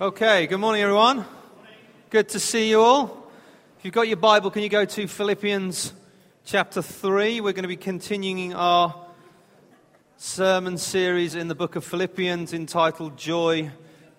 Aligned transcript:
Okay, 0.00 0.48
good 0.48 0.58
morning, 0.58 0.82
everyone. 0.82 1.24
Good 2.10 2.28
to 2.30 2.40
see 2.40 2.68
you 2.68 2.80
all. 2.80 3.30
If 3.78 3.84
you've 3.84 3.94
got 3.94 4.08
your 4.08 4.16
Bible, 4.16 4.50
can 4.50 4.64
you 4.64 4.68
go 4.68 4.84
to 4.84 5.06
Philippians 5.06 5.92
chapter 6.44 6.82
3? 6.82 7.40
We're 7.40 7.52
going 7.52 7.62
to 7.62 7.68
be 7.68 7.76
continuing 7.76 8.54
our 8.54 8.92
sermon 10.16 10.78
series 10.78 11.36
in 11.36 11.46
the 11.46 11.54
book 11.54 11.76
of 11.76 11.84
Philippians 11.84 12.52
entitled 12.52 13.16
Joy, 13.16 13.70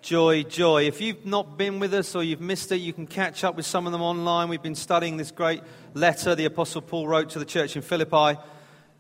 Joy, 0.02 0.44
Joy. 0.44 0.84
If 0.84 1.02
you've 1.02 1.26
not 1.26 1.58
been 1.58 1.80
with 1.80 1.94
us 1.94 2.16
or 2.16 2.24
you've 2.24 2.40
missed 2.40 2.72
it, 2.72 2.78
you 2.78 2.94
can 2.94 3.06
catch 3.06 3.44
up 3.44 3.58
with 3.58 3.66
some 3.66 3.86
of 3.86 3.92
them 3.92 4.02
online. 4.02 4.48
We've 4.48 4.64
been 4.64 4.76
studying 4.76 5.18
this 5.18 5.32
great 5.32 5.62
letter 5.94 6.36
the 6.36 6.46
Apostle 6.46 6.84
Paul 6.84 7.06
wrote 7.06 7.32
to 7.32 7.40
the 7.40 7.44
church 7.44 7.76
in 7.76 7.82
Philippi. 7.82 8.40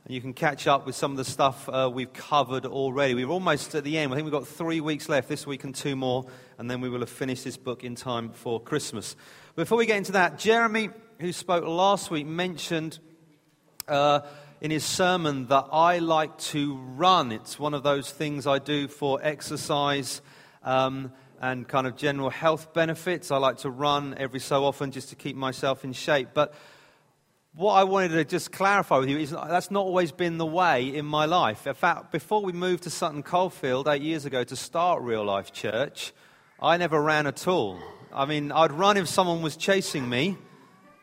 You 0.08 0.22
can 0.22 0.34
catch 0.34 0.68
up 0.68 0.86
with 0.86 0.94
some 0.94 1.10
of 1.10 1.18
the 1.18 1.26
stuff 1.26 1.68
uh, 1.68 1.90
we've 1.92 2.14
covered 2.14 2.68
already. 2.68 3.16
We're 3.16 3.28
almost 3.28 3.74
at 3.74 3.84
the 3.84 3.98
end. 3.98 4.12
I 4.12 4.16
think 4.16 4.26
we've 4.26 4.32
got 4.32 4.48
three 4.48 4.80
weeks 4.80 5.10
left 5.10 5.28
this 5.28 5.48
week 5.48 5.64
and 5.64 5.74
two 5.74 5.96
more, 5.96 6.28
and 6.60 6.70
then 6.70 6.80
we 6.80 6.90
will 6.90 7.00
have 7.00 7.10
finished 7.10 7.44
this 7.44 7.58
book 7.58 7.84
in 7.84 7.96
time 7.96 8.30
for 8.30 8.62
Christmas. 8.62 9.16
Before 9.56 9.80
we 9.80 9.88
get 9.88 9.98
into 9.98 10.12
that, 10.12 10.38
Jeremy, 10.38 10.92
who 11.20 11.32
spoke 11.32 11.66
last 11.66 12.12
week, 12.12 12.28
mentioned 12.28 13.00
uh, 13.88 14.20
in 14.62 14.70
his 14.70 14.86
sermon 14.86 15.48
that 15.48 15.70
I 15.72 15.98
like 15.98 16.38
to 16.38 16.76
run. 16.76 17.32
It's 17.32 17.58
one 17.58 17.74
of 17.74 17.82
those 17.82 18.12
things 18.12 18.46
I 18.46 18.60
do 18.60 18.88
for 18.88 19.20
exercise 19.24 20.22
um, 20.62 21.14
and 21.42 21.68
kind 21.68 21.88
of 21.88 21.96
general 21.96 22.30
health 22.30 22.76
benefits. 22.76 23.32
I 23.32 23.38
like 23.38 23.58
to 23.60 23.72
run 23.72 24.14
every 24.20 24.40
so 24.40 24.66
often 24.66 24.92
just 24.92 25.10
to 25.10 25.16
keep 25.16 25.36
myself 25.36 25.84
in 25.84 25.94
shape. 25.94 26.30
But 26.36 26.54
what 27.56 27.76
I 27.76 27.86
wanted 27.86 28.10
to 28.10 28.26
just 28.26 28.52
clarify 28.52 28.98
with 28.98 29.10
you 29.10 29.18
is 29.18 29.32
that's 29.32 29.72
not 29.72 29.86
always 29.86 30.12
been 30.12 30.38
the 30.38 30.46
way 30.46 30.94
in 30.94 31.06
my 31.06 31.24
life. 31.24 31.66
In 31.66 31.74
fact, 31.74 32.12
before 32.12 32.42
we 32.42 32.52
moved 32.52 32.84
to 32.84 32.90
Sutton 32.90 33.24
Coldfield 33.24 33.88
eight 33.88 34.02
years 34.02 34.26
ago 34.26 34.44
to 34.44 34.56
start 34.58 35.02
Real 35.02 35.24
Life 35.24 35.54
Church, 35.54 36.12
I 36.62 36.76
never 36.76 37.02
ran 37.02 37.28
at 37.28 37.48
all. 37.48 37.80
I 38.14 38.26
mean, 38.26 38.52
I'd 38.52 38.74
run 38.74 38.98
if 38.98 39.08
someone 39.08 39.42
was 39.42 39.56
chasing 39.56 40.10
me, 40.10 40.38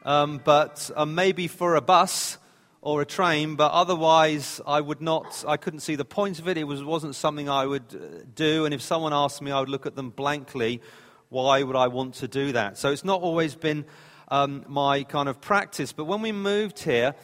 um, 0.04 0.42
but 0.44 0.90
uh, 0.94 1.06
maybe 1.06 1.48
for 1.48 1.74
a 1.74 1.80
bus 1.80 2.36
or 2.82 3.00
a 3.00 3.06
train, 3.06 3.56
but 3.56 3.72
otherwise 3.72 4.60
I 4.66 4.82
would 4.82 5.00
not, 5.00 5.46
I 5.48 5.56
couldn't 5.56 5.80
see 5.80 5.94
the 5.94 6.04
point 6.04 6.38
of 6.38 6.48
it. 6.48 6.58
It 6.58 6.64
was, 6.64 6.84
wasn't 6.84 7.14
something 7.14 7.48
I 7.48 7.64
would 7.64 7.94
uh, 7.94 8.24
do, 8.34 8.66
and 8.66 8.74
if 8.74 8.82
someone 8.82 9.14
asked 9.14 9.40
me, 9.40 9.52
I 9.52 9.60
would 9.60 9.70
look 9.70 9.86
at 9.86 9.96
them 9.96 10.10
blankly. 10.10 10.82
Why 11.30 11.62
would 11.62 11.76
I 11.76 11.88
want 11.88 12.16
to 12.16 12.28
do 12.28 12.52
that? 12.52 12.76
So 12.76 12.92
it's 12.92 13.04
not 13.04 13.22
always 13.22 13.54
been 13.54 13.86
um, 14.32 14.64
my 14.66 15.02
kind 15.02 15.28
of 15.28 15.42
practice. 15.42 15.92
But 15.92 16.06
when 16.06 16.22
we 16.22 16.32
moved 16.32 16.78
here, 16.78 17.14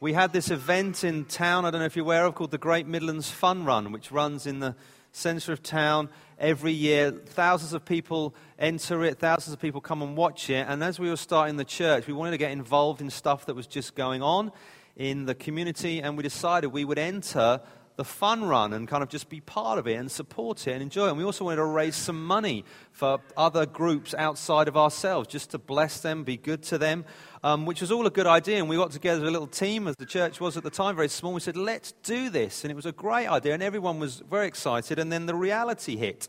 we 0.00 0.12
had 0.12 0.34
this 0.34 0.50
event 0.50 1.02
in 1.02 1.24
town, 1.24 1.64
I 1.64 1.70
don't 1.70 1.80
know 1.80 1.86
if 1.86 1.96
you're 1.96 2.04
aware 2.04 2.26
of, 2.26 2.34
called 2.34 2.50
the 2.50 2.58
Great 2.58 2.86
Midlands 2.86 3.30
Fun 3.30 3.64
Run, 3.64 3.90
which 3.90 4.12
runs 4.12 4.46
in 4.46 4.60
the 4.60 4.76
centre 5.10 5.50
of 5.50 5.62
town 5.62 6.10
every 6.38 6.72
year. 6.72 7.10
Thousands 7.10 7.72
of 7.72 7.86
people 7.86 8.34
enter 8.58 9.02
it, 9.02 9.18
thousands 9.18 9.54
of 9.54 9.60
people 9.60 9.80
come 9.80 10.02
and 10.02 10.14
watch 10.14 10.50
it. 10.50 10.66
And 10.68 10.84
as 10.84 11.00
we 11.00 11.08
were 11.08 11.16
starting 11.16 11.56
the 11.56 11.64
church, 11.64 12.06
we 12.06 12.12
wanted 12.12 12.32
to 12.32 12.38
get 12.38 12.50
involved 12.50 13.00
in 13.00 13.08
stuff 13.08 13.46
that 13.46 13.56
was 13.56 13.66
just 13.66 13.94
going 13.94 14.22
on 14.22 14.52
in 14.94 15.24
the 15.24 15.34
community, 15.34 16.02
and 16.02 16.18
we 16.18 16.22
decided 16.22 16.66
we 16.66 16.84
would 16.84 16.98
enter 16.98 17.62
the 17.98 18.04
fun 18.04 18.44
run 18.44 18.72
and 18.72 18.86
kind 18.86 19.02
of 19.02 19.08
just 19.08 19.28
be 19.28 19.40
part 19.40 19.76
of 19.76 19.88
it 19.88 19.94
and 19.94 20.08
support 20.08 20.68
it 20.68 20.70
and 20.70 20.82
enjoy 20.82 21.06
it. 21.06 21.08
And 21.08 21.18
we 21.18 21.24
also 21.24 21.44
wanted 21.44 21.56
to 21.56 21.64
raise 21.64 21.96
some 21.96 22.24
money 22.24 22.64
for 22.92 23.18
other 23.36 23.66
groups 23.66 24.14
outside 24.14 24.68
of 24.68 24.76
ourselves, 24.76 25.26
just 25.26 25.50
to 25.50 25.58
bless 25.58 25.98
them, 25.98 26.22
be 26.22 26.36
good 26.36 26.62
to 26.62 26.78
them, 26.78 27.04
um, 27.42 27.66
which 27.66 27.80
was 27.80 27.90
all 27.90 28.06
a 28.06 28.10
good 28.10 28.28
idea. 28.28 28.58
And 28.58 28.68
we 28.68 28.76
got 28.76 28.92
together 28.92 29.26
a 29.26 29.30
little 29.32 29.48
team, 29.48 29.88
as 29.88 29.96
the 29.96 30.06
church 30.06 30.40
was 30.40 30.56
at 30.56 30.62
the 30.62 30.70
time, 30.70 30.94
very 30.94 31.08
small. 31.08 31.34
We 31.34 31.40
said, 31.40 31.56
let's 31.56 31.90
do 32.04 32.30
this. 32.30 32.62
And 32.62 32.70
it 32.70 32.76
was 32.76 32.86
a 32.86 32.92
great 32.92 33.26
idea, 33.26 33.52
and 33.52 33.64
everyone 33.64 33.98
was 33.98 34.22
very 34.30 34.46
excited. 34.46 35.00
And 35.00 35.10
then 35.10 35.26
the 35.26 35.34
reality 35.34 35.96
hit. 35.96 36.28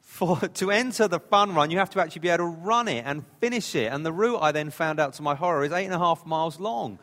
For, 0.00 0.38
to 0.54 0.70
enter 0.70 1.08
the 1.08 1.20
fun 1.20 1.54
run, 1.54 1.70
you 1.70 1.76
have 1.76 1.90
to 1.90 2.00
actually 2.00 2.20
be 2.20 2.30
able 2.30 2.38
to 2.38 2.44
run 2.44 2.88
it 2.88 3.04
and 3.06 3.22
finish 3.38 3.74
it. 3.74 3.92
And 3.92 4.06
the 4.06 4.14
route, 4.14 4.38
I 4.40 4.50
then 4.52 4.70
found 4.70 4.98
out 4.98 5.12
to 5.14 5.22
my 5.22 5.34
horror, 5.34 5.62
is 5.62 5.72
eight 5.72 5.84
and 5.84 5.94
a 5.94 5.98
half 5.98 6.24
miles 6.24 6.58
long. 6.58 7.00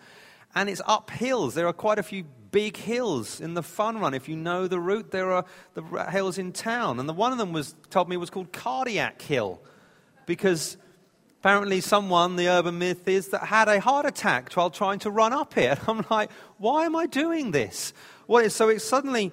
And 0.55 0.67
it's 0.67 0.81
up 0.87 1.11
hills. 1.11 1.53
There 1.53 1.67
are 1.67 1.73
quite 1.73 1.99
a 1.99 2.03
few 2.03 2.25
big 2.51 2.77
hills 2.77 3.39
in 3.39 3.53
the 3.53 3.63
fun 3.63 3.99
run. 3.99 4.13
If 4.13 4.29
you 4.29 4.35
know 4.35 4.67
the 4.67 4.79
route, 4.79 5.11
there 5.11 5.31
are 5.31 5.45
the 5.73 5.81
hills 6.05 6.37
in 6.37 6.51
town. 6.51 6.99
And 6.99 7.07
the 7.07 7.13
one 7.13 7.31
of 7.31 7.37
them 7.37 7.53
was 7.53 7.75
told 7.89 8.09
me 8.09 8.17
was 8.17 8.29
called 8.29 8.51
Cardiac 8.51 9.21
Hill 9.21 9.61
because 10.25 10.77
apparently 11.39 11.81
someone, 11.81 12.35
the 12.35 12.49
urban 12.49 12.77
myth 12.77 13.07
is, 13.07 13.29
that 13.29 13.43
had 13.43 13.67
a 13.67 13.79
heart 13.79 14.05
attack 14.05 14.53
while 14.53 14.69
trying 14.69 14.99
to 14.99 15.09
run 15.09 15.33
up 15.33 15.57
it. 15.57 15.79
I'm 15.87 16.05
like, 16.09 16.31
why 16.57 16.85
am 16.85 16.95
I 16.95 17.07
doing 17.07 17.51
this? 17.51 17.93
Well, 18.27 18.47
so 18.49 18.69
it's 18.69 18.85
suddenly, 18.85 19.31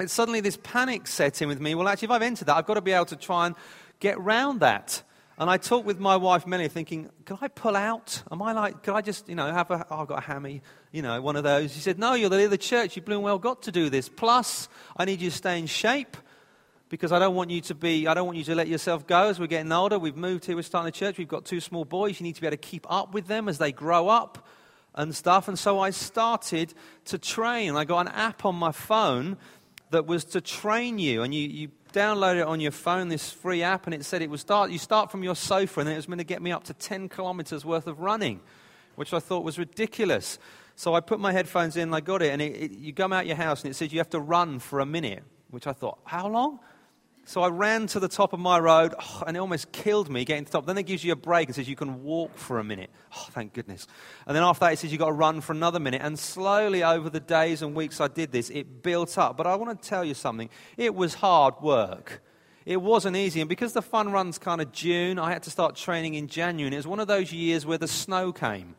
it's 0.00 0.12
suddenly 0.12 0.40
this 0.40 0.58
panic 0.62 1.06
set 1.06 1.40
in 1.40 1.48
with 1.48 1.60
me. 1.60 1.74
Well, 1.74 1.88
actually, 1.88 2.06
if 2.06 2.10
I've 2.12 2.22
entered 2.22 2.46
that, 2.46 2.56
I've 2.56 2.66
got 2.66 2.74
to 2.74 2.80
be 2.80 2.92
able 2.92 3.06
to 3.06 3.16
try 3.16 3.46
and 3.46 3.54
get 4.00 4.20
round 4.20 4.60
that. 4.60 5.02
And 5.42 5.50
I 5.50 5.56
talked 5.56 5.84
with 5.84 5.98
my 5.98 6.14
wife 6.14 6.46
Melanie, 6.46 6.68
thinking, 6.68 7.10
can 7.24 7.36
I 7.40 7.48
pull 7.48 7.74
out? 7.74 8.22
Am 8.30 8.40
I 8.40 8.52
like, 8.52 8.84
can 8.84 8.94
I 8.94 9.00
just, 9.00 9.28
you 9.28 9.34
know, 9.34 9.52
have 9.52 9.72
a, 9.72 9.84
oh, 9.90 10.02
I've 10.02 10.06
got 10.06 10.18
a 10.18 10.24
hammy, 10.24 10.62
you 10.92 11.02
know, 11.02 11.20
one 11.20 11.34
of 11.34 11.42
those. 11.42 11.72
She 11.72 11.80
said, 11.80 11.98
no, 11.98 12.14
you're 12.14 12.30
the 12.30 12.36
leader 12.36 12.44
of 12.44 12.52
the 12.52 12.58
church. 12.58 12.94
You've 12.94 13.04
bloom 13.04 13.24
well 13.24 13.40
got 13.40 13.62
to 13.62 13.72
do 13.72 13.90
this. 13.90 14.08
Plus, 14.08 14.68
I 14.96 15.04
need 15.04 15.20
you 15.20 15.30
to 15.30 15.36
stay 15.36 15.58
in 15.58 15.66
shape 15.66 16.16
because 16.90 17.10
I 17.10 17.18
don't 17.18 17.34
want 17.34 17.50
you 17.50 17.60
to 17.62 17.74
be, 17.74 18.06
I 18.06 18.14
don't 18.14 18.24
want 18.26 18.38
you 18.38 18.44
to 18.44 18.54
let 18.54 18.68
yourself 18.68 19.04
go 19.04 19.30
as 19.30 19.40
we're 19.40 19.48
getting 19.48 19.72
older. 19.72 19.98
We've 19.98 20.16
moved 20.16 20.44
here, 20.44 20.54
we're 20.54 20.62
starting 20.62 20.90
a 20.90 20.92
church. 20.92 21.18
We've 21.18 21.26
got 21.26 21.44
two 21.44 21.58
small 21.58 21.84
boys. 21.84 22.20
You 22.20 22.24
need 22.24 22.36
to 22.36 22.40
be 22.40 22.46
able 22.46 22.56
to 22.56 22.58
keep 22.58 22.86
up 22.88 23.12
with 23.12 23.26
them 23.26 23.48
as 23.48 23.58
they 23.58 23.72
grow 23.72 24.08
up 24.08 24.46
and 24.94 25.12
stuff. 25.12 25.48
And 25.48 25.58
so 25.58 25.80
I 25.80 25.90
started 25.90 26.72
to 27.06 27.18
train. 27.18 27.74
I 27.74 27.84
got 27.84 28.06
an 28.06 28.12
app 28.14 28.44
on 28.44 28.54
my 28.54 28.70
phone 28.70 29.36
that 29.90 30.06
was 30.06 30.24
to 30.24 30.40
train 30.40 31.00
you. 31.00 31.24
And 31.24 31.34
you, 31.34 31.48
you 31.48 31.68
download 31.92 32.36
it 32.36 32.46
on 32.46 32.60
your 32.60 32.72
phone, 32.72 33.08
this 33.08 33.30
free 33.30 33.62
app, 33.62 33.86
and 33.86 33.94
it 33.94 34.04
said 34.04 34.22
it 34.22 34.30
would 34.30 34.40
start, 34.40 34.70
you 34.70 34.78
start 34.78 35.10
from 35.10 35.22
your 35.22 35.36
sofa, 35.36 35.80
and 35.80 35.88
it 35.88 35.96
was 35.96 36.06
going 36.06 36.18
to 36.18 36.24
get 36.24 36.42
me 36.42 36.52
up 36.52 36.64
to 36.64 36.74
10 36.74 37.08
kilometers 37.08 37.64
worth 37.64 37.86
of 37.86 38.00
running, 38.00 38.40
which 38.96 39.12
I 39.12 39.18
thought 39.18 39.44
was 39.44 39.58
ridiculous. 39.58 40.38
So 40.76 40.94
I 40.94 41.00
put 41.00 41.20
my 41.20 41.32
headphones 41.32 41.76
in, 41.76 41.92
I 41.92 42.00
got 42.00 42.22
it, 42.22 42.32
and 42.32 42.40
it, 42.40 42.56
it, 42.56 42.70
you 42.72 42.92
come 42.92 43.12
out 43.12 43.26
your 43.26 43.36
house, 43.36 43.62
and 43.62 43.70
it 43.70 43.74
says 43.74 43.92
you 43.92 43.98
have 43.98 44.10
to 44.10 44.20
run 44.20 44.58
for 44.58 44.80
a 44.80 44.86
minute, 44.86 45.22
which 45.50 45.66
I 45.66 45.72
thought, 45.72 45.98
how 46.04 46.28
long? 46.28 46.60
So 47.24 47.40
I 47.42 47.48
ran 47.48 47.86
to 47.88 48.00
the 48.00 48.08
top 48.08 48.32
of 48.32 48.40
my 48.40 48.58
road, 48.58 48.94
oh, 48.98 49.22
and 49.26 49.36
it 49.36 49.40
almost 49.40 49.72
killed 49.72 50.10
me 50.10 50.24
getting 50.24 50.44
to 50.44 50.52
the 50.52 50.58
top. 50.58 50.66
Then 50.66 50.78
it 50.78 50.84
gives 50.84 51.04
you 51.04 51.12
a 51.12 51.16
break 51.16 51.48
and 51.48 51.54
says 51.54 51.68
you 51.68 51.76
can 51.76 52.02
walk 52.02 52.36
for 52.36 52.58
a 52.58 52.64
minute. 52.64 52.90
Oh, 53.14 53.28
thank 53.30 53.52
goodness. 53.52 53.86
And 54.26 54.34
then 54.34 54.42
after 54.42 54.60
that, 54.60 54.72
it 54.72 54.78
says 54.78 54.90
you've 54.90 54.98
got 54.98 55.06
to 55.06 55.12
run 55.12 55.42
for 55.42 55.52
another 55.52 55.78
minute. 55.78 56.00
And 56.02 56.18
slowly 56.18 56.82
over 56.82 57.10
the 57.10 57.20
days 57.20 57.60
and 57.60 57.74
weeks 57.74 58.00
I 58.00 58.08
did 58.08 58.32
this, 58.32 58.48
it 58.48 58.82
built 58.82 59.18
up. 59.18 59.36
But 59.36 59.46
I 59.46 59.54
want 59.56 59.80
to 59.80 59.88
tell 59.88 60.02
you 60.02 60.14
something. 60.14 60.48
It 60.78 60.94
was 60.94 61.12
hard 61.12 61.54
work. 61.60 62.22
It 62.64 62.78
wasn't 62.80 63.16
easy. 63.16 63.40
And 63.40 63.50
because 63.50 63.74
the 63.74 63.82
fun 63.82 64.12
runs 64.12 64.38
kind 64.38 64.62
of 64.62 64.72
June, 64.72 65.18
I 65.18 65.30
had 65.30 65.42
to 65.42 65.50
start 65.50 65.76
training 65.76 66.14
in 66.14 66.26
January. 66.26 66.68
And 66.68 66.74
it 66.74 66.78
was 66.78 66.86
one 66.86 67.00
of 67.00 67.06
those 67.08 67.32
years 67.32 67.66
where 67.66 67.76
the 67.76 67.86
snow 67.86 68.32
came. 68.32 68.76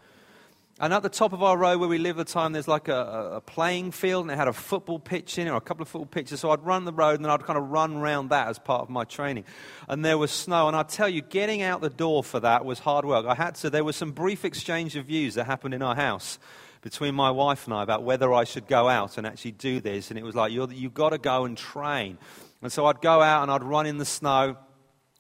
And 0.80 0.92
at 0.92 1.04
the 1.04 1.10
top 1.10 1.34
of 1.34 1.44
our 1.44 1.56
road 1.56 1.80
where 1.80 1.88
we 1.88 2.00
live 2.00 2.20
at 2.20 2.26
the 2.26 2.34
time, 2.34 2.52
there's 2.52 2.68
like 2.68 2.88
a, 2.88 3.34
a, 3.36 3.42
playing 3.42 3.92
field, 3.92 4.24
and 4.24 4.32
it 4.32 4.38
had 4.38 4.48
a 4.48 4.54
football 4.54 4.98
pitch 4.98 5.38
in 5.38 5.46
it, 5.46 5.52
or 5.52 5.58
a 5.58 5.62
couple 5.62 5.84
of 5.84 5.88
football 5.88 6.08
pitches. 6.08 6.40
So 6.40 6.50
I'd 6.50 6.66
run 6.66 6.84
the 6.86 6.92
road, 6.92 7.16
and 7.16 7.26
then 7.26 7.32
I'd 7.32 7.44
kind 7.44 7.60
of 7.60 7.70
run 7.70 7.98
around 7.98 8.30
that 8.30 8.48
as 8.48 8.58
part 8.58 8.82
of 8.82 8.90
my 8.90 9.04
training. 9.04 9.46
And 9.88 10.04
there 10.04 10.18
was 10.18 10.32
snow, 10.32 10.68
and 10.68 10.76
I 10.76 10.82
tell 10.82 11.08
you, 11.08 11.22
getting 11.22 11.62
out 11.62 11.82
the 11.82 11.92
door 11.92 12.24
for 12.24 12.40
that 12.40 12.66
was 12.66 12.80
hard 12.80 13.06
work. 13.06 13.28
I 13.28 13.36
had 13.36 13.54
to. 13.56 13.70
There 13.70 13.84
was 13.84 13.96
some 13.96 14.12
brief 14.14 14.44
exchange 14.44 14.96
of 14.96 15.06
views 15.06 15.36
that 15.36 15.46
happened 15.46 15.76
in 15.76 15.84
our 15.84 15.96
house 15.96 16.40
between 16.82 17.14
my 17.14 17.30
wife 17.30 17.66
and 17.66 17.74
I 17.74 17.84
about 17.84 18.04
whether 18.04 18.34
I 18.34 18.44
should 18.44 18.68
go 18.68 18.90
out 18.90 19.20
and 19.20 19.28
actually 19.28 19.52
do 19.52 19.80
this. 19.80 20.10
And 20.10 20.18
it 20.20 20.24
was 20.24 20.36
like, 20.36 20.52
you've 20.52 20.94
got 20.94 21.10
to 21.10 21.18
go 21.18 21.46
and 21.46 21.56
train. 21.56 22.18
And 22.62 22.72
so 22.72 22.88
I'd 22.88 23.00
go 23.00 23.22
out 23.22 23.44
and 23.44 23.52
I'd 23.52 23.64
run 23.64 23.86
in 23.86 24.00
the 24.00 24.06
snow, 24.06 24.58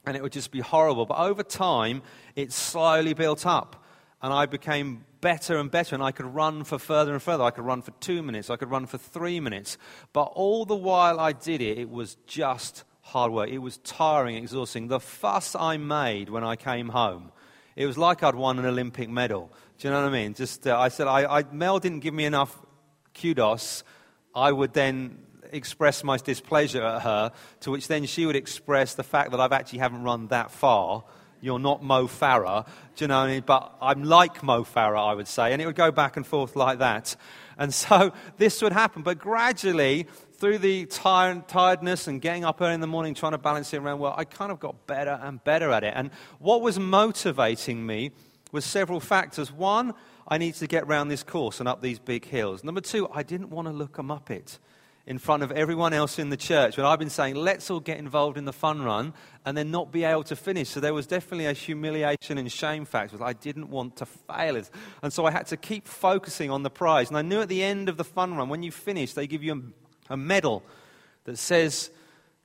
and 0.04 0.18
it 0.18 0.24
would 0.24 0.34
just 0.34 0.52
be 0.52 0.62
horrible. 0.62 1.06
But 1.06 1.20
over 1.20 1.44
time, 1.44 2.02
it 2.36 2.52
slowly 2.52 3.14
built 3.14 3.46
up, 3.46 3.86
and 4.20 4.34
I 4.34 4.48
became 4.48 5.06
better 5.24 5.58
and 5.58 5.72
better, 5.72 5.96
and 5.96 6.04
I 6.04 6.12
could 6.12 6.26
run 6.26 6.66
for 6.66 6.78
further 6.78 7.14
and 7.14 7.22
further. 7.22 7.46
I 7.46 7.52
could 7.52 7.64
run 7.64 7.82
for 7.82 7.92
two 8.02 8.22
minutes, 8.22 8.50
I 8.50 8.58
could 8.58 8.70
run 8.70 8.86
for 8.86 8.98
three 8.98 9.40
minutes. 9.40 9.78
But 10.12 10.24
all 10.36 10.66
the 10.66 10.76
while 10.76 11.18
I 11.18 11.32
did 11.32 11.62
it, 11.62 11.80
it 11.80 11.90
was 11.90 12.18
just 12.28 12.84
hard 13.02 13.32
work. 13.32 13.50
It 13.50 13.60
was 13.60 13.78
tiring, 13.78 14.36
exhausting. 14.36 14.90
The 14.90 15.00
fuss 15.00 15.56
I 15.56 15.78
made 15.78 16.30
when 16.30 16.44
I 16.44 16.58
came 16.58 16.90
home, 16.90 17.32
it 17.78 17.86
was 17.86 17.98
like 17.98 18.22
I'd 18.22 18.36
won 18.36 18.60
an 18.60 18.66
Olympic 18.66 19.10
medal. 19.10 19.50
Do 19.80 19.88
you 19.88 19.94
know 19.94 20.02
what 20.02 20.10
I 20.10 20.12
mean? 20.12 20.34
Just, 20.34 20.68
uh, 20.68 20.78
I 20.78 20.90
said, 20.90 21.08
I, 21.08 21.40
I, 21.40 21.44
Mel 21.52 21.80
didn't 21.80 22.02
give 22.02 22.14
me 22.14 22.26
enough 22.26 22.54
kudos. 23.14 23.86
I 24.36 24.52
would 24.52 24.74
then 24.74 25.20
express 25.54 26.04
my 26.04 26.18
displeasure 26.18 26.84
at 26.84 27.02
her, 27.04 27.32
to 27.62 27.72
which 27.72 27.88
then 27.88 28.06
she 28.08 28.26
would 28.26 28.36
express 28.36 28.96
the 28.96 29.04
fact 29.04 29.32
that 29.32 29.40
I've 29.40 29.54
actually 29.54 29.80
haven't 29.80 30.04
run 30.04 30.28
that 30.28 30.52
far 30.52 31.06
you're 31.44 31.60
not 31.60 31.84
Mo 31.84 32.08
Farah, 32.08 32.66
do 32.96 33.04
you 33.04 33.08
know 33.10 33.20
I 33.20 33.28
mean? 33.28 33.44
But 33.46 33.76
I'm 33.82 34.06
like 34.06 34.42
Mo 34.44 34.64
Farah, 34.64 35.10
I 35.10 35.14
would 35.14 35.28
say. 35.28 35.52
And 35.52 35.62
it 35.62 35.66
would 35.66 35.76
go 35.76 35.92
back 35.92 36.16
and 36.16 36.26
forth 36.26 36.56
like 36.56 36.80
that. 36.80 37.18
And 37.58 37.74
so 37.84 38.14
this 38.38 38.62
would 38.62 38.72
happen. 38.72 39.04
But 39.04 39.20
gradually, 39.20 40.08
through 40.38 40.60
the 40.60 40.86
tired, 40.86 41.50
tiredness 41.50 42.08
and 42.08 42.22
getting 42.22 42.46
up 42.46 42.62
early 42.62 42.74
in 42.76 42.82
the 42.82 42.88
morning 42.88 43.14
trying 43.14 43.34
to 43.34 43.38
balance 43.38 43.74
it 43.74 43.78
around, 43.78 44.00
well, 44.00 44.14
I 44.16 44.24
kind 44.24 44.54
of 44.54 44.62
got 44.62 44.88
better 44.88 45.20
and 45.22 45.44
better 45.44 45.72
at 45.72 45.84
it. 45.84 45.94
And 45.96 46.12
what 46.40 46.62
was 46.62 46.80
motivating 46.80 47.86
me 47.86 48.12
was 48.54 48.64
several 48.64 49.02
factors. 49.02 49.52
One, 49.52 49.94
I 50.26 50.38
needed 50.38 50.60
to 50.60 50.68
get 50.68 50.84
around 50.84 51.10
this 51.10 51.24
course 51.24 51.60
and 51.60 51.68
up 51.68 51.82
these 51.82 52.00
big 52.00 52.24
hills. 52.24 52.64
Number 52.64 52.80
two, 52.80 53.10
I 53.14 53.24
didn't 53.24 53.50
want 53.50 53.68
to 53.68 53.74
look 53.74 54.00
up 54.00 54.32
it. 54.32 54.60
In 55.06 55.18
front 55.18 55.44
of 55.44 55.52
everyone 55.52 55.92
else 55.92 56.18
in 56.18 56.30
the 56.30 56.38
church. 56.38 56.78
But 56.78 56.86
I've 56.86 57.00
been 57.00 57.10
saying, 57.10 57.36
let's 57.36 57.70
all 57.70 57.82
get 57.82 57.98
involved 57.98 58.38
in 58.38 58.46
the 58.46 58.54
fun 58.54 58.82
run 58.82 59.14
and 59.46 59.58
then 59.58 59.70
not 59.70 59.92
be 59.92 60.06
able 60.06 60.24
to 60.24 60.36
finish. 60.36 60.70
So 60.70 60.80
there 60.80 60.94
was 60.94 61.08
definitely 61.08 61.46
a 61.46 61.54
humiliation 61.54 62.38
and 62.38 62.50
shame 62.50 62.86
factor. 62.86 63.22
I 63.22 63.34
didn't 63.34 63.70
want 63.70 63.98
to 63.98 64.06
fail 64.06 64.56
it. 64.56 64.70
And 65.02 65.12
so 65.12 65.26
I 65.26 65.32
had 65.32 65.48
to 65.48 65.58
keep 65.58 65.88
focusing 65.88 66.50
on 66.50 66.64
the 66.64 66.70
prize. 66.70 67.10
And 67.10 67.18
I 67.18 67.22
knew 67.22 67.42
at 67.42 67.50
the 67.50 67.64
end 67.64 67.90
of 67.90 67.98
the 67.98 68.06
fun 68.06 68.36
run, 68.36 68.48
when 68.48 68.64
you 68.64 68.72
finish, 68.72 69.14
they 69.14 69.28
give 69.28 69.44
you 69.44 69.74
a, 70.10 70.14
a 70.14 70.18
medal 70.18 70.64
that 71.26 71.38
says, 71.38 71.90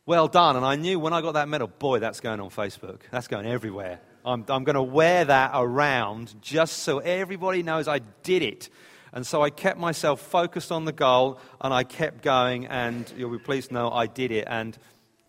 well 0.05 0.27
done. 0.27 0.57
And 0.57 0.67
I 0.67 0.75
knew 0.75 0.99
when 0.99 1.13
I 1.13 1.21
got 1.21 1.35
that 1.35 1.49
medal, 1.49 1.69
boy, 1.69 2.01
that's 2.01 2.21
going 2.21 2.41
on 2.41 2.51
Facebook. 2.51 3.01
That's 3.13 3.29
going 3.29 3.47
everywhere. 3.47 4.01
I'm, 4.25 4.45
I'm 4.49 4.65
going 4.65 4.75
to 4.75 4.83
wear 4.83 5.25
that 5.25 5.53
around 5.55 6.35
just 6.43 6.79
so 6.79 6.99
everybody 6.99 7.63
knows 7.63 7.87
I 7.87 8.01
did 8.25 8.43
it. 8.43 8.69
And 9.13 9.27
so 9.27 9.43
I 9.43 9.51
kept 9.51 9.79
myself 9.79 10.21
focused 10.21 10.71
on 10.71 10.85
the 10.85 10.93
goal 10.93 11.39
and 11.61 11.73
I 11.73 11.85
kept 11.85 12.23
going, 12.23 12.67
and 12.67 13.11
you'll 13.17 13.31
be 13.31 13.39
pleased 13.39 13.69
to 13.69 13.75
know 13.75 13.91
I 13.91 14.07
did 14.07 14.31
it. 14.31 14.47
And 14.49 14.77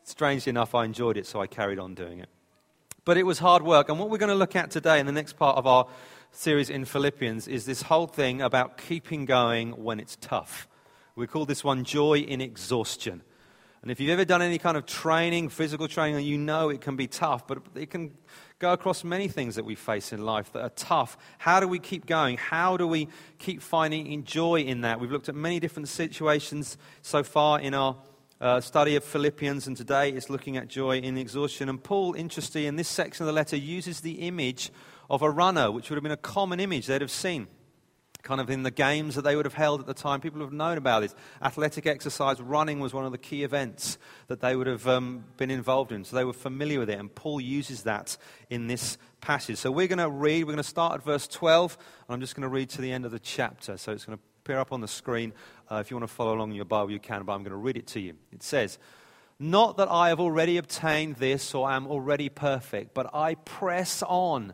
strangely 0.04 0.50
enough, 0.50 0.76
I 0.76 0.86
enjoyed 0.86 1.18
it, 1.18 1.26
so 1.26 1.42
I 1.42 1.48
carried 1.48 1.80
on 1.80 1.96
doing 1.96 2.20
it. 2.20 2.30
But 3.06 3.18
it 3.18 3.24
was 3.24 3.40
hard 3.40 3.64
work. 3.64 3.90
And 3.90 3.98
what 3.98 4.10
we're 4.10 4.18
going 4.18 4.30
to 4.30 4.36
look 4.36 4.56
at 4.56 4.72
today 4.72 5.00
in 5.00 5.06
the 5.06 5.12
next 5.12 5.34
part 5.34 5.58
of 5.58 5.66
our 5.66 5.88
series 6.32 6.70
in 6.70 6.86
Philippians 6.86 7.48
is 7.48 7.66
this 7.66 7.82
whole 7.84 8.08
thing 8.08 8.42
about 8.42 8.78
keeping 8.78 9.26
going 9.26 9.72
when 9.72 10.00
it's 10.00 10.18
tough. 10.22 10.68
We 11.16 11.28
call 11.28 11.46
this 11.46 11.64
one 11.64 11.84
joy 11.84 12.20
in 12.20 12.40
exhaustion. 12.42 13.24
And 13.82 13.92
if 13.92 14.00
you've 14.00 14.12
ever 14.12 14.26
done 14.26 14.42
any 14.42 14.58
kind 14.58 14.76
of 14.76 14.86
training, 14.86 15.50
physical 15.50 15.88
training, 15.88 16.26
you 16.26 16.38
know 16.38 16.70
it 16.70 16.82
can 16.82 16.96
be 16.98 17.08
tough, 17.08 17.48
but 17.48 17.60
it 17.76 17.90
can 17.90 18.12
go 18.60 18.74
across 18.74 19.06
many 19.06 19.30
things 19.30 19.56
that 19.56 19.64
we 19.64 19.74
face 19.74 20.12
in 20.12 20.26
life 20.26 20.52
that 20.52 20.62
are 20.62 20.70
tough. 20.70 21.18
How 21.38 21.62
do 21.62 21.68
we 21.68 21.80
keep 21.80 22.06
going? 22.06 22.36
How 22.36 22.76
do 22.76 22.86
we 22.86 23.08
keep 23.38 23.62
finding 23.62 24.24
joy 24.26 24.62
in 24.62 24.82
that? 24.82 25.00
We've 25.00 25.12
looked 25.12 25.30
at 25.30 25.36
many 25.36 25.62
different 25.62 25.88
situations 25.88 26.78
so 27.02 27.24
far 27.24 27.62
in 27.62 27.74
our 27.74 27.96
uh, 28.42 28.60
study 28.60 28.98
of 28.98 29.04
Philippians, 29.06 29.68
and 29.68 29.78
today 29.78 30.10
it's 30.10 30.30
looking 30.30 30.58
at 30.58 30.68
joy 30.68 30.98
in 30.98 31.18
exhaustion. 31.18 31.70
And 31.70 31.82
Paul, 31.82 32.16
interestingly, 32.16 32.68
in 32.68 32.76
this 32.76 32.90
section 32.90 33.24
of 33.24 33.28
the 33.28 33.34
letter, 33.34 33.56
uses 33.56 34.02
the 34.02 34.28
image 34.28 34.72
of 35.10 35.22
a 35.22 35.30
runner, 35.30 35.72
which 35.72 35.90
would 35.90 35.96
have 35.96 36.04
been 36.04 36.12
a 36.12 36.18
common 36.18 36.60
image 36.60 36.88
they'd 36.88 37.02
have 37.02 37.12
seen 37.12 37.48
kind 38.22 38.42
of 38.42 38.50
in 38.50 38.64
the 38.64 38.72
games 38.72 39.16
that 39.16 39.24
they 39.24 39.36
would 39.36 39.46
have 39.46 39.54
held 39.54 39.80
at 39.80 39.86
the 39.86 39.94
time. 39.94 40.20
People 40.20 40.42
have 40.42 40.52
known 40.52 40.78
about 40.78 41.02
this. 41.02 41.16
Athletic 41.42 41.86
exercise, 41.86 42.42
running 42.42 42.80
was 42.80 42.94
one 42.94 43.06
of 43.06 43.12
the 43.12 43.18
key 43.18 43.44
events 43.44 43.98
that 44.28 44.42
they 44.42 44.56
would 44.56 44.68
have 44.68 44.88
um, 44.88 45.24
been 45.38 45.50
involved 45.50 45.92
in. 45.92 46.04
So 46.04 46.16
they 46.16 46.26
were 46.26 46.34
familiar 46.34 46.80
with 46.80 46.90
it. 46.90 47.00
And 47.00 47.14
Paul 47.14 47.40
uses 47.40 47.84
that 47.84 48.18
in 48.50 48.68
this 48.68 48.98
passage. 49.22 49.58
So 49.58 49.72
we're 49.72 49.88
going 49.88 50.00
to 50.00 50.10
read, 50.10 50.44
we're 50.44 50.54
going 50.54 50.58
to 50.58 50.64
start 50.64 50.96
at 50.96 51.04
verse 51.04 51.28
12, 51.28 51.78
and 52.08 52.14
I'm 52.14 52.22
just 52.22 52.36
going 52.36 52.44
to 52.44 52.50
read 52.50 52.70
to 52.72 52.82
the 52.82 52.92
end 52.92 53.06
of 53.06 53.12
the 53.12 53.20
chapter. 53.20 53.78
So 53.78 53.94
it's 53.94 54.06
going 54.06 54.18
to 54.18 54.24
appear 54.44 54.60
up 54.60 54.74
on 54.74 54.82
the 54.82 54.88
screen. 54.88 55.34
Uh, 55.72 55.76
if 55.76 55.90
you 55.90 55.98
want 55.98 56.10
to 56.10 56.14
follow 56.14 56.36
along 56.36 56.50
in 56.50 56.56
your 56.56 56.66
Bible, 56.66 56.92
you 56.92 57.00
can, 57.00 57.24
but 57.24 57.34
I'm 57.34 57.44
going 57.44 57.52
to 57.52 57.58
read 57.58 57.78
it 57.78 57.88
to 57.88 58.00
you. 58.00 58.16
It 58.32 58.44
says, 58.44 58.80
Not 59.40 59.78
that 59.78 59.90
I 59.90 60.10
have 60.10 60.20
already 60.20 60.58
obtained 60.58 61.16
this 61.16 61.54
or 61.54 61.70
am 61.70 61.88
already 61.88 62.30
perfect, 62.30 62.94
but 62.94 63.14
I 63.14 63.36
press 63.36 64.04
on 64.04 64.54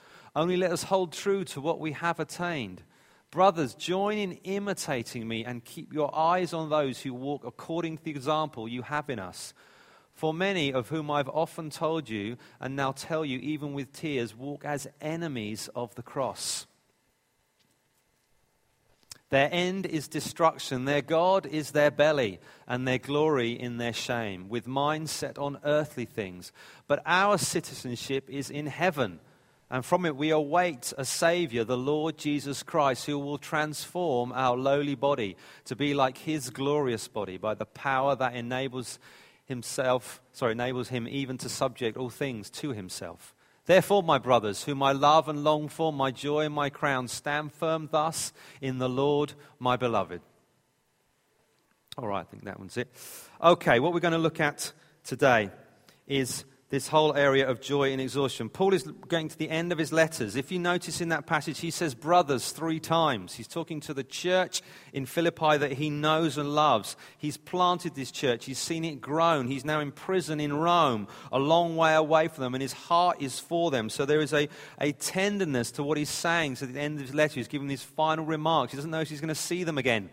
Only 0.35 0.57
let 0.57 0.71
us 0.71 0.83
hold 0.83 1.11
true 1.11 1.43
to 1.45 1.61
what 1.61 1.79
we 1.79 1.91
have 1.91 2.19
attained. 2.19 2.83
Brothers, 3.31 3.73
join 3.73 4.17
in 4.17 4.33
imitating 4.43 5.27
me 5.27 5.45
and 5.45 5.63
keep 5.63 5.93
your 5.93 6.13
eyes 6.15 6.53
on 6.53 6.69
those 6.69 7.01
who 7.01 7.13
walk 7.13 7.43
according 7.45 7.97
to 7.97 8.03
the 8.03 8.11
example 8.11 8.67
you 8.67 8.81
have 8.81 9.09
in 9.09 9.19
us. 9.19 9.53
For 10.13 10.33
many 10.33 10.73
of 10.73 10.89
whom 10.89 11.09
I've 11.09 11.29
often 11.29 11.69
told 11.69 12.09
you, 12.09 12.37
and 12.59 12.75
now 12.75 12.91
tell 12.91 13.25
you 13.25 13.39
even 13.39 13.73
with 13.73 13.93
tears, 13.93 14.35
walk 14.35 14.65
as 14.65 14.87
enemies 14.99 15.69
of 15.75 15.95
the 15.95 16.03
cross. 16.03 16.67
Their 19.29 19.49
end 19.49 19.85
is 19.85 20.09
destruction, 20.09 20.83
their 20.83 21.01
God 21.01 21.45
is 21.45 21.71
their 21.71 21.89
belly, 21.89 22.39
and 22.67 22.85
their 22.85 22.97
glory 22.97 23.53
in 23.53 23.77
their 23.77 23.93
shame, 23.93 24.49
with 24.49 24.67
minds 24.67 25.11
set 25.11 25.37
on 25.37 25.57
earthly 25.63 26.03
things. 26.03 26.51
But 26.87 27.01
our 27.05 27.37
citizenship 27.37 28.29
is 28.29 28.49
in 28.49 28.67
heaven 28.67 29.21
and 29.71 29.85
from 29.85 30.05
it 30.05 30.17
we 30.17 30.31
await 30.31 30.91
a 30.97 31.05
Savior, 31.05 31.63
the 31.63 31.77
Lord 31.77 32.17
Jesus 32.17 32.61
Christ, 32.61 33.05
who 33.05 33.17
will 33.17 33.37
transform 33.37 34.33
our 34.33 34.57
lowly 34.57 34.95
body 34.95 35.37
to 35.65 35.77
be 35.77 35.93
like 35.93 36.17
his 36.17 36.49
glorious 36.49 37.07
body 37.07 37.37
by 37.37 37.53
the 37.53 37.65
power 37.65 38.13
that 38.17 38.35
enables 38.35 38.99
himself, 39.45 40.21
sorry, 40.33 40.51
enables 40.51 40.89
him 40.89 41.07
even 41.07 41.37
to 41.37 41.47
subject 41.47 41.95
all 41.95 42.09
things 42.09 42.49
to 42.49 42.73
himself. 42.73 43.33
Therefore, 43.65 44.03
my 44.03 44.17
brothers, 44.17 44.65
whom 44.65 44.83
I 44.83 44.91
love 44.91 45.29
and 45.29 45.43
long 45.43 45.69
for, 45.69 45.93
my 45.93 46.11
joy 46.11 46.41
and 46.45 46.53
my 46.53 46.69
crown, 46.69 47.07
stand 47.07 47.53
firm 47.53 47.87
thus 47.89 48.33
in 48.59 48.77
the 48.77 48.89
Lord, 48.89 49.33
my 49.57 49.77
beloved. 49.77 50.19
All 51.97 52.07
right, 52.07 52.21
I 52.21 52.23
think 52.23 52.43
that 52.43 52.59
one's 52.59 52.75
it. 52.75 52.89
Okay, 53.41 53.79
what 53.79 53.93
we're 53.93 54.01
going 54.01 54.11
to 54.11 54.17
look 54.17 54.41
at 54.41 54.73
today 55.05 55.49
is 56.07 56.43
this 56.71 56.87
whole 56.87 57.13
area 57.15 57.47
of 57.47 57.59
joy 57.59 57.91
and 57.91 57.99
exhaustion. 57.99 58.49
Paul 58.49 58.73
is 58.73 58.83
going 59.09 59.27
to 59.27 59.37
the 59.37 59.49
end 59.49 59.73
of 59.73 59.77
his 59.77 59.91
letters. 59.91 60.37
If 60.37 60.53
you 60.53 60.57
notice 60.57 61.01
in 61.01 61.09
that 61.09 61.27
passage, 61.27 61.59
he 61.59 61.69
says 61.69 61.93
brothers 61.93 62.53
three 62.53 62.79
times. 62.79 63.35
He's 63.35 63.47
talking 63.47 63.81
to 63.81 63.93
the 63.93 64.05
church 64.05 64.61
in 64.93 65.05
Philippi 65.05 65.57
that 65.57 65.73
he 65.73 65.89
knows 65.89 66.37
and 66.37 66.55
loves. 66.55 66.95
He's 67.17 67.35
planted 67.35 67.93
this 67.93 68.09
church, 68.09 68.45
he's 68.45 68.57
seen 68.57 68.85
it 68.85 69.01
grown. 69.01 69.47
He's 69.47 69.65
now 69.65 69.81
in 69.81 69.91
prison 69.91 70.39
in 70.39 70.53
Rome, 70.53 71.09
a 71.29 71.39
long 71.39 71.75
way 71.75 71.93
away 71.93 72.29
from 72.29 72.45
them, 72.45 72.55
and 72.55 72.61
his 72.61 72.73
heart 72.73 73.21
is 73.21 73.37
for 73.37 73.69
them. 73.69 73.89
So 73.89 74.05
there 74.05 74.21
is 74.21 74.33
a, 74.33 74.47
a 74.79 74.93
tenderness 74.93 75.71
to 75.73 75.83
what 75.83 75.97
he's 75.97 76.09
saying. 76.09 76.55
So 76.55 76.65
at 76.65 76.73
the 76.73 76.79
end 76.79 76.99
of 76.99 77.05
his 77.05 77.13
letter, 77.13 77.35
he's 77.35 77.49
giving 77.49 77.67
these 77.67 77.83
final 77.83 78.23
remarks. 78.23 78.71
He 78.71 78.77
doesn't 78.77 78.91
know 78.91 79.01
if 79.01 79.09
he's 79.09 79.21
going 79.21 79.27
to 79.27 79.35
see 79.35 79.65
them 79.65 79.77
again. 79.77 80.09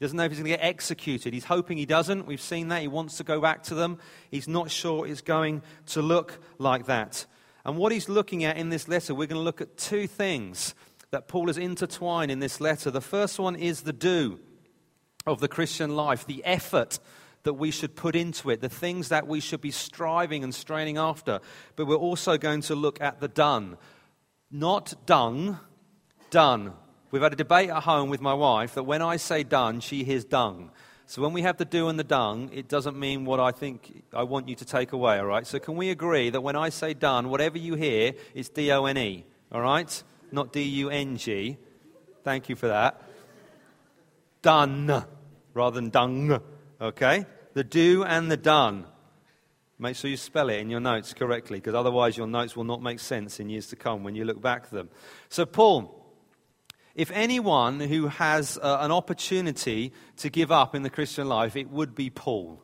He 0.00 0.06
doesn't 0.06 0.16
know 0.16 0.24
if 0.24 0.32
he's 0.32 0.38
going 0.38 0.50
to 0.50 0.56
get 0.56 0.64
executed. 0.64 1.34
He's 1.34 1.44
hoping 1.44 1.76
he 1.76 1.84
doesn't. 1.84 2.24
We've 2.24 2.40
seen 2.40 2.68
that. 2.68 2.80
He 2.80 2.88
wants 2.88 3.18
to 3.18 3.24
go 3.24 3.38
back 3.38 3.64
to 3.64 3.74
them. 3.74 3.98
He's 4.30 4.48
not 4.48 4.70
sure 4.70 5.06
it's 5.06 5.20
going 5.20 5.60
to 5.88 6.00
look 6.00 6.40
like 6.58 6.86
that. 6.86 7.26
And 7.66 7.76
what 7.76 7.92
he's 7.92 8.08
looking 8.08 8.44
at 8.44 8.56
in 8.56 8.70
this 8.70 8.88
letter, 8.88 9.14
we're 9.14 9.26
going 9.26 9.38
to 9.38 9.44
look 9.44 9.60
at 9.60 9.76
two 9.76 10.06
things 10.06 10.74
that 11.10 11.28
Paul 11.28 11.48
has 11.48 11.58
intertwined 11.58 12.30
in 12.30 12.38
this 12.38 12.62
letter. 12.62 12.90
The 12.90 13.02
first 13.02 13.38
one 13.38 13.56
is 13.56 13.82
the 13.82 13.92
do 13.92 14.40
of 15.26 15.40
the 15.40 15.48
Christian 15.48 15.94
life, 15.94 16.26
the 16.26 16.42
effort 16.46 16.98
that 17.42 17.54
we 17.54 17.70
should 17.70 17.94
put 17.94 18.16
into 18.16 18.48
it, 18.48 18.62
the 18.62 18.70
things 18.70 19.10
that 19.10 19.26
we 19.26 19.40
should 19.40 19.60
be 19.60 19.70
striving 19.70 20.42
and 20.42 20.54
straining 20.54 20.96
after. 20.96 21.40
But 21.76 21.86
we're 21.86 21.96
also 21.96 22.38
going 22.38 22.62
to 22.62 22.74
look 22.74 23.02
at 23.02 23.20
the 23.20 23.28
done. 23.28 23.76
Not 24.50 24.94
dung, 25.04 25.58
done. 26.30 26.72
We've 27.10 27.22
had 27.22 27.32
a 27.32 27.36
debate 27.36 27.70
at 27.70 27.82
home 27.82 28.08
with 28.08 28.20
my 28.20 28.34
wife 28.34 28.74
that 28.74 28.84
when 28.84 29.02
I 29.02 29.16
say 29.16 29.42
done, 29.42 29.80
she 29.80 30.04
hears 30.04 30.24
dung. 30.24 30.70
So 31.06 31.22
when 31.22 31.32
we 31.32 31.42
have 31.42 31.56
the 31.56 31.64
do 31.64 31.88
and 31.88 31.98
the 31.98 32.04
dung, 32.04 32.50
it 32.52 32.68
doesn't 32.68 32.96
mean 32.96 33.24
what 33.24 33.40
I 33.40 33.50
think 33.50 34.04
I 34.12 34.22
want 34.22 34.48
you 34.48 34.54
to 34.54 34.64
take 34.64 34.92
away, 34.92 35.18
all 35.18 35.26
right? 35.26 35.44
So 35.44 35.58
can 35.58 35.74
we 35.74 35.90
agree 35.90 36.30
that 36.30 36.40
when 36.40 36.54
I 36.54 36.68
say 36.68 36.94
done, 36.94 37.30
whatever 37.30 37.58
you 37.58 37.74
hear 37.74 38.12
is 38.32 38.48
D 38.48 38.70
O 38.70 38.84
N 38.84 38.96
E, 38.96 39.24
all 39.50 39.60
right? 39.60 40.02
Not 40.30 40.52
D 40.52 40.62
U 40.62 40.90
N 40.90 41.16
G. 41.16 41.56
Thank 42.22 42.48
you 42.48 42.54
for 42.54 42.68
that. 42.68 43.02
Done 44.42 45.04
rather 45.52 45.74
than 45.74 45.90
dung, 45.90 46.40
okay? 46.80 47.26
The 47.54 47.64
do 47.64 48.04
and 48.04 48.30
the 48.30 48.36
done. 48.36 48.84
Make 49.80 49.96
sure 49.96 50.10
you 50.10 50.16
spell 50.16 50.48
it 50.50 50.60
in 50.60 50.70
your 50.70 50.78
notes 50.78 51.12
correctly, 51.12 51.58
because 51.58 51.74
otherwise 51.74 52.16
your 52.16 52.28
notes 52.28 52.54
will 52.54 52.64
not 52.64 52.82
make 52.82 53.00
sense 53.00 53.40
in 53.40 53.48
years 53.48 53.66
to 53.68 53.76
come 53.76 54.04
when 54.04 54.14
you 54.14 54.24
look 54.24 54.40
back 54.40 54.64
at 54.64 54.70
them. 54.70 54.90
So, 55.28 55.44
Paul 55.44 55.99
if 57.00 57.10
anyone 57.12 57.80
who 57.80 58.08
has 58.08 58.58
uh, 58.58 58.76
an 58.82 58.92
opportunity 58.92 59.90
to 60.18 60.28
give 60.28 60.52
up 60.52 60.74
in 60.74 60.82
the 60.82 60.90
Christian 60.90 61.30
life, 61.30 61.56
it 61.56 61.70
would 61.70 61.94
be 61.94 62.10
Paul 62.10 62.62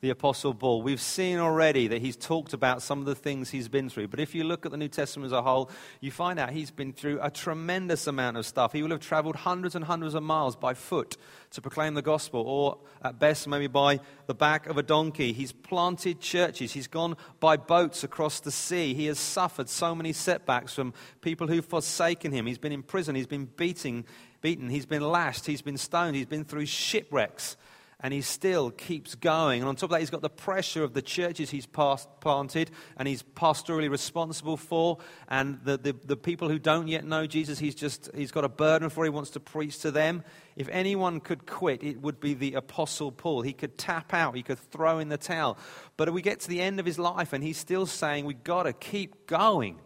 the 0.00 0.10
Apostle 0.10 0.54
Paul. 0.54 0.80
We've 0.80 1.00
seen 1.00 1.38
already 1.38 1.88
that 1.88 2.00
he's 2.00 2.16
talked 2.16 2.54
about 2.54 2.80
some 2.80 3.00
of 3.00 3.04
the 3.04 3.14
things 3.14 3.50
he's 3.50 3.68
been 3.68 3.90
through. 3.90 4.08
But 4.08 4.18
if 4.18 4.34
you 4.34 4.44
look 4.44 4.64
at 4.64 4.72
the 4.72 4.78
New 4.78 4.88
Testament 4.88 5.26
as 5.26 5.32
a 5.32 5.42
whole, 5.42 5.70
you 6.00 6.10
find 6.10 6.38
out 6.38 6.50
he's 6.50 6.70
been 6.70 6.94
through 6.94 7.20
a 7.20 7.30
tremendous 7.30 8.06
amount 8.06 8.38
of 8.38 8.46
stuff. 8.46 8.72
He 8.72 8.82
will 8.82 8.92
have 8.92 9.00
traveled 9.00 9.36
hundreds 9.36 9.74
and 9.74 9.84
hundreds 9.84 10.14
of 10.14 10.22
miles 10.22 10.56
by 10.56 10.72
foot 10.72 11.18
to 11.50 11.60
proclaim 11.60 11.92
the 11.94 12.02
gospel, 12.02 12.40
or 12.40 12.78
at 13.02 13.18
best, 13.18 13.46
maybe 13.46 13.66
by 13.66 14.00
the 14.26 14.34
back 14.34 14.66
of 14.66 14.78
a 14.78 14.82
donkey. 14.82 15.34
He's 15.34 15.52
planted 15.52 16.20
churches. 16.20 16.72
He's 16.72 16.86
gone 16.86 17.16
by 17.38 17.58
boats 17.58 18.02
across 18.02 18.40
the 18.40 18.50
sea. 18.50 18.94
He 18.94 19.06
has 19.06 19.18
suffered 19.18 19.68
so 19.68 19.94
many 19.94 20.14
setbacks 20.14 20.72
from 20.72 20.94
people 21.20 21.46
who've 21.46 21.64
forsaken 21.64 22.32
him. 22.32 22.46
He's 22.46 22.58
been 22.58 22.72
in 22.72 22.82
prison. 22.82 23.16
He's 23.16 23.26
been 23.26 23.44
beating, 23.44 24.06
beaten. 24.40 24.70
He's 24.70 24.86
been 24.86 25.02
lashed. 25.02 25.44
He's 25.44 25.62
been 25.62 25.76
stoned. 25.76 26.16
He's 26.16 26.24
been 26.24 26.44
through 26.44 26.66
shipwrecks. 26.66 27.58
And 28.02 28.14
he 28.14 28.22
still 28.22 28.70
keeps 28.70 29.14
going. 29.14 29.60
And 29.60 29.68
on 29.68 29.76
top 29.76 29.84
of 29.84 29.90
that, 29.90 30.00
he's 30.00 30.10
got 30.10 30.22
the 30.22 30.30
pressure 30.30 30.82
of 30.82 30.94
the 30.94 31.02
churches 31.02 31.50
he's 31.50 31.66
past, 31.66 32.08
planted 32.20 32.70
and 32.96 33.06
he's 33.06 33.22
pastorally 33.22 33.90
responsible 33.90 34.56
for, 34.56 34.98
and 35.28 35.60
the, 35.64 35.76
the, 35.76 35.92
the, 36.04 36.16
people 36.16 36.48
who 36.48 36.58
don't 36.58 36.88
yet 36.88 37.04
know 37.04 37.26
Jesus, 37.26 37.58
he's 37.58 37.74
just 37.74 38.10
he's 38.14 38.32
got 38.32 38.44
a 38.44 38.48
burden 38.48 38.88
for. 38.88 39.04
He 39.04 39.10
wants 39.10 39.30
to 39.30 39.40
preach 39.40 39.78
to 39.80 39.90
them. 39.90 40.24
If 40.56 40.68
anyone 40.70 41.20
could 41.20 41.46
quit, 41.46 41.82
it 41.82 42.00
would 42.00 42.20
be 42.20 42.34
the 42.34 42.54
Apostle 42.54 43.12
Paul. 43.12 43.42
He 43.42 43.52
could 43.52 43.78
tap 43.78 44.12
out, 44.12 44.34
he 44.34 44.42
could 44.42 44.58
throw 44.58 44.98
in 44.98 45.08
the 45.08 45.18
towel. 45.18 45.58
But 45.96 46.12
we 46.12 46.22
get 46.22 46.40
to 46.40 46.48
the 46.48 46.60
end 46.60 46.80
of 46.80 46.86
his 46.86 46.98
life, 46.98 47.32
and 47.32 47.44
he's 47.44 47.58
still 47.58 47.86
saying, 47.86 48.24
We've 48.24 48.42
got 48.42 48.64
to 48.64 48.72
keep 48.72 49.26
going. 49.26 49.78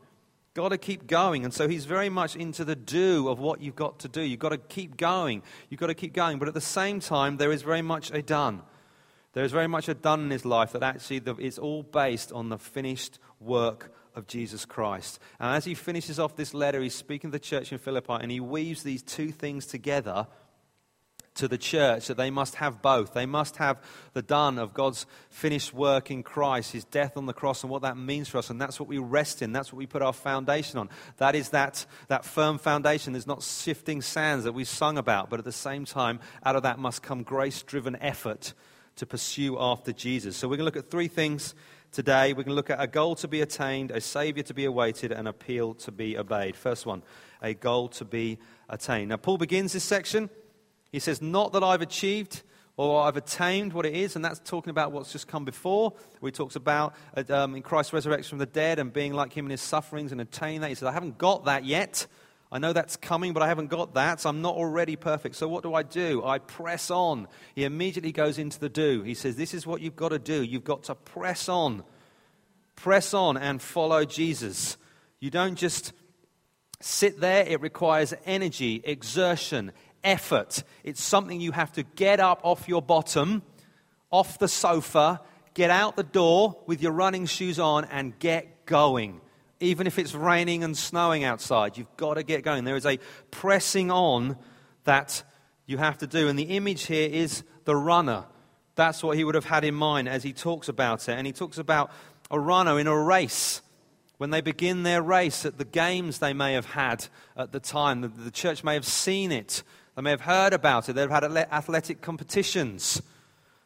Got 0.55 0.69
to 0.69 0.79
keep 0.79 1.09
going. 1.09 1.45
And 1.45 1.53
so 1.53 1.67
he's 1.67 1.85
very 1.85 2.09
much 2.09 2.37
into 2.37 2.65
the 2.65 2.77
do 2.77 3.29
of 3.29 3.41
what 3.41 3.61
you've 3.61 3.75
got 3.75 3.99
to 4.01 4.09
do. 4.09 4.23
You've 4.23 4.39
got 4.39 4.51
to 4.51 4.59
keep 4.59 4.97
going. 4.97 5.43
You've 5.69 5.81
got 5.81 5.89
to 5.89 5.95
keep 5.95 6.13
going. 6.13 6.39
But 6.39 6.47
at 6.47 6.55
the 6.55 6.61
same 6.61 7.01
time, 7.01 7.39
there 7.39 7.51
is 7.51 7.63
very 7.63 7.83
much 7.83 8.13
a 8.13 8.23
done. 8.23 8.63
There 9.33 9.45
is 9.45 9.51
very 9.51 9.67
much 9.67 9.89
a 9.89 9.95
done 9.95 10.21
in 10.21 10.31
his 10.31 10.45
life 10.45 10.73
that 10.73 10.85
actually 10.85 11.21
it's 11.45 11.59
all 11.59 11.83
based 11.83 12.31
on 12.31 12.51
the 12.51 12.59
finished 12.59 13.19
work 13.41 13.93
of 14.15 14.29
Jesus 14.29 14.65
Christ. 14.65 15.19
And 15.41 15.57
as 15.57 15.65
he 15.65 15.75
finishes 15.75 16.21
off 16.21 16.37
this 16.37 16.55
letter, 16.55 16.81
he's 16.81 16.95
speaking 16.95 17.31
to 17.31 17.33
the 17.33 17.45
church 17.45 17.73
in 17.73 17.79
Philippi 17.79 18.15
and 18.21 18.31
he 18.31 18.39
weaves 18.39 18.85
these 18.85 19.03
two 19.03 19.33
things 19.33 19.67
together 19.67 20.29
to 21.35 21.49
the 21.49 21.59
church 21.59 22.07
that 22.07 22.17
they 22.17 22.31
must 22.31 22.57
have 22.57 22.81
both. 22.81 23.13
They 23.13 23.27
must 23.27 23.57
have 23.57 23.83
the 24.13 24.23
done 24.23 24.59
of 24.59 24.73
God's 24.73 25.05
finished 25.31 25.75
work 25.75 26.11
in 26.11 26.23
Christ, 26.23 26.73
his 26.73 26.85
death 26.85 27.17
on 27.17 27.27
the 27.27 27.33
cross, 27.33 27.63
and 27.63 27.71
what 27.71 27.83
that 27.83 27.97
means 27.97 28.29
for 28.29 28.39
us. 28.39 28.51
And 28.51 28.61
that's 28.61 28.79
what 28.79 28.89
we 28.89 28.99
rest 28.99 29.43
in. 29.43 29.53
That's 29.53 29.73
what 29.73 29.79
we 29.79 29.87
put 29.87 30.03
our 30.03 30.13
foundation 30.13 30.79
on. 30.79 30.89
That 31.17 31.35
is 31.35 31.49
that, 31.51 31.87
that 32.09 32.25
firm 32.25 32.59
foundation. 32.59 33.13
There's 33.13 33.27
not 33.27 33.43
shifting 33.43 34.01
sands 34.01 34.45
that 34.45 34.53
we 34.53 34.65
sung 34.65 34.97
about, 34.97 35.29
but 35.29 35.41
at 35.41 35.45
the 35.45 35.53
same 35.53 35.85
time, 35.85 36.21
out 36.45 36.57
of 36.57 36.63
that 36.63 36.79
must 36.79 37.03
come 37.03 37.23
grace 37.25 37.63
driven 37.63 37.97
effort 37.97 38.55
to 38.97 39.07
pursue 39.07 39.59
after 39.59 39.93
Jesus. 39.93 40.37
So 40.37 40.47
we're 40.47 40.57
going 40.57 40.71
to 40.71 40.77
look 40.77 40.85
at 40.85 40.91
three 40.91 41.09
things 41.09 41.57
today. 41.91 42.33
We're 42.33 42.45
going 42.45 42.47
to 42.47 42.55
look 42.55 42.71
at 42.71 42.81
a 42.81 42.87
goal 42.87 43.17
to 43.17 43.27
be 43.27 43.41
attained, 43.41 43.91
a 43.91 44.01
Savior 44.01 44.45
to 44.45 44.55
be 44.55 44.67
awaited, 44.67 45.11
and 45.11 45.21
an 45.21 45.27
appeal 45.27 45.75
to 45.75 45.91
be 45.91 46.17
obeyed. 46.17 46.55
First 46.55 46.87
one, 46.87 47.03
a 47.43 47.55
goal 47.55 47.89
to 47.89 48.05
be 48.05 48.39
attained. 48.69 49.09
Now, 49.09 49.17
Paul 49.17 49.39
begins 49.39 49.73
this 49.73 49.83
section 49.83 50.31
he 50.95 51.01
says, 51.01 51.21
Not 51.21 51.53
that 51.55 51.65
I've 51.65 51.83
achieved 51.83 52.43
or 52.77 53.03
I've 53.03 53.17
attained 53.17 53.73
what 53.73 53.85
it 53.85 53.95
is, 53.95 54.15
and 54.15 54.25
that's 54.25 54.39
talking 54.39 54.71
about 54.71 54.93
what's 54.93 55.11
just 55.11 55.27
come 55.27 55.45
before, 55.45 55.93
he 56.23 56.31
talks 56.31 56.55
about 56.55 56.95
uh, 57.17 57.25
um, 57.35 57.57
in 57.57 57.63
Christ's 57.63 57.93
resurrection 57.93 58.31
from 58.31 58.39
the 58.39 58.47
dead 58.47 58.79
and 58.79 58.93
being 58.93 59.13
like 59.13 59.33
him 59.33 59.45
in 59.47 59.51
his 59.51 59.61
sufferings 59.61 60.13
and 60.13 60.21
attaining 60.21 60.61
that. 60.61 60.69
He 60.69 60.77
says, 60.77 60.87
I 60.87 60.93
haven't 60.93 61.19
got 61.19 61.47
that 61.47 61.65
yet. 61.65 62.07
I 62.53 62.59
know 62.59 62.73
that's 62.73 62.97
coming, 62.97 63.33
but 63.33 63.43
I 63.43 63.49
haven't 63.49 63.71
got 63.71 63.95
that, 63.95 64.21
so 64.21 64.29
I'm 64.29 64.41
not 64.41 64.55
already 64.55 64.95
perfect. 64.95 65.35
So 65.35 65.49
what 65.49 65.65
do 65.65 65.75
I 65.75 65.83
do? 65.83 66.25
I 66.25 66.39
press 66.39 66.93
on. 66.93 67.27
He 67.57 67.65
immediately 67.65 68.13
goes 68.13 68.39
into 68.39 68.61
the 68.61 68.69
do. 68.69 69.03
He 69.03 69.15
says, 69.15 69.35
This 69.35 69.53
is 69.53 69.67
what 69.67 69.81
you've 69.81 69.97
got 69.97 70.11
to 70.11 70.21
do. 70.21 70.45
You've 70.45 70.63
got 70.63 70.85
to 70.85 70.95
press 70.95 71.49
on. 71.49 71.83
Press 72.77 73.15
on 73.15 73.37
and 73.37 73.61
follow 73.61 74.05
Jesus. 74.05 74.77
You 75.19 75.31
don't 75.31 75.57
just 75.57 75.93
sit 76.85 77.19
there, 77.19 77.47
it 77.47 77.63
requires 77.63 78.13
energy, 78.27 78.83
exertion, 78.85 79.73
effort. 80.05 80.63
It's 80.85 81.03
something 81.03 81.41
you 81.41 81.53
have 81.53 81.73
to 81.73 81.83
get 81.83 82.21
up 82.21 82.41
off 82.43 82.69
your 82.69 82.83
bottom, 82.83 83.43
off 84.11 84.39
the 84.39 84.49
sofa, 84.49 85.21
get 85.55 85.71
out 85.71 85.97
the 85.97 86.03
door 86.03 86.61
with 86.67 86.83
your 86.83 86.93
running 86.93 87.27
shoes 87.27 87.59
on, 87.59 87.85
and 87.87 88.17
get 88.19 88.67
going. 88.67 89.21
Even 89.61 89.87
if 89.87 89.99
it's 89.99 90.15
raining 90.15 90.63
and 90.63 90.77
snowing 90.77 91.25
outside, 91.25 91.79
you've 91.79 91.97
got 91.97 92.15
to 92.15 92.23
get 92.23 92.43
going. 92.43 92.65
There 92.65 92.77
is 92.77 92.87
a 92.87 92.99
pressing 93.31 93.91
on 93.91 94.37
that 94.85 95.23
you 95.67 95.79
have 95.79 95.99
to 95.99 96.07
do. 96.07 96.29
And 96.29 96.39
the 96.39 96.57
image 96.57 96.87
here 96.87 97.09
is 97.11 97.43
the 97.65 97.75
runner. 97.75 98.25
That's 98.75 99.03
what 99.03 99.17
he 99.17 99.25
would 99.25 99.35
have 99.35 99.45
had 99.45 99.65
in 99.65 99.75
mind 99.75 100.09
as 100.09 100.23
he 100.23 100.33
talks 100.33 100.69
about 100.69 101.09
it. 101.09 101.13
And 101.13 101.27
he 101.27 101.33
talks 101.33 101.59
about 101.59 101.91
a 102.31 102.39
runner 102.39 102.79
in 102.79 102.87
a 102.87 102.99
race 102.99 103.63
when 104.19 104.31
they 104.31 104.41
begin 104.41 104.83
their 104.83 105.03
race 105.03 105.45
at 105.45 105.59
the 105.59 105.65
games 105.65 106.19
they 106.19 106.33
may 106.33 106.55
have 106.55 106.67
had 106.67 107.07
at 107.37 107.53
the 107.53 107.61
time. 107.61 108.01
The, 108.01 108.31
church 108.31 108.65
may 108.65 108.75
have 108.75 108.87
seen 108.87 109.33
it 109.33 109.63
they 109.97 110.03
may 110.03 110.11
have 110.11 110.23
heard 110.23 110.53
about 110.53 110.89
it. 110.89 110.95
They've 110.95 111.09
had 111.11 111.25
athletic 111.25 112.01
competitions 112.01 113.01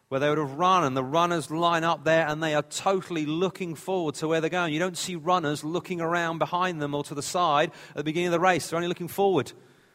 where 0.08 0.20
they 0.20 0.28
would 0.28 0.38
have 0.38 0.54
run, 0.54 0.84
and 0.84 0.96
the 0.96 1.04
runners 1.04 1.50
line 1.50 1.84
up 1.84 2.04
there 2.04 2.26
and 2.26 2.42
they 2.42 2.54
are 2.54 2.62
totally 2.62 3.26
looking 3.26 3.74
forward 3.74 4.14
to 4.16 4.28
where 4.28 4.40
they're 4.40 4.48
going. 4.48 4.72
You 4.72 4.78
don't 4.78 4.96
see 4.96 5.16
runners 5.16 5.62
looking 5.64 6.00
around 6.00 6.38
behind 6.38 6.80
them 6.80 6.94
or 6.94 7.04
to 7.04 7.14
the 7.14 7.22
side 7.22 7.70
at 7.90 7.96
the 7.96 8.04
beginning 8.04 8.28
of 8.28 8.32
the 8.32 8.40
race. 8.40 8.68
They're 8.68 8.78
only 8.78 8.88
looking 8.88 9.08
forward. 9.08 9.52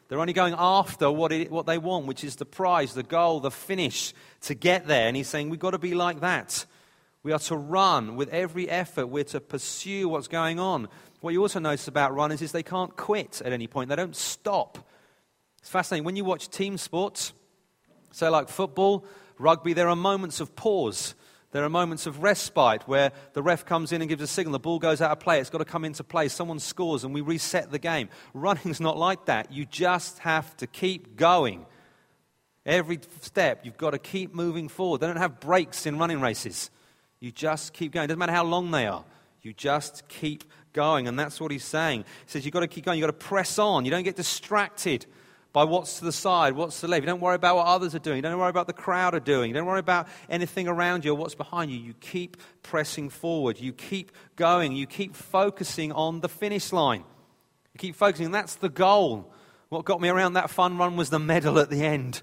They're 0.08 0.20
only 0.20 0.32
going 0.32 0.54
after 0.56 1.10
what, 1.10 1.32
it, 1.32 1.50
what 1.50 1.66
they 1.66 1.78
want, 1.78 2.06
which 2.06 2.22
is 2.22 2.36
the 2.36 2.44
prize, 2.44 2.94
the 2.94 3.02
goal, 3.02 3.40
the 3.40 3.50
finish 3.50 4.12
to 4.42 4.54
get 4.54 4.86
there. 4.86 5.08
And 5.08 5.16
he's 5.16 5.28
saying, 5.28 5.50
We've 5.50 5.58
got 5.58 5.72
to 5.72 5.78
be 5.78 5.94
like 5.94 6.20
that. 6.20 6.64
We 7.22 7.32
are 7.32 7.38
to 7.40 7.56
run 7.56 8.16
with 8.16 8.28
every 8.28 8.68
effort. 8.68 9.06
We're 9.06 9.24
to 9.24 9.40
pursue 9.40 10.08
what's 10.08 10.28
going 10.28 10.60
on. 10.60 10.88
What 11.20 11.32
you 11.32 11.40
also 11.40 11.58
notice 11.58 11.88
about 11.88 12.14
runners 12.14 12.42
is 12.42 12.52
they 12.52 12.62
can't 12.62 12.94
quit 12.96 13.40
at 13.42 13.52
any 13.52 13.66
point, 13.66 13.88
they 13.88 13.96
don't 13.96 14.14
stop. 14.14 14.78
It's 15.64 15.70
fascinating. 15.70 16.04
When 16.04 16.14
you 16.14 16.26
watch 16.26 16.50
team 16.50 16.76
sports, 16.76 17.32
say 18.12 18.28
like 18.28 18.50
football, 18.50 19.06
rugby, 19.38 19.72
there 19.72 19.88
are 19.88 19.96
moments 19.96 20.40
of 20.40 20.54
pause. 20.54 21.14
There 21.52 21.64
are 21.64 21.70
moments 21.70 22.06
of 22.06 22.22
respite 22.22 22.86
where 22.86 23.12
the 23.32 23.42
ref 23.42 23.64
comes 23.64 23.90
in 23.90 24.02
and 24.02 24.08
gives 24.10 24.20
a 24.20 24.26
signal. 24.26 24.52
The 24.52 24.58
ball 24.58 24.78
goes 24.78 25.00
out 25.00 25.10
of 25.10 25.20
play. 25.20 25.40
It's 25.40 25.48
got 25.48 25.58
to 25.58 25.64
come 25.64 25.86
into 25.86 26.04
play. 26.04 26.28
Someone 26.28 26.58
scores 26.58 27.02
and 27.02 27.14
we 27.14 27.22
reset 27.22 27.70
the 27.70 27.78
game. 27.78 28.10
Running's 28.34 28.78
not 28.78 28.98
like 28.98 29.24
that. 29.24 29.52
You 29.52 29.64
just 29.64 30.18
have 30.18 30.54
to 30.58 30.66
keep 30.66 31.16
going. 31.16 31.64
Every 32.66 33.00
step, 33.22 33.64
you've 33.64 33.78
got 33.78 33.92
to 33.92 33.98
keep 33.98 34.34
moving 34.34 34.68
forward. 34.68 35.00
They 35.00 35.06
don't 35.06 35.16
have 35.16 35.40
breaks 35.40 35.86
in 35.86 35.96
running 35.96 36.20
races. 36.20 36.70
You 37.20 37.32
just 37.32 37.72
keep 37.72 37.92
going. 37.92 38.04
It 38.04 38.08
doesn't 38.08 38.18
matter 38.18 38.32
how 38.32 38.44
long 38.44 38.70
they 38.70 38.86
are. 38.86 39.02
You 39.40 39.54
just 39.54 40.08
keep 40.08 40.44
going. 40.74 41.08
And 41.08 41.18
that's 41.18 41.40
what 41.40 41.50
he's 41.50 41.64
saying. 41.64 42.00
He 42.00 42.06
says 42.26 42.44
you've 42.44 42.52
got 42.52 42.60
to 42.60 42.68
keep 42.68 42.84
going. 42.84 42.98
You've 42.98 43.08
got 43.08 43.18
to 43.18 43.26
press 43.26 43.58
on. 43.58 43.86
You 43.86 43.90
don't 43.90 44.02
get 44.02 44.16
distracted 44.16 45.06
by 45.54 45.62
what's 45.62 46.00
to 46.00 46.04
the 46.04 46.12
side, 46.12 46.54
what's 46.54 46.80
to 46.80 46.86
the 46.86 46.90
left. 46.90 47.04
You 47.04 47.06
don't 47.06 47.20
worry 47.20 47.36
about 47.36 47.54
what 47.54 47.68
others 47.68 47.94
are 47.94 48.00
doing. 48.00 48.16
You 48.16 48.22
don't 48.22 48.36
worry 48.36 48.50
about 48.50 48.66
the 48.66 48.72
crowd 48.72 49.14
are 49.14 49.20
doing. 49.20 49.48
You 49.48 49.54
don't 49.54 49.66
worry 49.66 49.78
about 49.78 50.08
anything 50.28 50.66
around 50.66 51.04
you 51.04 51.12
or 51.12 51.14
what's 51.14 51.36
behind 51.36 51.70
you. 51.70 51.78
You 51.78 51.94
keep 51.94 52.36
pressing 52.64 53.08
forward. 53.08 53.60
You 53.60 53.72
keep 53.72 54.10
going. 54.34 54.72
You 54.72 54.88
keep 54.88 55.14
focusing 55.14 55.92
on 55.92 56.20
the 56.20 56.28
finish 56.28 56.72
line. 56.72 57.04
You 57.72 57.78
keep 57.78 57.94
focusing. 57.94 58.32
That's 58.32 58.56
the 58.56 58.68
goal. 58.68 59.32
What 59.68 59.84
got 59.84 60.00
me 60.00 60.08
around 60.08 60.32
that 60.32 60.50
fun 60.50 60.76
run 60.76 60.96
was 60.96 61.10
the 61.10 61.20
medal 61.20 61.60
at 61.60 61.70
the 61.70 61.84
end. 61.84 62.22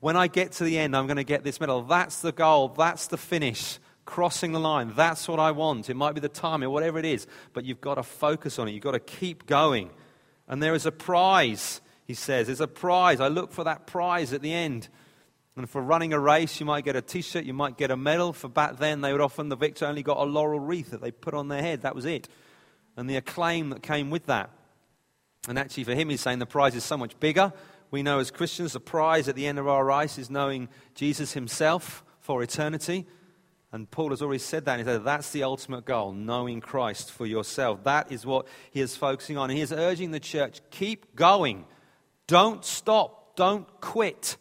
When 0.00 0.16
I 0.16 0.26
get 0.26 0.52
to 0.52 0.64
the 0.64 0.78
end, 0.78 0.96
I'm 0.96 1.06
going 1.06 1.18
to 1.18 1.24
get 1.24 1.44
this 1.44 1.60
medal. 1.60 1.82
That's 1.82 2.22
the 2.22 2.32
goal. 2.32 2.68
That's 2.68 3.08
the 3.08 3.18
finish. 3.18 3.78
Crossing 4.06 4.52
the 4.52 4.58
line. 4.58 4.94
That's 4.96 5.28
what 5.28 5.38
I 5.38 5.50
want. 5.50 5.90
It 5.90 5.96
might 5.96 6.14
be 6.14 6.22
the 6.22 6.30
time 6.30 6.64
or 6.64 6.70
whatever 6.70 6.98
it 6.98 7.04
is, 7.04 7.26
but 7.52 7.66
you've 7.66 7.82
got 7.82 7.96
to 7.96 8.02
focus 8.02 8.58
on 8.58 8.68
it. 8.68 8.72
You've 8.72 8.82
got 8.82 8.92
to 8.92 9.00
keep 9.00 9.46
going. 9.46 9.90
And 10.48 10.62
there 10.62 10.74
is 10.74 10.86
a 10.86 10.92
prize 10.92 11.81
he 12.04 12.14
says. 12.14 12.46
There's 12.46 12.60
a 12.60 12.68
prize. 12.68 13.20
I 13.20 13.28
look 13.28 13.52
for 13.52 13.64
that 13.64 13.86
prize 13.86 14.32
at 14.32 14.42
the 14.42 14.52
end. 14.52 14.88
And 15.56 15.68
for 15.68 15.82
running 15.82 16.12
a 16.12 16.18
race, 16.18 16.60
you 16.60 16.66
might 16.66 16.84
get 16.84 16.96
a 16.96 17.02
t 17.02 17.20
shirt, 17.20 17.44
you 17.44 17.52
might 17.52 17.76
get 17.76 17.90
a 17.90 17.96
medal. 17.96 18.32
For 18.32 18.48
back 18.48 18.78
then, 18.78 19.02
they 19.02 19.12
would 19.12 19.20
often, 19.20 19.48
the 19.48 19.56
victor 19.56 19.86
only 19.86 20.02
got 20.02 20.16
a 20.16 20.24
laurel 20.24 20.60
wreath 20.60 20.90
that 20.90 21.02
they 21.02 21.10
put 21.10 21.34
on 21.34 21.48
their 21.48 21.60
head. 21.60 21.82
That 21.82 21.94
was 21.94 22.06
it. 22.06 22.28
And 22.96 23.08
the 23.08 23.16
acclaim 23.16 23.70
that 23.70 23.82
came 23.82 24.10
with 24.10 24.26
that. 24.26 24.50
And 25.48 25.58
actually, 25.58 25.84
for 25.84 25.94
him, 25.94 26.08
he's 26.08 26.20
saying 26.20 26.38
the 26.38 26.46
prize 26.46 26.74
is 26.74 26.84
so 26.84 26.96
much 26.96 27.18
bigger. 27.20 27.52
We 27.90 28.02
know 28.02 28.18
as 28.18 28.30
Christians, 28.30 28.72
the 28.72 28.80
prize 28.80 29.28
at 29.28 29.36
the 29.36 29.46
end 29.46 29.58
of 29.58 29.68
our 29.68 29.84
race 29.84 30.16
is 30.16 30.30
knowing 30.30 30.68
Jesus 30.94 31.34
himself 31.34 32.02
for 32.20 32.42
eternity. 32.42 33.06
And 33.72 33.90
Paul 33.90 34.10
has 34.10 34.22
already 34.22 34.38
said 34.38 34.64
that. 34.66 34.78
He 34.78 34.84
said 34.84 35.04
that's 35.04 35.30
the 35.30 35.42
ultimate 35.42 35.84
goal, 35.84 36.12
knowing 36.12 36.60
Christ 36.60 37.10
for 37.10 37.26
yourself. 37.26 37.84
That 37.84 38.10
is 38.10 38.24
what 38.24 38.46
he 38.70 38.80
is 38.80 38.96
focusing 38.96 39.36
on. 39.36 39.50
And 39.50 39.56
he 39.56 39.62
is 39.62 39.72
urging 39.72 40.10
the 40.10 40.20
church 40.20 40.60
keep 40.70 41.14
going 41.14 41.66
don't 42.26 42.64
stop. 42.64 43.36
Don't 43.36 43.68
quit. 43.80 44.36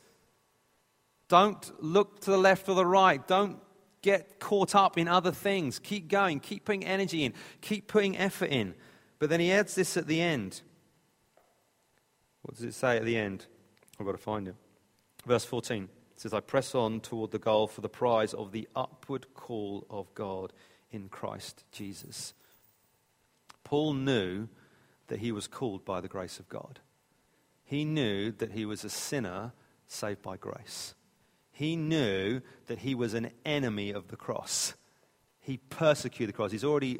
Don't 1.28 1.84
look 1.84 2.22
to 2.22 2.32
the 2.32 2.38
left 2.38 2.68
or 2.68 2.76
the 2.76 2.86
right. 2.86 3.26
Don't 3.28 3.60
get 4.02 4.40
caught 4.40 4.76
up 4.76 4.98
in 4.98 5.08
other 5.08 5.32
things. 5.32 5.80
Keep 5.80 6.10
going. 6.10 6.40
Keep 6.40 6.66
putting 6.66 6.86
energy 6.86 7.24
in. 7.24 7.34
Keep 7.62 7.88
putting 7.88 8.18
effort 8.18 8.50
in. 8.50 8.74
But 9.20 9.30
then 9.30 9.40
he 9.40 9.52
adds 9.52 9.76
this 9.76 9.98
at 9.98 10.08
the 10.08 10.22
end. 10.22 10.62
What 12.42 12.56
does 12.56 12.66
it 12.66 12.74
say 12.74 12.98
at 12.98 13.06
the 13.06 13.18
end? 13.18 13.46
I've 14.00 14.06
got 14.06 14.14
to 14.14 14.18
find 14.18 14.48
it. 14.48 14.56
Verse 15.26 15.46
14 15.46 15.84
it 15.84 15.90
says, 16.20 16.34
I 16.34 16.40
press 16.40 16.76
on 16.76 17.00
toward 17.00 17.32
the 17.32 17.40
goal 17.40 17.68
for 17.68 17.82
the 17.82 17.90
prize 17.90 18.34
of 18.34 18.52
the 18.52 18.68
upward 18.76 19.34
call 19.34 19.86
of 19.90 20.14
God 20.16 20.54
in 20.92 21.10
Christ 21.10 21.64
Jesus. 21.72 22.34
Paul 23.64 23.94
knew 23.94 24.48
that 25.08 25.20
he 25.20 25.32
was 25.32 25.48
called 25.48 25.86
by 25.86 26.02
the 26.02 26.08
grace 26.08 26.40
of 26.40 26.50
God. 26.50 26.80
He 27.72 27.86
knew 27.86 28.34
that 28.34 28.51
he 28.51 28.66
was 28.66 28.84
a 28.84 28.90
sinner 28.90 29.54
saved 29.88 30.22
by 30.22 30.36
grace. 30.36 30.94
He 31.54 31.78
knew 31.78 32.42
that 32.68 32.80
he 32.80 32.96
was 32.96 33.13
an 33.13 33.32
enemy 33.46 33.92
of 33.92 34.10
the 34.10 34.18
cross. 34.18 34.74
He 35.40 35.56
persecuted 35.56 36.34
the 36.34 36.36
cross. 36.36 36.51
He's 36.51 36.66
already 36.66 37.00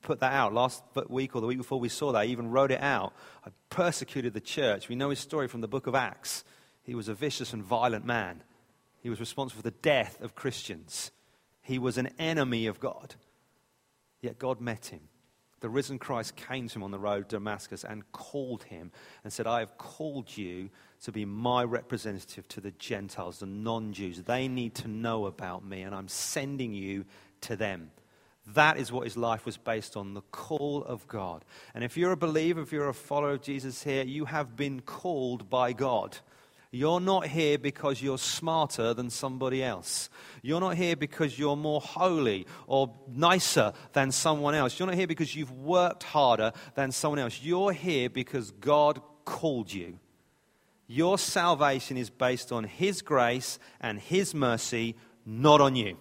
put 0.00 0.20
that 0.20 0.32
out 0.32 0.54
last 0.54 0.82
week 1.10 1.36
or 1.36 1.42
the 1.42 1.46
week 1.46 1.58
before 1.58 1.78
we 1.78 1.90
saw 1.90 2.12
that. 2.12 2.24
He 2.24 2.32
even 2.32 2.50
wrote 2.50 2.70
it 2.70 2.80
out. 2.80 3.12
I 3.44 3.50
persecuted 3.68 4.32
the 4.32 4.40
church. 4.40 4.88
We 4.88 4.96
know 4.96 5.10
his 5.10 5.18
story 5.18 5.46
from 5.46 5.60
the 5.60 5.68
book 5.68 5.86
of 5.86 5.94
Acts. 5.94 6.42
He 6.82 6.94
was 6.94 7.08
a 7.08 7.14
vicious 7.14 7.52
and 7.52 7.62
violent 7.62 8.06
man. 8.06 8.44
He 9.02 9.10
was 9.10 9.20
responsible 9.20 9.58
for 9.60 9.70
the 9.70 9.76
death 9.82 10.22
of 10.22 10.34
Christians. 10.34 11.10
He 11.60 11.78
was 11.78 11.98
an 11.98 12.08
enemy 12.18 12.66
of 12.66 12.80
God. 12.80 13.16
Yet 14.22 14.38
God 14.38 14.58
met 14.58 14.86
him. 14.86 15.00
The 15.60 15.68
risen 15.68 15.98
Christ 15.98 16.36
came 16.36 16.68
to 16.68 16.76
him 16.76 16.82
on 16.82 16.90
the 16.90 16.98
road 16.98 17.30
to 17.30 17.36
Damascus 17.36 17.84
and 17.84 18.10
called 18.12 18.64
him 18.64 18.92
and 19.24 19.32
said, 19.32 19.46
I 19.46 19.60
have 19.60 19.78
called 19.78 20.36
you 20.36 20.68
to 21.02 21.12
be 21.12 21.24
my 21.24 21.64
representative 21.64 22.46
to 22.48 22.60
the 22.60 22.72
Gentiles, 22.72 23.38
the 23.38 23.46
non 23.46 23.92
Jews. 23.92 24.22
They 24.22 24.48
need 24.48 24.74
to 24.76 24.88
know 24.88 25.26
about 25.26 25.64
me, 25.64 25.82
and 25.82 25.94
I'm 25.94 26.08
sending 26.08 26.74
you 26.74 27.06
to 27.42 27.56
them. 27.56 27.90
That 28.54 28.76
is 28.76 28.92
what 28.92 29.04
his 29.04 29.16
life 29.16 29.44
was 29.44 29.56
based 29.56 29.96
on 29.96 30.14
the 30.14 30.22
call 30.30 30.84
of 30.84 31.08
God. 31.08 31.44
And 31.74 31.82
if 31.82 31.96
you're 31.96 32.12
a 32.12 32.16
believer, 32.16 32.60
if 32.60 32.72
you're 32.72 32.88
a 32.88 32.94
follower 32.94 33.32
of 33.32 33.42
Jesus 33.42 33.82
here, 33.82 34.04
you 34.04 34.26
have 34.26 34.56
been 34.56 34.80
called 34.80 35.50
by 35.50 35.72
God. 35.72 36.18
You're 36.70 37.00
not 37.00 37.26
here 37.26 37.58
because 37.58 38.02
you're 38.02 38.18
smarter 38.18 38.92
than 38.92 39.10
somebody 39.10 39.62
else. 39.62 40.10
You're 40.42 40.60
not 40.60 40.76
here 40.76 40.96
because 40.96 41.38
you're 41.38 41.56
more 41.56 41.80
holy 41.80 42.46
or 42.66 42.94
nicer 43.08 43.72
than 43.92 44.12
someone 44.12 44.54
else. 44.54 44.78
You're 44.78 44.86
not 44.86 44.96
here 44.96 45.06
because 45.06 45.34
you've 45.34 45.52
worked 45.52 46.02
harder 46.02 46.52
than 46.74 46.92
someone 46.92 47.18
else. 47.18 47.40
You're 47.42 47.72
here 47.72 48.10
because 48.10 48.50
God 48.50 49.00
called 49.24 49.72
you. 49.72 49.98
Your 50.86 51.18
salvation 51.18 51.96
is 51.96 52.10
based 52.10 52.52
on 52.52 52.64
His 52.64 53.02
grace 53.02 53.58
and 53.80 53.98
His 53.98 54.34
mercy, 54.34 54.96
not 55.24 55.60
on 55.60 55.76
you. 55.76 55.96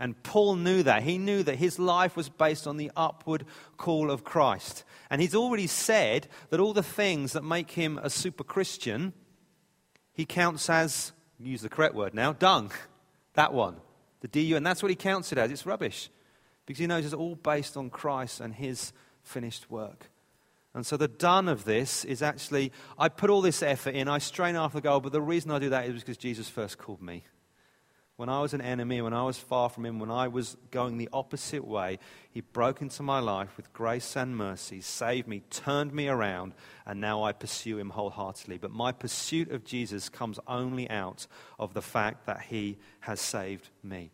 And 0.00 0.20
Paul 0.22 0.56
knew 0.56 0.82
that. 0.82 1.02
He 1.02 1.18
knew 1.18 1.42
that 1.42 1.56
his 1.56 1.78
life 1.78 2.16
was 2.16 2.30
based 2.30 2.66
on 2.66 2.78
the 2.78 2.90
upward 2.96 3.44
call 3.76 4.10
of 4.10 4.24
Christ. 4.24 4.82
And 5.10 5.20
he's 5.20 5.34
already 5.34 5.66
said 5.66 6.26
that 6.48 6.58
all 6.58 6.72
the 6.72 6.82
things 6.82 7.32
that 7.32 7.44
make 7.44 7.72
him 7.72 8.00
a 8.02 8.08
super 8.08 8.42
Christian, 8.42 9.12
he 10.12 10.24
counts 10.24 10.68
as, 10.68 11.12
use 11.38 11.62
the 11.62 11.68
correct 11.68 11.94
word 11.94 12.14
now, 12.14 12.32
dung. 12.32 12.72
That 13.34 13.52
one. 13.52 13.76
The 14.20 14.28
DU. 14.28 14.56
And 14.56 14.66
that's 14.66 14.82
what 14.82 14.90
he 14.90 14.96
counts 14.96 15.32
it 15.32 15.38
as. 15.38 15.50
It's 15.50 15.66
rubbish. 15.66 16.10
Because 16.66 16.78
he 16.78 16.86
knows 16.86 17.04
it's 17.04 17.14
all 17.14 17.36
based 17.36 17.76
on 17.76 17.90
Christ 17.90 18.40
and 18.40 18.54
his 18.54 18.92
finished 19.22 19.70
work. 19.70 20.10
And 20.74 20.86
so 20.86 20.96
the 20.96 21.08
done 21.08 21.48
of 21.48 21.64
this 21.64 22.04
is 22.04 22.22
actually, 22.22 22.70
I 22.98 23.08
put 23.08 23.30
all 23.30 23.40
this 23.40 23.62
effort 23.62 23.94
in, 23.94 24.08
I 24.08 24.18
strain 24.18 24.54
after 24.54 24.78
the 24.78 24.82
goal, 24.82 25.00
but 25.00 25.12
the 25.12 25.20
reason 25.20 25.50
I 25.50 25.58
do 25.58 25.70
that 25.70 25.86
is 25.86 26.00
because 26.00 26.16
Jesus 26.16 26.48
first 26.48 26.78
called 26.78 27.02
me. 27.02 27.24
When 28.20 28.28
I 28.28 28.42
was 28.42 28.52
an 28.52 28.60
enemy, 28.60 29.00
when 29.00 29.14
I 29.14 29.22
was 29.22 29.38
far 29.38 29.70
from 29.70 29.86
Him, 29.86 29.98
when 29.98 30.10
I 30.10 30.28
was 30.28 30.54
going 30.70 30.98
the 30.98 31.08
opposite 31.10 31.66
way, 31.66 31.98
He 32.30 32.42
broke 32.42 32.82
into 32.82 33.02
my 33.02 33.18
life 33.18 33.56
with 33.56 33.72
grace 33.72 34.14
and 34.14 34.36
mercy, 34.36 34.82
saved 34.82 35.26
me, 35.26 35.40
turned 35.48 35.94
me 35.94 36.06
around, 36.06 36.52
and 36.84 37.00
now 37.00 37.22
I 37.22 37.32
pursue 37.32 37.78
Him 37.78 37.88
wholeheartedly. 37.88 38.58
But 38.58 38.72
my 38.72 38.92
pursuit 38.92 39.50
of 39.50 39.64
Jesus 39.64 40.10
comes 40.10 40.38
only 40.46 40.90
out 40.90 41.26
of 41.58 41.72
the 41.72 41.80
fact 41.80 42.26
that 42.26 42.42
He 42.42 42.76
has 43.00 43.22
saved 43.22 43.70
me. 43.82 44.10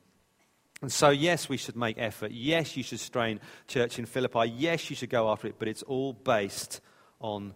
And 0.81 0.93
so, 0.93 1.11
yes, 1.11 1.49
we 1.49 1.57
should 1.57 1.75
make 1.75 1.99
effort. 1.99 2.31
Yes, 2.31 2.77
you 2.77 2.85
should 2.85 3.01
strain 3.01 3.41
church 3.67 3.99
in 3.99 4.07
Philippi. 4.07 4.53
Yes, 4.57 4.89
you 4.89 4.95
should 4.95 5.11
go 5.11 5.33
after 5.33 5.49
it. 5.49 5.57
But 5.59 5.67
it's 5.67 5.83
all 5.83 6.13
based 6.13 6.81
on 7.21 7.55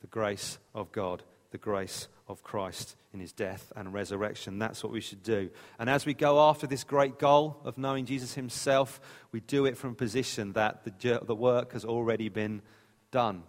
the 0.00 0.08
grace 0.08 0.58
of 0.74 0.90
God, 0.90 1.22
the 1.52 1.58
grace 1.58 2.08
of 2.26 2.42
Christ 2.42 2.96
in 3.12 3.20
his 3.20 3.32
death 3.32 3.72
and 3.76 3.92
resurrection. 3.92 4.58
That's 4.58 4.82
what 4.82 4.92
we 4.92 5.00
should 5.00 5.22
do. 5.22 5.50
And 5.78 5.90
as 5.90 6.06
we 6.06 6.14
go 6.14 6.40
after 6.40 6.66
this 6.66 6.84
great 6.84 7.18
goal 7.18 7.60
of 7.64 7.76
knowing 7.76 8.06
Jesus 8.06 8.34
himself, 8.34 9.00
we 9.30 9.40
do 9.40 9.66
it 9.66 9.76
from 9.76 9.90
a 9.90 9.94
position 9.94 10.52
that 10.54 10.84
the, 10.84 11.20
the 11.24 11.34
work 11.34 11.72
has 11.72 11.84
already 11.84 12.28
been 12.28 12.62
done. 13.10 13.42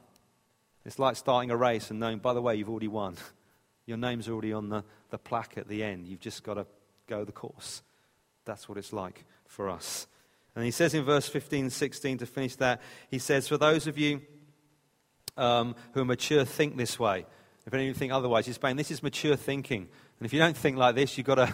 It's 0.86 1.00
like 1.00 1.16
starting 1.16 1.52
a 1.52 1.58
race 1.58 1.90
and 1.90 2.00
knowing, 2.00 2.20
by 2.20 2.34
the 2.34 2.42
way, 2.42 2.56
you've 2.56 2.70
already 2.70 2.88
won. 2.88 3.16
Your 3.86 3.98
name's 3.98 4.28
already 4.28 4.52
on 4.54 4.70
the, 4.70 4.84
the 5.10 5.18
plaque 5.18 5.58
at 5.58 5.68
the 5.68 5.84
end. 5.84 6.08
You've 6.08 6.20
just 6.20 6.44
got 6.44 6.56
to 6.56 6.66
go 7.08 7.24
the 7.24 7.32
course. 7.32 7.82
That's 8.46 8.68
what 8.68 8.78
it's 8.78 8.94
like 8.94 9.26
for 9.48 9.70
us. 9.70 10.08
And 10.56 10.64
he 10.64 10.72
says 10.72 10.94
in 10.94 11.04
verse 11.04 11.28
15, 11.28 11.70
16 11.70 12.20
to 12.20 12.26
finish 12.26 12.56
that, 12.58 12.82
he 13.10 13.20
says, 13.20 13.48
For 13.48 13.58
those 13.58 13.88
of 13.88 13.98
you 13.98 14.22
um, 15.38 15.76
who 15.94 16.02
are 16.02 16.06
mature, 16.06 16.46
think 16.46 16.78
this 16.78 17.00
way. 17.00 17.26
If 17.66 17.74
any 17.74 17.84
of 17.84 17.88
you 17.88 17.94
think 17.94 18.14
otherwise, 18.14 18.46
he's 18.46 18.60
saying 18.62 18.76
this 18.76 18.92
is 18.92 19.02
mature 19.02 19.36
thinking. 19.36 19.88
And 20.20 20.26
if 20.26 20.34
you 20.34 20.40
don't 20.40 20.56
think 20.56 20.78
like 20.78 20.96
this, 20.96 21.18
you've 21.18 21.28
got 21.28 21.36
to 21.36 21.54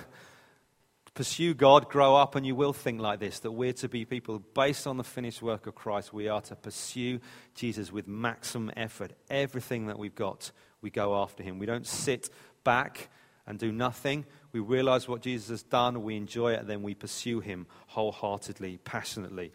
pursue 1.14 1.54
God, 1.54 1.90
grow 1.90 2.16
up, 2.16 2.36
and 2.36 2.46
you 2.46 2.56
will 2.56 2.74
think 2.74 3.00
like 3.00 3.20
this 3.20 3.40
that 3.40 3.52
we're 3.52 3.74
to 3.74 3.90
be 3.90 4.06
people 4.06 4.40
based 4.54 4.88
on 4.88 4.98
the 4.98 5.04
finished 5.04 5.42
work 5.42 5.68
of 5.68 5.76
Christ. 5.76 6.14
We 6.14 6.28
are 6.28 6.42
to 6.42 6.56
pursue 6.56 7.20
Jesus 7.56 7.92
with 7.92 8.08
maximum 8.08 8.72
effort. 8.76 9.14
Everything 9.30 9.88
that 9.88 9.98
we've 9.98 10.16
got, 10.16 10.52
we 10.82 10.90
go 10.90 11.22
after 11.22 11.44
him. 11.44 11.60
We 11.60 11.66
don't 11.66 11.88
sit 11.88 12.30
back 12.64 13.10
and 13.48 13.58
do 13.58 13.72
nothing. 13.72 14.26
We 14.52 14.60
realize 14.60 15.08
what 15.08 15.22
Jesus 15.22 15.50
has 15.50 15.64
done, 15.64 16.04
we 16.04 16.16
enjoy 16.16 16.54
it, 16.54 16.60
and 16.60 16.70
then 16.70 16.84
we 16.84 16.94
pursue 16.94 17.40
him 17.40 17.68
wholeheartedly, 17.88 18.80
passionately. 18.84 19.52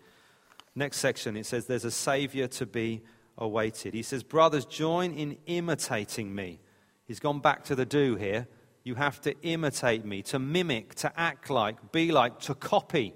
Next 0.74 0.98
section, 0.98 1.36
it 1.36 1.46
says, 1.46 1.66
There's 1.66 1.84
a 1.84 1.90
Savior 1.90 2.48
to 2.48 2.66
be 2.66 3.02
awaited. 3.38 3.94
He 3.94 4.02
says, 4.02 4.22
Brothers, 4.22 4.64
join 4.64 5.12
in 5.12 5.36
imitating 5.46 6.34
me. 6.34 6.60
He's 7.04 7.20
gone 7.20 7.40
back 7.40 7.64
to 7.64 7.74
the 7.74 7.86
do 7.86 8.16
here. 8.16 8.48
You 8.82 8.94
have 8.94 9.20
to 9.22 9.34
imitate 9.42 10.04
me, 10.04 10.22
to 10.22 10.38
mimic, 10.38 10.94
to 10.96 11.12
act 11.18 11.50
like, 11.50 11.92
be 11.92 12.12
like, 12.12 12.38
to 12.40 12.54
copy. 12.54 13.14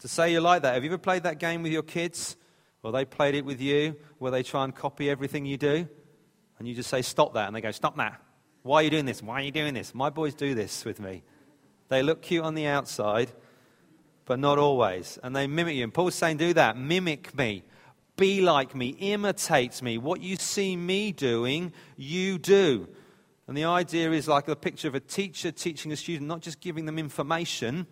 To 0.00 0.08
say 0.08 0.32
you 0.32 0.40
like 0.40 0.62
that. 0.62 0.74
Have 0.74 0.84
you 0.84 0.90
ever 0.90 0.98
played 0.98 1.24
that 1.24 1.38
game 1.38 1.62
with 1.62 1.72
your 1.72 1.82
kids? 1.82 2.36
Or 2.82 2.92
they 2.92 3.04
played 3.04 3.34
it 3.34 3.44
with 3.44 3.60
you, 3.60 3.96
where 4.18 4.30
they 4.30 4.44
try 4.44 4.62
and 4.62 4.74
copy 4.74 5.10
everything 5.10 5.44
you 5.44 5.56
do? 5.56 5.88
And 6.58 6.68
you 6.68 6.74
just 6.74 6.90
say, 6.90 7.02
Stop 7.02 7.34
that. 7.34 7.48
And 7.48 7.56
they 7.56 7.60
go, 7.60 7.72
Stop 7.72 7.96
that. 7.96 8.20
Why 8.62 8.80
are 8.80 8.82
you 8.82 8.90
doing 8.90 9.06
this? 9.06 9.22
Why 9.22 9.40
are 9.40 9.44
you 9.44 9.50
doing 9.50 9.74
this? 9.74 9.94
My 9.94 10.10
boys 10.10 10.34
do 10.34 10.54
this 10.54 10.84
with 10.84 11.00
me. 11.00 11.22
They 11.88 12.02
look 12.02 12.22
cute 12.22 12.44
on 12.44 12.54
the 12.54 12.66
outside, 12.66 13.30
but 14.26 14.38
not 14.38 14.58
always. 14.58 15.18
And 15.22 15.34
they 15.34 15.46
mimic 15.46 15.74
you. 15.74 15.84
And 15.84 15.94
Paul's 15.94 16.14
saying, 16.14 16.36
Do 16.36 16.52
that. 16.54 16.76
Mimic 16.76 17.36
me. 17.36 17.64
Be 18.18 18.40
like 18.40 18.74
me. 18.74 18.88
Imitate 18.88 19.80
me. 19.80 19.96
What 19.96 20.20
you 20.20 20.34
see 20.36 20.76
me 20.76 21.12
doing, 21.12 21.72
you 21.96 22.36
do. 22.36 22.88
And 23.46 23.56
the 23.56 23.64
idea 23.64 24.10
is 24.10 24.26
like 24.26 24.48
a 24.48 24.56
picture 24.56 24.88
of 24.88 24.96
a 24.96 25.00
teacher 25.00 25.52
teaching 25.52 25.92
a 25.92 25.96
student, 25.96 26.26
not 26.26 26.40
just 26.40 26.60
giving 26.60 26.84
them 26.84 26.98
information, 26.98 27.86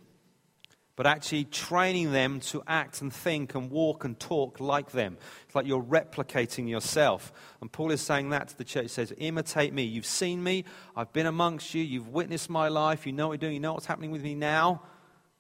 but 0.97 1.07
actually 1.07 1.45
training 1.45 2.11
them 2.11 2.41
to 2.41 2.61
act 2.67 3.03
and 3.03 3.13
think 3.13 3.55
and 3.55 3.71
walk 3.71 4.05
and 4.05 4.19
talk 4.19 4.59
like 4.59 4.91
them. 4.91 5.17
It's 5.47 5.55
like 5.55 5.67
you're 5.67 5.83
replicating 5.83 6.69
yourself. 6.69 7.33
And 7.61 7.71
Paul 7.71 7.93
is 7.93 8.01
saying 8.01 8.31
that 8.31 8.49
to 8.49 8.59
the 8.59 8.65
church. 8.65 8.83
He 8.83 8.89
says, 8.89 9.15
Imitate 9.19 9.73
me. 9.73 9.85
You've 9.85 10.07
seen 10.07 10.43
me. 10.43 10.65
I've 10.97 11.13
been 11.13 11.27
amongst 11.27 11.73
you. 11.73 11.85
You've 11.85 12.09
witnessed 12.09 12.51
my 12.51 12.67
life. 12.67 13.07
You 13.07 13.13
know 13.13 13.29
what 13.29 13.35
I'm 13.35 13.41
doing. 13.41 13.55
You 13.55 13.61
know 13.61 13.75
what's 13.75 13.87
happening 13.87 14.11
with 14.11 14.25
me 14.25 14.35
now. 14.35 14.83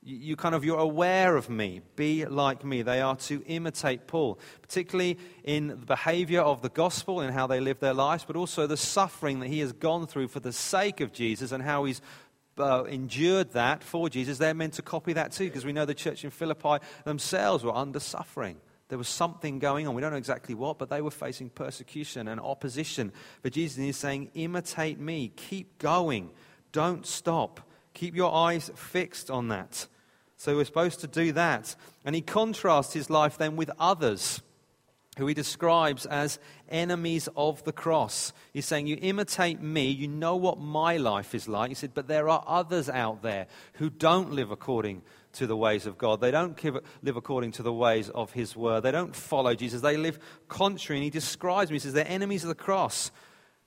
You, 0.08 0.36
kind 0.36 0.54
of, 0.54 0.64
you're 0.64 0.78
aware 0.78 1.34
of 1.34 1.50
me. 1.50 1.80
Be 1.96 2.24
like 2.26 2.64
me. 2.64 2.82
They 2.82 3.00
are 3.00 3.16
to 3.16 3.42
imitate 3.46 4.06
Paul, 4.06 4.38
particularly 4.62 5.18
in 5.42 5.66
the 5.66 5.74
behavior 5.74 6.42
of 6.42 6.62
the 6.62 6.68
gospel 6.68 7.18
and 7.18 7.34
how 7.34 7.48
they 7.48 7.58
live 7.58 7.80
their 7.80 7.92
lives, 7.92 8.24
but 8.24 8.36
also 8.36 8.68
the 8.68 8.76
suffering 8.76 9.40
that 9.40 9.48
he 9.48 9.58
has 9.58 9.72
gone 9.72 10.06
through 10.06 10.28
for 10.28 10.38
the 10.38 10.52
sake 10.52 11.00
of 11.00 11.12
Jesus 11.12 11.50
and 11.50 11.60
how 11.60 11.86
he's 11.86 12.00
uh, 12.56 12.84
endured 12.84 13.50
that 13.54 13.82
for 13.82 14.08
Jesus, 14.08 14.38
they're 14.38 14.54
meant 14.54 14.74
to 14.74 14.82
copy 14.82 15.12
that 15.14 15.32
too, 15.32 15.46
because 15.46 15.64
we 15.64 15.72
know 15.72 15.84
the 15.84 15.92
church 15.92 16.24
in 16.24 16.30
Philippi 16.30 16.76
themselves 17.04 17.64
were 17.64 17.74
under 17.74 17.98
suffering. 17.98 18.58
There 18.88 18.98
was 18.98 19.08
something 19.08 19.58
going 19.58 19.88
on. 19.88 19.96
We 19.96 20.02
don't 20.02 20.12
know 20.12 20.18
exactly 20.18 20.54
what, 20.54 20.78
but 20.78 20.88
they 20.88 21.02
were 21.02 21.10
facing 21.10 21.50
persecution 21.50 22.28
and 22.28 22.40
opposition. 22.40 23.12
But 23.42 23.54
Jesus 23.54 23.78
is 23.78 23.96
saying, 23.96 24.30
imitate 24.34 25.00
me. 25.00 25.32
Keep 25.34 25.78
going. 25.78 26.30
Don't 26.70 27.04
stop. 27.04 27.60
Keep 27.92 28.14
your 28.14 28.32
eyes 28.32 28.70
fixed 28.76 29.32
on 29.32 29.48
that. 29.48 29.88
So 30.36 30.56
we're 30.56 30.64
supposed 30.64 31.00
to 31.00 31.06
do 31.06 31.32
that. 31.32 31.74
And 32.04 32.14
he 32.14 32.20
contrasts 32.20 32.92
his 32.92 33.10
life 33.10 33.38
then 33.38 33.56
with 33.56 33.70
others 33.78 34.42
who 35.16 35.26
he 35.26 35.34
describes 35.34 36.04
as 36.04 36.38
enemies 36.68 37.28
of 37.36 37.64
the 37.64 37.72
cross. 37.72 38.32
He's 38.52 38.66
saying, 38.66 38.86
You 38.86 38.98
imitate 39.00 39.62
me, 39.62 39.88
you 39.88 40.08
know 40.08 40.36
what 40.36 40.58
my 40.60 40.98
life 40.98 41.34
is 41.34 41.48
like. 41.48 41.70
He 41.70 41.74
said, 41.74 41.94
But 41.94 42.06
there 42.06 42.28
are 42.28 42.44
others 42.46 42.90
out 42.90 43.22
there 43.22 43.46
who 43.74 43.88
don't 43.88 44.32
live 44.32 44.50
according 44.50 45.02
to 45.34 45.46
the 45.46 45.56
ways 45.56 45.86
of 45.86 45.96
God. 45.96 46.20
They 46.20 46.30
don't 46.30 46.62
live 47.02 47.16
according 47.16 47.52
to 47.52 47.62
the 47.62 47.72
ways 47.72 48.10
of 48.10 48.32
his 48.32 48.54
word. 48.54 48.82
They 48.82 48.92
don't 48.92 49.16
follow 49.16 49.54
Jesus. 49.54 49.80
They 49.80 49.96
live 49.96 50.18
contrary. 50.48 50.98
And 50.98 51.04
he 51.04 51.10
describes 51.10 51.68
them. 51.68 51.74
He 51.74 51.80
says, 51.80 51.94
They're 51.94 52.06
enemies 52.06 52.44
of 52.44 52.48
the 52.48 52.54
cross, 52.54 53.10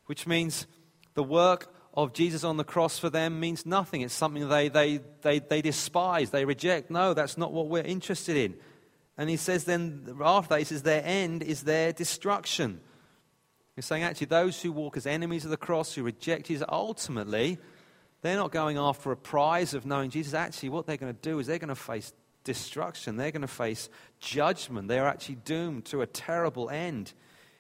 which 0.06 0.28
means 0.28 0.68
the 1.16 1.24
work 1.24 1.74
of 2.04 2.14
Jesus 2.14 2.44
on 2.44 2.58
the 2.58 2.64
cross 2.64 3.00
for 3.00 3.10
them 3.10 3.40
means 3.40 3.66
nothing. 3.66 4.02
It's 4.02 4.14
something 4.14 4.48
they, 4.48 4.70
they, 4.70 5.00
they, 5.22 5.40
they 5.40 5.62
despise, 5.62 6.30
they 6.30 6.46
reject. 6.46 6.90
No, 6.90 7.14
that's 7.14 7.38
not 7.38 7.52
what 7.52 7.68
we're 7.68 7.84
interested 7.84 8.38
in. 8.38 8.56
And 9.18 9.30
he 9.30 9.38
says 9.38 9.66
then, 9.66 10.16
after 10.24 10.50
that, 10.50 10.60
he 10.60 10.66
says, 10.66 10.84
their 10.84 11.04
end 11.04 11.44
is 11.44 11.64
their 11.64 11.92
destruction. 11.92 12.80
He's 13.76 13.86
saying, 13.86 14.04
actually, 14.04 14.28
those 14.28 14.62
who 14.62 14.72
walk 14.72 14.98
as 14.98 15.06
enemies 15.06 15.46
of 15.46 15.52
the 15.52 15.58
cross, 15.58 15.94
who 15.94 16.04
reject 16.04 16.48
Jesus, 16.48 16.66
ultimately, 16.70 17.58
they're 18.22 18.36
not 18.36 18.52
going 18.52 18.78
after 18.78 19.12
a 19.12 19.18
prize 19.18 19.74
of 19.74 19.86
knowing 19.86 20.10
Jesus. 20.10 20.34
Actually, 20.34 20.70
what 20.70 20.86
they're 20.86 20.98
going 20.98 21.14
to 21.14 21.22
do 21.22 21.40
is 21.40 21.48
they're 21.48 21.60
going 21.60 21.70
to 21.70 21.76
face 21.76 22.14
destruction. 22.44 23.18
They're 23.18 23.32
going 23.32 23.42
to 23.42 23.48
face 23.48 23.90
judgment. 24.20 24.88
They're 24.88 25.08
actually 25.08 25.36
doomed 25.36 25.86
to 25.86 26.02
a 26.02 26.08
terrible 26.08 26.70
end. 26.70 27.14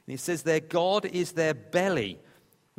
And 0.07 0.11
he 0.13 0.17
says, 0.17 0.43
their 0.43 0.59
God 0.59 1.05
is 1.05 1.33
their 1.33 1.53
belly, 1.53 2.19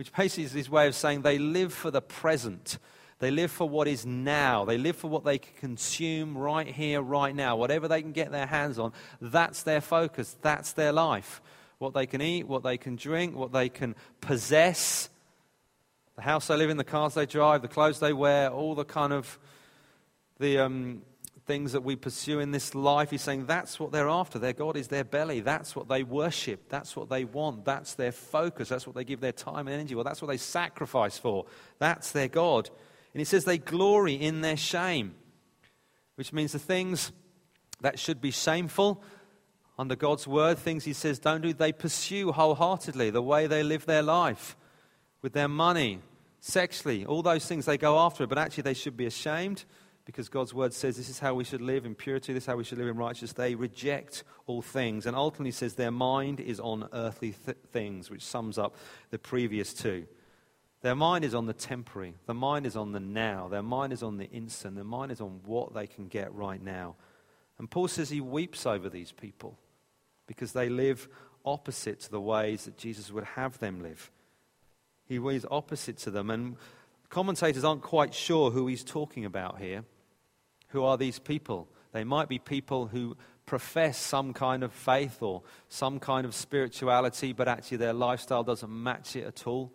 which 0.00 0.14
basically 0.14 0.44
is 0.44 0.52
his 0.52 0.70
way 0.70 0.86
of 0.86 0.94
saying 0.94 1.20
they 1.20 1.36
live 1.38 1.74
for 1.74 1.90
the 1.90 2.00
present. 2.00 2.78
They 3.18 3.30
live 3.30 3.50
for 3.50 3.68
what 3.68 3.86
is 3.86 4.06
now. 4.06 4.64
They 4.64 4.78
live 4.78 4.96
for 4.96 5.08
what 5.08 5.26
they 5.26 5.36
can 5.36 5.52
consume 5.60 6.38
right 6.38 6.66
here, 6.66 7.02
right 7.02 7.36
now. 7.36 7.56
Whatever 7.56 7.86
they 7.86 8.00
can 8.00 8.12
get 8.12 8.32
their 8.32 8.46
hands 8.46 8.78
on, 8.78 8.94
that's 9.20 9.62
their 9.62 9.82
focus. 9.82 10.38
That's 10.40 10.72
their 10.72 10.90
life. 10.90 11.42
What 11.76 11.92
they 11.92 12.06
can 12.06 12.22
eat, 12.22 12.48
what 12.48 12.62
they 12.62 12.78
can 12.78 12.96
drink, 12.96 13.36
what 13.36 13.52
they 13.52 13.68
can 13.68 13.94
possess, 14.22 15.10
the 16.16 16.22
house 16.22 16.46
they 16.46 16.56
live 16.56 16.70
in, 16.70 16.78
the 16.78 16.82
cars 16.82 17.12
they 17.12 17.26
drive, 17.26 17.60
the 17.60 17.68
clothes 17.68 18.00
they 18.00 18.14
wear, 18.14 18.48
all 18.48 18.74
the 18.74 18.86
kind 18.86 19.12
of 19.12 19.38
the 20.38 20.60
um, 20.60 21.02
things 21.46 21.72
that 21.72 21.82
we 21.82 21.96
pursue 21.96 22.40
in 22.40 22.52
this 22.52 22.74
life. 22.74 23.10
He's 23.10 23.22
saying 23.22 23.46
that's 23.46 23.80
what 23.80 23.92
they're 23.92 24.08
after. 24.08 24.38
Their 24.38 24.52
God 24.52 24.76
is 24.76 24.88
their 24.88 25.04
belly. 25.04 25.40
That's 25.40 25.74
what 25.74 25.88
they 25.88 26.02
worship. 26.02 26.68
That's 26.68 26.94
what 26.94 27.08
they 27.08 27.24
want. 27.24 27.64
That's 27.64 27.94
their 27.94 28.12
focus. 28.12 28.68
That's 28.68 28.86
what 28.86 28.94
they 28.94 29.04
give 29.04 29.20
their 29.20 29.32
time 29.32 29.66
and 29.66 29.74
energy. 29.74 29.94
Well, 29.94 30.04
that's 30.04 30.22
what 30.22 30.28
they 30.28 30.36
sacrifice 30.36 31.18
for. 31.18 31.46
That's 31.78 32.12
their 32.12 32.28
God. 32.28 32.70
And 33.12 33.20
he 33.20 33.24
says 33.24 33.44
they 33.44 33.58
glory 33.58 34.14
in 34.14 34.40
their 34.40 34.56
shame, 34.56 35.14
which 36.14 36.32
means 36.32 36.52
the 36.52 36.58
things 36.58 37.12
that 37.80 37.98
should 37.98 38.20
be 38.20 38.30
shameful 38.30 39.02
under 39.78 39.96
God's 39.96 40.28
word, 40.28 40.58
things 40.58 40.84
he 40.84 40.92
says 40.92 41.18
don't 41.18 41.40
do, 41.40 41.54
they 41.54 41.72
pursue 41.72 42.32
wholeheartedly 42.32 43.10
the 43.10 43.22
way 43.22 43.46
they 43.46 43.62
live 43.62 43.86
their 43.86 44.02
life 44.02 44.56
with 45.22 45.32
their 45.32 45.48
money, 45.48 46.00
sexually, 46.40 47.06
all 47.06 47.22
those 47.22 47.46
things 47.46 47.64
they 47.64 47.78
go 47.78 47.98
after, 47.98 48.26
but 48.26 48.38
actually 48.38 48.62
they 48.62 48.74
should 48.74 48.96
be 48.96 49.06
ashamed 49.06 49.64
because 50.10 50.28
God's 50.28 50.52
word 50.52 50.74
says 50.74 50.96
this 50.96 51.08
is 51.08 51.20
how 51.20 51.34
we 51.34 51.44
should 51.44 51.60
live 51.60 51.86
in 51.86 51.94
purity, 51.94 52.32
this 52.32 52.42
is 52.42 52.46
how 52.48 52.56
we 52.56 52.64
should 52.64 52.78
live 52.78 52.88
in 52.88 52.96
righteousness. 52.96 53.32
They 53.32 53.54
reject 53.54 54.24
all 54.48 54.60
things 54.60 55.06
and 55.06 55.14
ultimately 55.14 55.52
says 55.52 55.74
their 55.74 55.92
mind 55.92 56.40
is 56.40 56.58
on 56.58 56.88
earthly 56.92 57.32
th- 57.46 57.56
things, 57.70 58.10
which 58.10 58.24
sums 58.24 58.58
up 58.58 58.74
the 59.10 59.20
previous 59.20 59.72
two. 59.72 60.08
Their 60.80 60.96
mind 60.96 61.24
is 61.24 61.32
on 61.32 61.46
the 61.46 61.52
temporary, 61.52 62.14
their 62.26 62.34
mind 62.34 62.66
is 62.66 62.74
on 62.74 62.90
the 62.90 62.98
now, 62.98 63.46
their 63.46 63.62
mind 63.62 63.92
is 63.92 64.02
on 64.02 64.16
the 64.16 64.28
instant, 64.30 64.74
their 64.74 64.82
mind 64.82 65.12
is 65.12 65.20
on 65.20 65.42
what 65.44 65.74
they 65.74 65.86
can 65.86 66.08
get 66.08 66.34
right 66.34 66.60
now. 66.60 66.96
And 67.58 67.70
Paul 67.70 67.86
says 67.86 68.10
he 68.10 68.20
weeps 68.20 68.66
over 68.66 68.88
these 68.88 69.12
people 69.12 69.58
because 70.26 70.52
they 70.52 70.68
live 70.68 71.08
opposite 71.44 72.00
to 72.00 72.10
the 72.10 72.20
ways 72.20 72.64
that 72.64 72.76
Jesus 72.76 73.12
would 73.12 73.24
have 73.36 73.60
them 73.60 73.80
live. 73.80 74.10
He 75.06 75.18
is 75.18 75.46
opposite 75.48 75.98
to 75.98 76.10
them. 76.10 76.30
And 76.30 76.56
commentators 77.10 77.62
aren't 77.62 77.82
quite 77.82 78.12
sure 78.12 78.50
who 78.50 78.66
he's 78.66 78.82
talking 78.82 79.24
about 79.24 79.60
here. 79.60 79.84
Who 80.70 80.84
are 80.84 80.96
these 80.96 81.18
people? 81.18 81.68
They 81.92 82.04
might 82.04 82.28
be 82.28 82.38
people 82.38 82.86
who 82.86 83.16
profess 83.46 83.98
some 83.98 84.32
kind 84.32 84.62
of 84.62 84.72
faith 84.72 85.22
or 85.22 85.42
some 85.68 85.98
kind 85.98 86.24
of 86.24 86.34
spirituality, 86.34 87.32
but 87.32 87.48
actually 87.48 87.78
their 87.78 87.92
lifestyle 87.92 88.44
doesn't 88.44 88.70
match 88.70 89.16
it 89.16 89.24
at 89.24 89.46
all. 89.46 89.72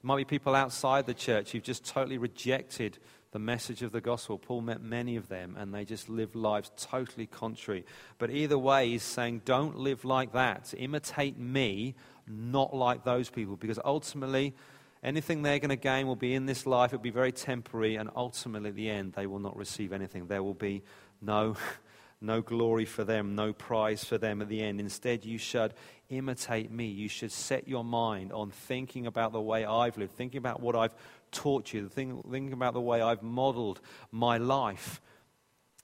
It 0.00 0.04
might 0.04 0.16
be 0.16 0.24
people 0.24 0.54
outside 0.54 1.06
the 1.06 1.14
church 1.14 1.52
who've 1.52 1.62
just 1.62 1.84
totally 1.84 2.18
rejected 2.18 2.98
the 3.32 3.38
message 3.38 3.82
of 3.82 3.92
the 3.92 4.00
gospel. 4.00 4.38
Paul 4.38 4.62
met 4.62 4.80
many 4.80 5.16
of 5.16 5.28
them, 5.28 5.54
and 5.58 5.74
they 5.74 5.84
just 5.84 6.08
live 6.08 6.34
lives 6.34 6.70
totally 6.78 7.26
contrary. 7.26 7.84
But 8.16 8.30
either 8.30 8.56
way, 8.56 8.88
he's 8.88 9.02
saying, 9.02 9.42
don't 9.44 9.76
live 9.76 10.06
like 10.06 10.32
that. 10.32 10.72
Imitate 10.76 11.38
me, 11.38 11.94
not 12.26 12.74
like 12.74 13.04
those 13.04 13.28
people, 13.28 13.56
because 13.56 13.78
ultimately, 13.84 14.54
Anything 15.02 15.42
they're 15.42 15.60
going 15.60 15.70
to 15.70 15.76
gain 15.76 16.06
will 16.06 16.16
be 16.16 16.34
in 16.34 16.46
this 16.46 16.66
life. 16.66 16.92
It'll 16.92 17.02
be 17.02 17.10
very 17.10 17.32
temporary, 17.32 17.96
and 17.96 18.10
ultimately, 18.16 18.70
at 18.70 18.74
the 18.74 18.90
end, 18.90 19.12
they 19.12 19.26
will 19.26 19.38
not 19.38 19.56
receive 19.56 19.92
anything. 19.92 20.26
There 20.26 20.42
will 20.42 20.54
be 20.54 20.82
no, 21.22 21.56
no 22.20 22.42
glory 22.42 22.84
for 22.84 23.04
them, 23.04 23.36
no 23.36 23.52
prize 23.52 24.02
for 24.02 24.18
them 24.18 24.42
at 24.42 24.48
the 24.48 24.62
end. 24.62 24.80
Instead, 24.80 25.24
you 25.24 25.38
should 25.38 25.74
imitate 26.08 26.72
me. 26.72 26.86
You 26.86 27.08
should 27.08 27.30
set 27.30 27.68
your 27.68 27.84
mind 27.84 28.32
on 28.32 28.50
thinking 28.50 29.06
about 29.06 29.32
the 29.32 29.40
way 29.40 29.64
I've 29.64 29.96
lived, 29.96 30.16
thinking 30.16 30.38
about 30.38 30.60
what 30.60 30.74
I've 30.74 30.94
taught 31.30 31.72
you, 31.72 31.88
thinking 31.88 32.52
about 32.52 32.74
the 32.74 32.80
way 32.80 33.00
I've 33.00 33.22
modeled 33.22 33.80
my 34.10 34.38
life. 34.38 35.00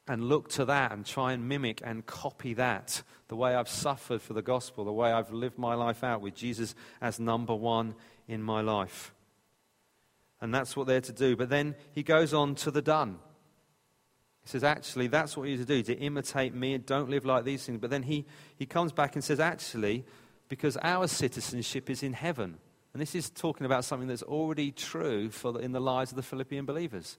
And 0.06 0.28
look 0.28 0.50
to 0.50 0.66
that 0.66 0.92
and 0.92 1.06
try 1.06 1.32
and 1.32 1.48
mimic 1.48 1.80
and 1.82 2.04
copy 2.04 2.52
that. 2.54 3.02
The 3.28 3.36
way 3.36 3.54
I've 3.54 3.70
suffered 3.70 4.20
for 4.20 4.34
the 4.34 4.42
gospel, 4.42 4.84
the 4.84 4.92
way 4.92 5.10
I've 5.10 5.32
lived 5.32 5.56
my 5.56 5.74
life 5.74 6.04
out 6.04 6.20
with 6.20 6.34
Jesus 6.34 6.74
as 7.00 7.18
number 7.18 7.54
one 7.54 7.94
in 8.28 8.42
my 8.42 8.60
life. 8.60 9.12
And 10.40 10.54
that's 10.54 10.76
what 10.76 10.86
they're 10.86 11.00
to 11.00 11.12
do. 11.12 11.36
But 11.36 11.48
then 11.48 11.74
he 11.92 12.02
goes 12.02 12.34
on 12.34 12.54
to 12.56 12.70
the 12.70 12.82
done. 12.82 13.18
He 14.42 14.50
says, 14.50 14.62
actually, 14.62 15.06
that's 15.06 15.36
what 15.36 15.48
you're 15.48 15.56
to 15.56 15.64
do, 15.64 15.82
to 15.82 15.94
imitate 15.94 16.54
me 16.54 16.74
and 16.74 16.84
don't 16.84 17.08
live 17.08 17.24
like 17.24 17.44
these 17.44 17.64
things. 17.64 17.78
But 17.78 17.90
then 17.90 18.02
he, 18.02 18.26
he 18.56 18.66
comes 18.66 18.92
back 18.92 19.14
and 19.14 19.24
says, 19.24 19.40
actually, 19.40 20.04
because 20.48 20.76
our 20.82 21.06
citizenship 21.08 21.88
is 21.88 22.02
in 22.02 22.12
heaven. 22.12 22.58
And 22.92 23.00
this 23.00 23.14
is 23.14 23.30
talking 23.30 23.64
about 23.64 23.84
something 23.84 24.06
that's 24.06 24.22
already 24.22 24.70
true 24.70 25.30
for 25.30 25.52
the, 25.52 25.60
in 25.60 25.72
the 25.72 25.80
lives 25.80 26.12
of 26.12 26.16
the 26.16 26.22
Philippian 26.22 26.66
believers. 26.66 27.16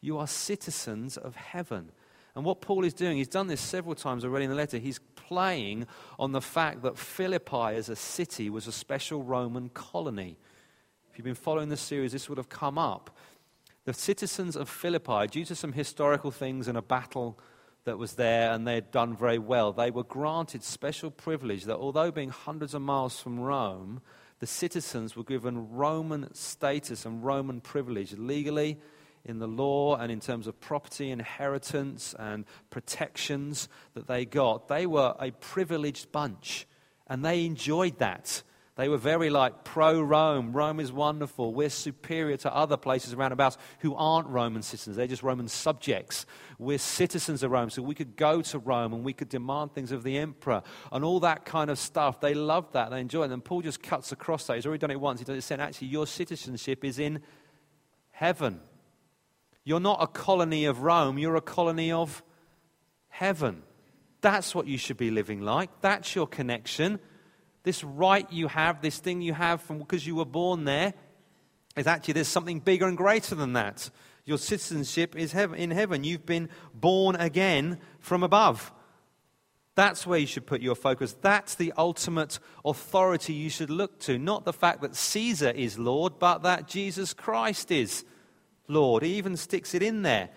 You 0.00 0.18
are 0.18 0.28
citizens 0.28 1.16
of 1.16 1.34
heaven. 1.34 1.90
And 2.36 2.44
what 2.44 2.60
Paul 2.60 2.84
is 2.84 2.94
doing, 2.94 3.16
he's 3.16 3.26
done 3.26 3.48
this 3.48 3.60
several 3.60 3.96
times 3.96 4.24
already 4.24 4.44
in 4.44 4.50
the 4.50 4.56
letter. 4.56 4.78
He's 4.78 5.00
playing 5.16 5.88
on 6.18 6.30
the 6.30 6.40
fact 6.40 6.82
that 6.82 6.96
Philippi 6.96 7.74
as 7.74 7.88
a 7.88 7.96
city 7.96 8.48
was 8.48 8.68
a 8.68 8.72
special 8.72 9.24
Roman 9.24 9.68
colony. 9.70 10.38
If 11.18 11.26
you've 11.26 11.34
been 11.34 11.42
following 11.42 11.68
this 11.68 11.80
series, 11.80 12.12
this 12.12 12.28
would 12.28 12.38
have 12.38 12.48
come 12.48 12.78
up. 12.78 13.10
The 13.86 13.92
citizens 13.92 14.54
of 14.54 14.68
Philippi, 14.68 15.26
due 15.26 15.44
to 15.46 15.56
some 15.56 15.72
historical 15.72 16.30
things 16.30 16.68
and 16.68 16.78
a 16.78 16.80
battle 16.80 17.40
that 17.82 17.98
was 17.98 18.12
there, 18.12 18.52
and 18.52 18.64
they'd 18.64 18.92
done 18.92 19.16
very 19.16 19.40
well, 19.40 19.72
they 19.72 19.90
were 19.90 20.04
granted 20.04 20.62
special 20.62 21.10
privilege 21.10 21.64
that 21.64 21.74
although 21.74 22.12
being 22.12 22.28
hundreds 22.28 22.72
of 22.72 22.82
miles 22.82 23.18
from 23.18 23.40
Rome, 23.40 24.00
the 24.38 24.46
citizens 24.46 25.16
were 25.16 25.24
given 25.24 25.72
Roman 25.72 26.32
status 26.34 27.04
and 27.04 27.24
Roman 27.24 27.60
privilege 27.60 28.12
legally 28.16 28.78
in 29.24 29.40
the 29.40 29.48
law 29.48 29.96
and 29.96 30.12
in 30.12 30.20
terms 30.20 30.46
of 30.46 30.60
property, 30.60 31.10
inheritance, 31.10 32.14
and 32.16 32.44
protections 32.70 33.68
that 33.94 34.06
they 34.06 34.24
got. 34.24 34.68
They 34.68 34.86
were 34.86 35.16
a 35.18 35.32
privileged 35.32 36.12
bunch, 36.12 36.68
and 37.08 37.24
they 37.24 37.44
enjoyed 37.44 37.98
that. 37.98 38.44
They 38.78 38.88
were 38.88 38.96
very 38.96 39.28
like 39.28 39.64
pro 39.64 40.00
Rome. 40.00 40.52
Rome 40.52 40.78
is 40.78 40.92
wonderful. 40.92 41.52
We're 41.52 41.68
superior 41.68 42.36
to 42.36 42.54
other 42.54 42.76
places 42.76 43.12
around 43.12 43.32
about 43.32 43.56
who 43.80 43.92
aren't 43.96 44.28
Roman 44.28 44.62
citizens. 44.62 44.94
They're 44.96 45.08
just 45.08 45.24
Roman 45.24 45.48
subjects. 45.48 46.26
We're 46.60 46.78
citizens 46.78 47.42
of 47.42 47.50
Rome, 47.50 47.70
so 47.70 47.82
we 47.82 47.96
could 47.96 48.14
go 48.14 48.40
to 48.40 48.58
Rome 48.60 48.92
and 48.92 49.02
we 49.02 49.12
could 49.12 49.30
demand 49.30 49.74
things 49.74 49.90
of 49.90 50.04
the 50.04 50.16
emperor 50.16 50.62
and 50.92 51.04
all 51.04 51.18
that 51.20 51.44
kind 51.44 51.70
of 51.70 51.78
stuff. 51.80 52.20
They 52.20 52.34
loved 52.34 52.74
that. 52.74 52.90
They 52.90 53.00
enjoyed 53.00 53.32
it. 53.32 53.34
And 53.34 53.44
Paul 53.44 53.62
just 53.62 53.82
cuts 53.82 54.12
across 54.12 54.46
that. 54.46 54.54
He's 54.54 54.64
already 54.64 54.78
done 54.78 54.92
it 54.92 55.00
once. 55.00 55.18
He 55.18 55.24
does 55.24 55.36
it 55.36 55.42
saying, 55.42 55.60
actually, 55.60 55.88
your 55.88 56.06
citizenship 56.06 56.84
is 56.84 57.00
in 57.00 57.20
heaven. 58.12 58.60
You're 59.64 59.80
not 59.80 60.00
a 60.00 60.06
colony 60.06 60.66
of 60.66 60.82
Rome, 60.82 61.18
you're 61.18 61.34
a 61.34 61.40
colony 61.40 61.90
of 61.90 62.22
heaven. 63.08 63.64
That's 64.20 64.54
what 64.54 64.68
you 64.68 64.78
should 64.78 64.98
be 64.98 65.10
living 65.10 65.40
like. 65.40 65.68
That's 65.80 66.14
your 66.14 66.28
connection. 66.28 67.00
This 67.68 67.84
right 67.84 68.26
you 68.32 68.48
have, 68.48 68.80
this 68.80 68.96
thing 68.96 69.20
you 69.20 69.34
have 69.34 69.60
from 69.60 69.76
because 69.76 70.06
you 70.06 70.14
were 70.14 70.24
born 70.24 70.64
there, 70.64 70.94
is 71.76 71.86
actually 71.86 72.14
there's 72.14 72.26
something 72.26 72.60
bigger 72.60 72.88
and 72.88 72.96
greater 72.96 73.34
than 73.34 73.52
that. 73.52 73.90
Your 74.24 74.38
citizenship 74.38 75.14
is 75.14 75.34
in 75.34 75.70
heaven. 75.70 76.02
You've 76.02 76.24
been 76.24 76.48
born 76.72 77.16
again 77.16 77.78
from 78.00 78.22
above. 78.22 78.72
That's 79.74 80.06
where 80.06 80.18
you 80.18 80.26
should 80.26 80.46
put 80.46 80.62
your 80.62 80.76
focus. 80.76 81.14
That's 81.20 81.56
the 81.56 81.74
ultimate 81.76 82.38
authority 82.64 83.34
you 83.34 83.50
should 83.50 83.68
look 83.68 83.98
to. 84.00 84.18
Not 84.18 84.46
the 84.46 84.54
fact 84.54 84.80
that 84.80 84.96
Caesar 84.96 85.50
is 85.50 85.78
Lord, 85.78 86.18
but 86.18 86.44
that 86.44 86.68
Jesus 86.68 87.12
Christ 87.12 87.70
is 87.70 88.02
Lord. 88.66 89.02
He 89.02 89.16
even 89.16 89.36
sticks 89.36 89.74
it 89.74 89.82
in 89.82 90.00
there. 90.00 90.30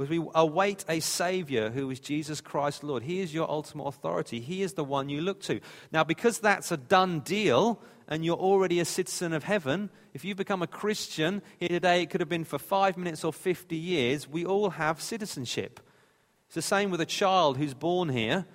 As 0.00 0.08
we 0.08 0.24
await 0.34 0.84
a 0.88 1.00
Savior 1.00 1.70
who 1.70 1.90
is 1.90 2.00
Jesus 2.00 2.40
Christ 2.40 2.82
Lord. 2.82 3.02
He 3.02 3.20
is 3.20 3.34
your 3.34 3.50
ultimate 3.50 3.84
authority. 3.84 4.40
He 4.40 4.62
is 4.62 4.72
the 4.72 4.84
one 4.84 5.08
you 5.08 5.20
look 5.20 5.40
to. 5.42 5.60
Now, 5.92 6.02
because 6.02 6.38
that's 6.38 6.72
a 6.72 6.76
done 6.76 7.20
deal 7.20 7.80
and 8.08 8.24
you're 8.24 8.36
already 8.36 8.80
a 8.80 8.84
citizen 8.84 9.32
of 9.32 9.44
heaven, 9.44 9.90
if 10.14 10.24
you 10.24 10.34
become 10.34 10.62
a 10.62 10.66
Christian 10.66 11.42
here 11.58 11.68
today, 11.68 12.02
it 12.02 12.10
could 12.10 12.20
have 12.20 12.28
been 12.28 12.44
for 12.44 12.58
five 12.58 12.96
minutes 12.96 13.22
or 13.22 13.32
50 13.32 13.76
years, 13.76 14.28
we 14.28 14.44
all 14.44 14.70
have 14.70 15.00
citizenship. 15.00 15.80
It's 16.46 16.54
the 16.54 16.62
same 16.62 16.90
with 16.90 17.00
a 17.00 17.06
child 17.06 17.56
who's 17.56 17.74
born 17.74 18.08
here. 18.08 18.46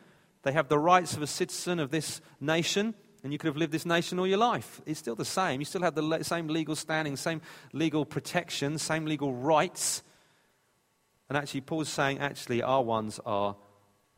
They 0.44 0.52
have 0.52 0.70
the 0.70 0.78
rights 0.78 1.16
of 1.16 1.22
a 1.22 1.28
citizen 1.28 1.80
of 1.80 1.90
this 1.92 2.22
nation, 2.40 2.94
and 3.24 3.34
you 3.34 3.40
could 3.40 3.48
have 3.48 3.58
lived 3.58 3.72
this 3.72 3.86
nation 3.86 4.20
all 4.20 4.28
your 4.28 4.38
life. 4.38 4.82
It's 4.86 5.00
still 5.00 5.16
the 5.16 5.26
same. 5.26 5.62
You 5.62 5.66
still 5.66 5.82
have 5.82 5.96
the 5.96 6.24
same 6.24 6.48
legal 6.48 6.76
standing, 6.76 7.16
same 7.16 7.42
legal 7.74 8.06
protection, 8.06 8.78
same 8.78 9.06
legal 9.06 9.34
rights. 9.34 10.04
And 11.30 11.38
actually, 11.38 11.62
Paul's 11.62 11.90
saying, 11.90 12.20
actually, 12.20 12.62
our 12.62 12.84
ones 12.84 13.20
are 13.26 13.56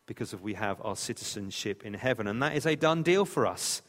because 0.06 0.34
of 0.34 0.42
we 0.42 0.56
have 0.56 0.82
our 0.84 0.96
citizenship 0.96 1.86
in 1.86 1.94
heaven. 1.94 2.28
And 2.28 2.42
that 2.42 2.56
is 2.56 2.66
a 2.66 2.76
done 2.76 3.04
deal 3.04 3.26
for 3.26 3.46
us. 3.46 3.82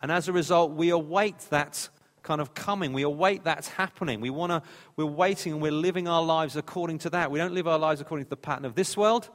And 0.00 0.10
as 0.10 0.28
a 0.28 0.32
result, 0.32 0.72
we 0.72 0.90
await 0.90 1.38
that 1.50 1.88
kind 2.22 2.40
of 2.40 2.54
coming. 2.54 2.92
We 2.92 3.02
await 3.02 3.44
that's 3.44 3.68
happening. 3.68 4.20
We 4.20 4.30
want 4.30 4.50
to, 4.50 4.62
we're 4.96 5.06
waiting 5.06 5.52
and 5.52 5.62
we're 5.62 5.72
living 5.72 6.08
our 6.08 6.22
lives 6.22 6.56
according 6.56 6.98
to 7.00 7.10
that. 7.10 7.30
We 7.30 7.38
don't 7.38 7.54
live 7.54 7.68
our 7.68 7.78
lives 7.78 8.00
according 8.00 8.24
to 8.26 8.30
the 8.30 8.36
pattern 8.36 8.64
of 8.64 8.74
this 8.74 8.96
world. 8.96 9.30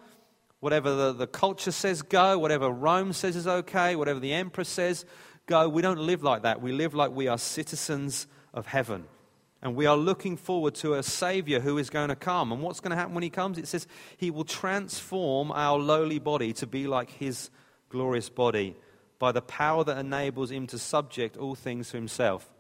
Whatever 0.60 0.94
the, 0.94 1.14
the 1.14 1.28
culture 1.28 1.72
says, 1.72 2.02
go. 2.02 2.38
Whatever 2.38 2.70
Rome 2.70 3.14
says 3.14 3.36
is 3.36 3.48
okay. 3.48 3.96
Whatever 3.96 4.20
the 4.20 4.34
emperor 4.34 4.64
says, 4.64 5.06
go. 5.48 5.70
We 5.70 5.82
don't 5.82 6.00
live 6.00 6.22
like 6.22 6.44
that. 6.44 6.62
We 6.62 6.72
live 6.72 6.94
like 6.94 7.12
we 7.12 7.28
are 7.28 7.38
citizens 7.38 8.28
of 8.54 8.68
heaven. 8.68 9.06
And 9.62 9.76
we 9.76 9.86
are 9.86 9.98
looking 9.98 10.38
forward 10.38 10.74
to 10.76 10.96
a 10.96 11.04
Savior 11.04 11.60
who 11.60 11.78
is 11.78 11.90
going 11.90 12.10
to 12.10 12.16
come. 12.16 12.52
And 12.52 12.62
what's 12.62 12.80
going 12.80 12.92
to 12.92 12.96
happen 12.96 13.14
when 13.14 13.24
He 13.24 13.30
comes? 13.30 13.58
It 13.58 13.68
says 13.68 13.88
He 14.18 14.32
will 14.32 14.44
transform 14.44 15.52
our 15.52 15.78
lowly 15.78 16.20
body 16.20 16.54
to 16.54 16.68
be 16.68 16.88
like 16.88 17.12
His 17.12 17.50
glorious 17.90 18.30
body 18.30 18.76
by 19.20 19.32
the 19.32 19.42
power 19.42 19.84
that 19.84 19.98
enables 19.98 20.52
Him 20.52 20.66
to 20.68 20.80
subject 20.80 21.38
all 21.38 21.54
things 21.54 21.92
to 21.92 21.98
Himself. 21.98 22.52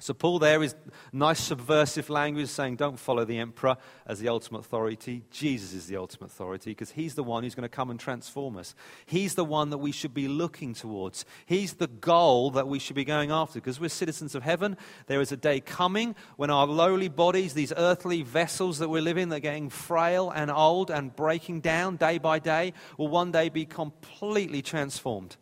So, 0.00 0.12
Paul 0.14 0.40
there 0.40 0.64
is 0.64 0.74
nice 1.12 1.38
subversive 1.38 2.10
language 2.10 2.48
saying, 2.48 2.74
don't 2.74 2.98
follow 2.98 3.24
the 3.24 3.38
emperor 3.38 3.76
as 4.04 4.18
the 4.18 4.28
ultimate 4.28 4.58
authority. 4.58 5.22
Jesus 5.30 5.74
is 5.74 5.86
the 5.86 5.96
ultimate 5.96 6.26
authority 6.26 6.72
because 6.72 6.90
he's 6.90 7.14
the 7.14 7.22
one 7.22 7.44
who's 7.44 7.54
going 7.54 7.62
to 7.62 7.68
come 7.68 7.88
and 7.88 8.00
transform 8.00 8.56
us. 8.56 8.74
He's 9.06 9.36
the 9.36 9.44
one 9.44 9.70
that 9.70 9.78
we 9.78 9.92
should 9.92 10.12
be 10.12 10.26
looking 10.26 10.74
towards. 10.74 11.24
He's 11.46 11.74
the 11.74 11.86
goal 11.86 12.50
that 12.50 12.66
we 12.66 12.80
should 12.80 12.96
be 12.96 13.04
going 13.04 13.30
after 13.30 13.60
because 13.60 13.78
we're 13.78 13.90
citizens 13.90 14.34
of 14.34 14.42
heaven. 14.42 14.76
There 15.06 15.20
is 15.20 15.30
a 15.30 15.36
day 15.36 15.60
coming 15.60 16.16
when 16.36 16.50
our 16.50 16.66
lowly 16.66 17.08
bodies, 17.08 17.54
these 17.54 17.72
earthly 17.76 18.22
vessels 18.22 18.80
that 18.80 18.88
we're 18.88 19.02
living, 19.02 19.28
they're 19.28 19.38
getting 19.38 19.70
frail 19.70 20.30
and 20.30 20.50
old 20.50 20.90
and 20.90 21.14
breaking 21.14 21.60
down 21.60 21.94
day 21.94 22.18
by 22.18 22.40
day, 22.40 22.72
will 22.98 23.06
one 23.06 23.30
day 23.30 23.50
be 23.50 23.66
completely 23.66 24.62
transformed. 24.62 25.36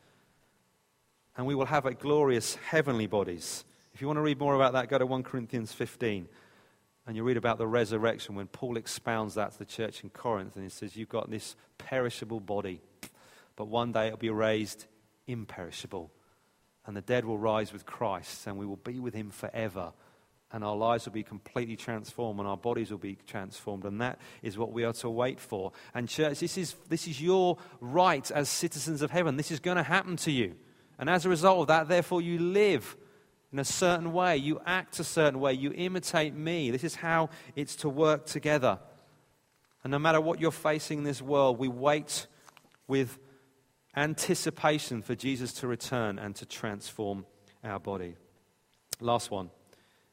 And 1.34 1.46
we 1.46 1.54
will 1.54 1.64
have 1.64 1.86
a 1.86 1.94
glorious 1.94 2.56
heavenly 2.56 3.06
bodies. 3.06 3.64
If 4.00 4.02
you 4.02 4.08
want 4.08 4.16
to 4.16 4.22
read 4.22 4.38
more 4.38 4.54
about 4.54 4.72
that, 4.72 4.88
go 4.88 4.96
to 4.96 5.04
1 5.04 5.24
Corinthians 5.24 5.74
15. 5.74 6.26
And 7.06 7.14
you 7.14 7.22
read 7.22 7.36
about 7.36 7.58
the 7.58 7.66
resurrection 7.66 8.34
when 8.34 8.46
Paul 8.46 8.78
expounds 8.78 9.34
that 9.34 9.52
to 9.52 9.58
the 9.58 9.66
church 9.66 10.02
in 10.02 10.08
Corinth. 10.08 10.56
And 10.56 10.64
he 10.64 10.70
says, 10.70 10.96
You've 10.96 11.10
got 11.10 11.30
this 11.30 11.54
perishable 11.76 12.40
body, 12.40 12.80
but 13.56 13.68
one 13.68 13.92
day 13.92 14.06
it'll 14.06 14.16
be 14.16 14.30
raised 14.30 14.86
imperishable. 15.26 16.10
And 16.86 16.96
the 16.96 17.02
dead 17.02 17.26
will 17.26 17.36
rise 17.36 17.74
with 17.74 17.84
Christ, 17.84 18.46
and 18.46 18.56
we 18.56 18.64
will 18.64 18.76
be 18.76 19.00
with 19.00 19.12
him 19.12 19.28
forever. 19.28 19.92
And 20.50 20.64
our 20.64 20.76
lives 20.76 21.04
will 21.04 21.12
be 21.12 21.22
completely 21.22 21.76
transformed, 21.76 22.40
and 22.40 22.48
our 22.48 22.56
bodies 22.56 22.90
will 22.90 22.96
be 22.96 23.18
transformed. 23.26 23.84
And 23.84 24.00
that 24.00 24.18
is 24.40 24.56
what 24.56 24.72
we 24.72 24.84
are 24.84 24.94
to 24.94 25.10
wait 25.10 25.40
for. 25.40 25.72
And, 25.92 26.08
church, 26.08 26.40
this 26.40 26.56
is, 26.56 26.74
this 26.88 27.06
is 27.06 27.20
your 27.20 27.58
right 27.82 28.30
as 28.30 28.48
citizens 28.48 29.02
of 29.02 29.10
heaven. 29.10 29.36
This 29.36 29.50
is 29.50 29.60
going 29.60 29.76
to 29.76 29.82
happen 29.82 30.16
to 30.16 30.30
you. 30.30 30.56
And 30.98 31.10
as 31.10 31.26
a 31.26 31.28
result 31.28 31.60
of 31.60 31.66
that, 31.66 31.88
therefore, 31.88 32.22
you 32.22 32.38
live 32.38 32.96
in 33.52 33.58
a 33.58 33.64
certain 33.64 34.12
way. 34.12 34.36
You 34.36 34.60
act 34.64 34.98
a 35.00 35.04
certain 35.04 35.40
way. 35.40 35.52
You 35.52 35.72
imitate 35.72 36.34
me. 36.34 36.70
This 36.70 36.84
is 36.84 36.94
how 36.94 37.30
it's 37.56 37.76
to 37.76 37.88
work 37.88 38.26
together. 38.26 38.78
And 39.82 39.90
no 39.90 39.98
matter 39.98 40.20
what 40.20 40.40
you're 40.40 40.50
facing 40.50 40.98
in 40.98 41.04
this 41.04 41.22
world, 41.22 41.58
we 41.58 41.68
wait 41.68 42.26
with 42.86 43.18
anticipation 43.96 45.02
for 45.02 45.14
Jesus 45.14 45.52
to 45.54 45.66
return 45.66 46.18
and 46.18 46.34
to 46.36 46.46
transform 46.46 47.26
our 47.64 47.80
body. 47.80 48.16
Last 49.00 49.30
one 49.30 49.50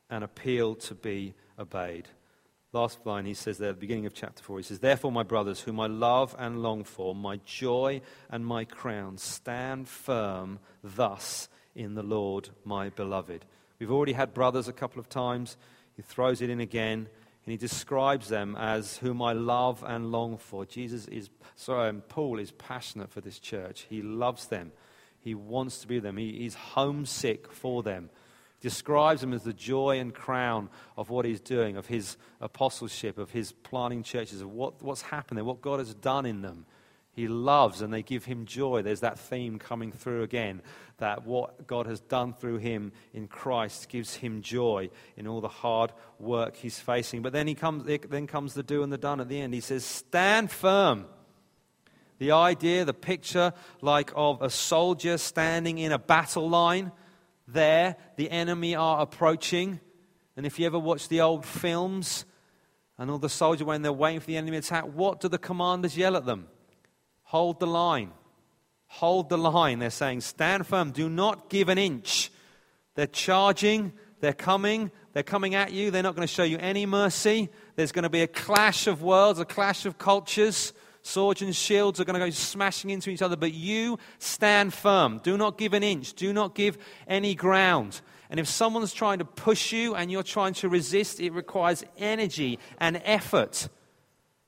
an 0.10 0.24
appeal 0.24 0.74
to 0.74 0.96
be 0.96 1.34
obeyed. 1.60 2.08
Last 2.72 3.06
line, 3.06 3.26
he 3.26 3.34
says 3.34 3.58
there 3.58 3.70
at 3.70 3.76
the 3.76 3.82
beginning 3.82 4.06
of 4.06 4.14
chapter 4.14 4.44
4, 4.44 4.58
he 4.58 4.64
says, 4.64 4.80
Therefore, 4.80 5.12
my 5.12 5.24
brothers, 5.24 5.60
whom 5.60 5.80
I 5.80 5.88
love 5.88 6.36
and 6.38 6.62
long 6.62 6.84
for, 6.84 7.16
my 7.16 7.38
joy 7.46 8.02
and 8.30 8.46
my 8.46 8.66
crown, 8.66 9.18
stand 9.18 9.88
firm 9.88 10.60
thus 10.84 11.50
in 11.78 11.94
the 11.94 12.04
Lord, 12.04 12.50
my 12.66 12.90
beloved. 12.90 13.46
We've 13.80 13.92
already 13.92 14.14
had 14.14 14.34
brothers 14.34 14.68
a 14.68 14.74
couple 14.74 15.00
of 15.00 15.08
times. 15.08 15.56
He 15.96 16.02
throws 16.02 16.42
it 16.42 16.50
in 16.50 16.60
again, 16.60 17.08
and 17.46 17.52
he 17.52 17.58
describes 17.58 18.28
them 18.28 18.56
as 18.58 18.98
whom 18.98 19.22
I 19.22 19.34
love 19.34 19.84
and 19.86 20.12
long 20.12 20.38
for. 20.38 20.66
Jesus 20.66 21.08
is, 21.08 21.30
sorry, 21.56 21.90
um, 21.90 22.02
Paul 22.10 22.40
is 22.40 22.52
passionate 22.52 23.12
for 23.12 23.22
this 23.22 23.40
church. 23.40 23.86
He 23.90 24.02
loves 24.02 24.48
them. 24.48 24.72
He 25.20 25.36
wants 25.36 25.80
to 25.80 25.88
be 25.88 25.96
with 25.96 26.04
them. 26.04 26.18
He, 26.18 26.40
he's 26.40 26.56
homesick 26.56 27.52
for 27.52 27.84
them. 27.84 28.10
He 28.60 28.68
describes 28.68 29.22
them 29.22 29.34
as 29.34 29.44
the 29.44 29.54
joy 29.54 30.00
and 30.00 30.14
crown 30.14 30.70
of 30.98 31.12
what 31.12 31.26
he's 31.26 31.42
doing, 31.42 31.78
of 31.78 31.86
his 31.86 32.18
apostleship, 32.42 33.20
of 33.20 33.30
his 33.30 33.52
planting 33.52 34.02
churches, 34.02 34.42
of 34.42 34.52
what, 34.52 34.82
what's 34.82 35.04
happened 35.04 35.38
there, 35.38 35.46
what 35.46 35.62
God 35.62 35.78
has 35.78 35.94
done 35.94 36.26
in 36.26 36.42
them 36.42 36.66
he 37.18 37.28
loves 37.28 37.82
and 37.82 37.92
they 37.92 38.04
give 38.04 38.26
him 38.26 38.46
joy. 38.46 38.84
There's 38.84 39.00
that 39.00 39.18
theme 39.18 39.58
coming 39.58 39.92
through 39.92 40.22
again 40.22 40.62
that 40.98 41.26
what 41.26 41.66
God 41.66 41.88
has 41.88 42.00
done 42.00 42.32
through 42.32 42.58
him 42.58 42.92
in 43.12 43.28
Christ 43.28 43.90
gives 43.90 44.14
him 44.14 44.44
joy 44.44 44.92
in 45.16 45.26
all 45.26 45.42
the 45.42 45.48
hard 45.48 45.94
work 46.20 46.56
he's 46.56 46.80
facing. 46.80 47.24
But 47.24 47.34
then, 47.34 47.48
he 47.48 47.56
comes, 47.56 47.86
then 48.08 48.28
comes 48.28 48.54
the 48.54 48.62
do 48.62 48.84
and 48.84 48.94
the 48.94 49.00
done 49.00 49.20
at 49.20 49.30
the 49.30 49.42
end. 49.42 49.56
He 49.56 49.62
says, 49.62 49.84
Stand 49.84 50.52
firm. 50.52 51.08
The 52.20 52.34
idea, 52.34 52.86
the 52.86 52.94
picture, 52.94 53.52
like 53.82 54.12
of 54.16 54.44
a 54.44 54.52
soldier 54.52 55.18
standing 55.18 55.80
in 55.80 55.92
a 55.92 55.98
battle 55.98 56.48
line. 56.48 56.92
There, 57.48 57.96
the 58.16 58.30
enemy 58.30 58.76
are 58.76 59.02
approaching. 59.02 59.80
And 60.36 60.46
if 60.46 60.60
you 60.60 60.68
ever 60.68 60.78
watch 60.78 61.10
the 61.10 61.22
old 61.22 61.46
films, 61.46 62.26
and 63.00 63.10
all 63.10 63.18
the 63.18 63.28
soldiers, 63.28 63.66
when 63.66 63.82
they're 63.82 63.92
waiting 63.92 64.20
for 64.20 64.28
the 64.28 64.38
enemy 64.38 64.58
attack, 64.58 64.84
what 64.84 65.20
do 65.20 65.28
the 65.28 65.40
commanders 65.40 65.98
yell 65.98 66.16
at 66.16 66.28
them? 66.28 66.48
Hold 67.28 67.60
the 67.60 67.68
line. 67.68 68.12
Hold 68.88 69.28
the 69.28 69.38
line. 69.38 69.80
They're 69.80 69.90
saying, 69.90 70.22
stand 70.22 70.66
firm. 70.66 70.92
Do 70.92 71.10
not 71.10 71.50
give 71.50 71.68
an 71.68 71.78
inch. 71.78 72.32
They're 72.96 73.06
charging. 73.06 73.92
They're 74.22 74.32
coming. 74.32 74.92
They're 75.12 75.24
coming 75.24 75.54
at 75.54 75.74
you. 75.74 75.92
They're 75.92 76.04
not 76.04 76.16
going 76.16 76.26
to 76.26 76.34
show 76.34 76.44
you 76.44 76.58
any 76.58 76.86
mercy. 76.86 77.50
There's 77.76 77.92
going 77.92 78.04
to 78.04 78.10
be 78.10 78.22
a 78.22 78.28
clash 78.28 78.88
of 78.88 79.02
worlds, 79.02 79.42
a 79.42 79.46
clash 79.46 79.86
of 79.86 79.98
cultures. 79.98 80.72
Swords 81.02 81.42
and 81.42 81.54
shields 81.54 82.00
are 82.00 82.06
going 82.06 82.18
to 82.18 82.26
go 82.26 82.30
smashing 82.30 82.92
into 82.92 83.10
each 83.10 83.22
other. 83.22 83.36
But 83.36 83.54
you 83.54 84.00
stand 84.20 84.74
firm. 84.74 85.20
Do 85.22 85.36
not 85.36 85.58
give 85.58 85.74
an 85.74 85.84
inch. 85.84 86.14
Do 86.14 86.32
not 86.32 86.56
give 86.56 86.78
any 87.10 87.36
ground. 87.36 88.00
And 88.30 88.40
if 88.40 88.48
someone's 88.48 88.94
trying 88.94 89.20
to 89.20 89.26
push 89.26 89.74
you 89.74 89.96
and 89.96 90.10
you're 90.10 90.24
trying 90.24 90.54
to 90.56 90.70
resist, 90.70 91.20
it 91.20 91.34
requires 91.34 91.84
energy 91.98 92.58
and 92.80 93.02
effort 93.04 93.68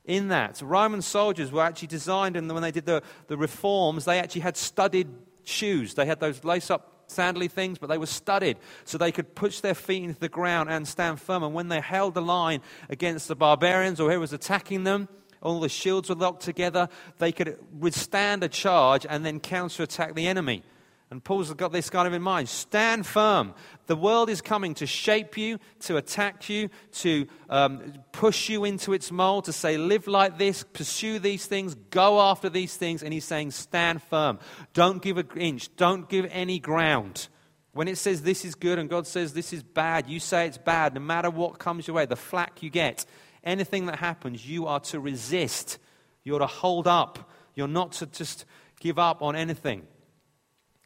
in 0.09 0.29
that. 0.29 0.59
Roman 0.61 1.01
soldiers 1.01 1.51
were 1.51 1.61
actually 1.61 1.87
designed, 1.87 2.35
and 2.35 2.51
when 2.51 2.63
they 2.63 2.71
did 2.71 2.85
the, 2.85 3.03
the 3.27 3.37
reforms, 3.37 4.05
they 4.05 4.19
actually 4.19 4.41
had 4.41 4.57
studded 4.57 5.07
shoes. 5.43 5.93
They 5.93 6.07
had 6.07 6.19
those 6.19 6.43
lace 6.43 6.71
up 6.71 7.05
sandally 7.05 7.47
things, 7.47 7.77
but 7.77 7.87
they 7.87 7.97
were 7.97 8.07
studded 8.07 8.57
so 8.85 8.97
they 8.97 9.11
could 9.11 9.35
push 9.35 9.61
their 9.61 9.75
feet 9.75 10.03
into 10.03 10.19
the 10.19 10.29
ground 10.29 10.69
and 10.69 10.87
stand 10.87 11.21
firm. 11.21 11.43
And 11.43 11.53
when 11.53 11.69
they 11.69 11.79
held 11.79 12.15
the 12.15 12.21
line 12.21 12.61
against 12.89 13.27
the 13.27 13.35
barbarians 13.35 13.99
or 13.99 14.05
whoever 14.05 14.21
was 14.21 14.33
attacking 14.33 14.83
them, 14.83 15.07
all 15.41 15.59
the 15.59 15.69
shields 15.69 16.09
were 16.09 16.15
locked 16.15 16.41
together, 16.41 16.89
they 17.19 17.31
could 17.31 17.57
withstand 17.79 18.43
a 18.43 18.49
charge 18.49 19.05
and 19.07 19.23
then 19.23 19.39
counterattack 19.39 20.15
the 20.15 20.27
enemy. 20.27 20.63
And 21.11 21.23
Paul's 21.23 21.51
got 21.53 21.71
this 21.71 21.89
kind 21.89 22.07
of 22.07 22.13
in 22.13 22.21
mind. 22.21 22.49
Stand 22.49 23.05
firm. 23.05 23.55
The 23.87 23.95
world 23.95 24.29
is 24.29 24.41
coming 24.41 24.75
to 24.75 24.85
shape 24.85 25.37
you, 25.37 25.59
to 25.81 25.97
attack 25.97 26.49
you, 26.49 26.69
to 26.93 27.25
um, 27.49 27.93
push 28.11 28.47
you 28.47 28.63
into 28.63 28.93
its 28.93 29.11
mold, 29.11 29.45
to 29.45 29.53
say, 29.53 29.77
live 29.77 30.07
like 30.07 30.37
this, 30.37 30.63
pursue 30.63 31.17
these 31.17 31.47
things, 31.47 31.73
go 31.89 32.21
after 32.21 32.47
these 32.47 32.77
things. 32.77 33.01
And 33.01 33.11
he's 33.11 33.25
saying, 33.25 33.51
stand 33.51 34.03
firm. 34.03 34.37
Don't 34.73 35.01
give 35.01 35.17
an 35.17 35.29
inch, 35.35 35.75
don't 35.77 36.07
give 36.07 36.27
any 36.31 36.59
ground. 36.59 37.27
When 37.71 37.87
it 37.87 37.97
says 37.97 38.21
this 38.21 38.45
is 38.45 38.53
good 38.53 38.77
and 38.77 38.89
God 38.89 39.07
says 39.07 39.33
this 39.33 39.51
is 39.51 39.63
bad, 39.63 40.07
you 40.07 40.19
say 40.19 40.45
it's 40.45 40.57
bad 40.57 40.93
no 40.93 40.99
matter 40.99 41.29
what 41.29 41.59
comes 41.59 41.87
your 41.87 41.95
way, 41.95 42.05
the 42.05 42.15
flack 42.15 42.61
you 42.61 42.69
get, 42.69 43.05
anything 43.43 43.87
that 43.87 43.97
happens, 43.97 44.47
you 44.47 44.67
are 44.67 44.79
to 44.81 44.99
resist. 44.99 45.79
You're 46.23 46.39
to 46.39 46.47
hold 46.47 46.87
up. 46.87 47.31
You're 47.55 47.67
not 47.67 47.93
to 47.93 48.05
just 48.05 48.45
give 48.79 48.99
up 48.99 49.21
on 49.21 49.35
anything. 49.35 49.87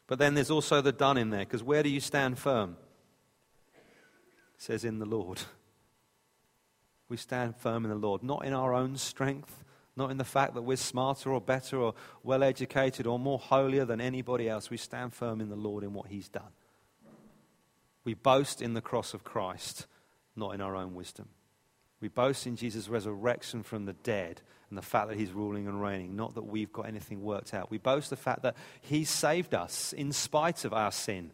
But 0.08 0.20
then 0.20 0.34
there's 0.34 0.52
also 0.52 0.82
the 0.82 0.92
done 0.92 1.18
in 1.18 1.30
there, 1.30 1.42
because 1.42 1.64
where 1.64 1.84
do 1.84 1.90
you 1.90 2.00
stand 2.00 2.38
firm? 2.38 2.78
It 4.56 4.62
says, 4.62 4.84
in 4.84 5.00
the 5.00 5.06
Lord. 5.06 5.42
We 7.10 7.18
stand 7.18 7.56
firm 7.58 7.84
in 7.84 7.92
the 7.92 7.98
Lord, 7.98 8.24
not 8.24 8.44
in 8.44 8.54
our 8.54 8.74
own 8.74 8.98
strength, 8.98 9.64
not 9.96 10.10
in 10.10 10.18
the 10.18 10.24
fact 10.24 10.56
that 10.56 10.64
we're 10.64 10.78
smarter 10.78 11.32
or 11.32 11.42
better 11.42 11.78
or 11.78 11.94
well 12.24 12.42
educated 12.42 13.06
or 13.06 13.20
more 13.20 13.38
holier 13.38 13.86
than 13.86 14.02
anybody 14.02 14.50
else. 14.50 14.72
We 14.72 14.78
stand 14.78 15.14
firm 15.14 15.40
in 15.40 15.50
the 15.50 15.56
Lord 15.56 15.84
in 15.84 15.94
what 15.94 16.08
He's 16.08 16.30
done. 16.30 16.54
We 18.04 18.16
boast 18.16 18.64
in 18.64 18.74
the 18.74 18.82
cross 18.82 19.14
of 19.14 19.24
Christ, 19.24 19.86
not 20.36 20.56
in 20.56 20.62
our 20.62 20.76
own 20.76 20.96
wisdom. 20.96 21.30
We 22.02 22.08
boast 22.08 22.48
in 22.48 22.56
Jesus' 22.56 22.90
resurrection 22.90 23.62
from 23.62 23.86
the 23.86 23.94
dead 23.94 24.42
and 24.74 24.78
the 24.80 24.82
fact 24.82 25.10
that 25.10 25.20
he's 25.20 25.32
ruling 25.32 25.68
and 25.68 25.80
reigning, 25.80 26.16
not 26.16 26.34
that 26.34 26.48
we've 26.48 26.74
got 26.74 26.88
anything 26.88 27.22
worked 27.22 27.54
out. 27.54 27.70
We 27.70 27.78
boast 27.78 28.10
the 28.10 28.16
fact 28.16 28.42
that 28.42 28.56
he 28.82 29.06
saved 29.06 29.54
us 29.54 29.94
in 29.94 30.12
spite 30.12 30.66
of 30.66 30.74
our 30.74 30.92
sin, 30.92 31.30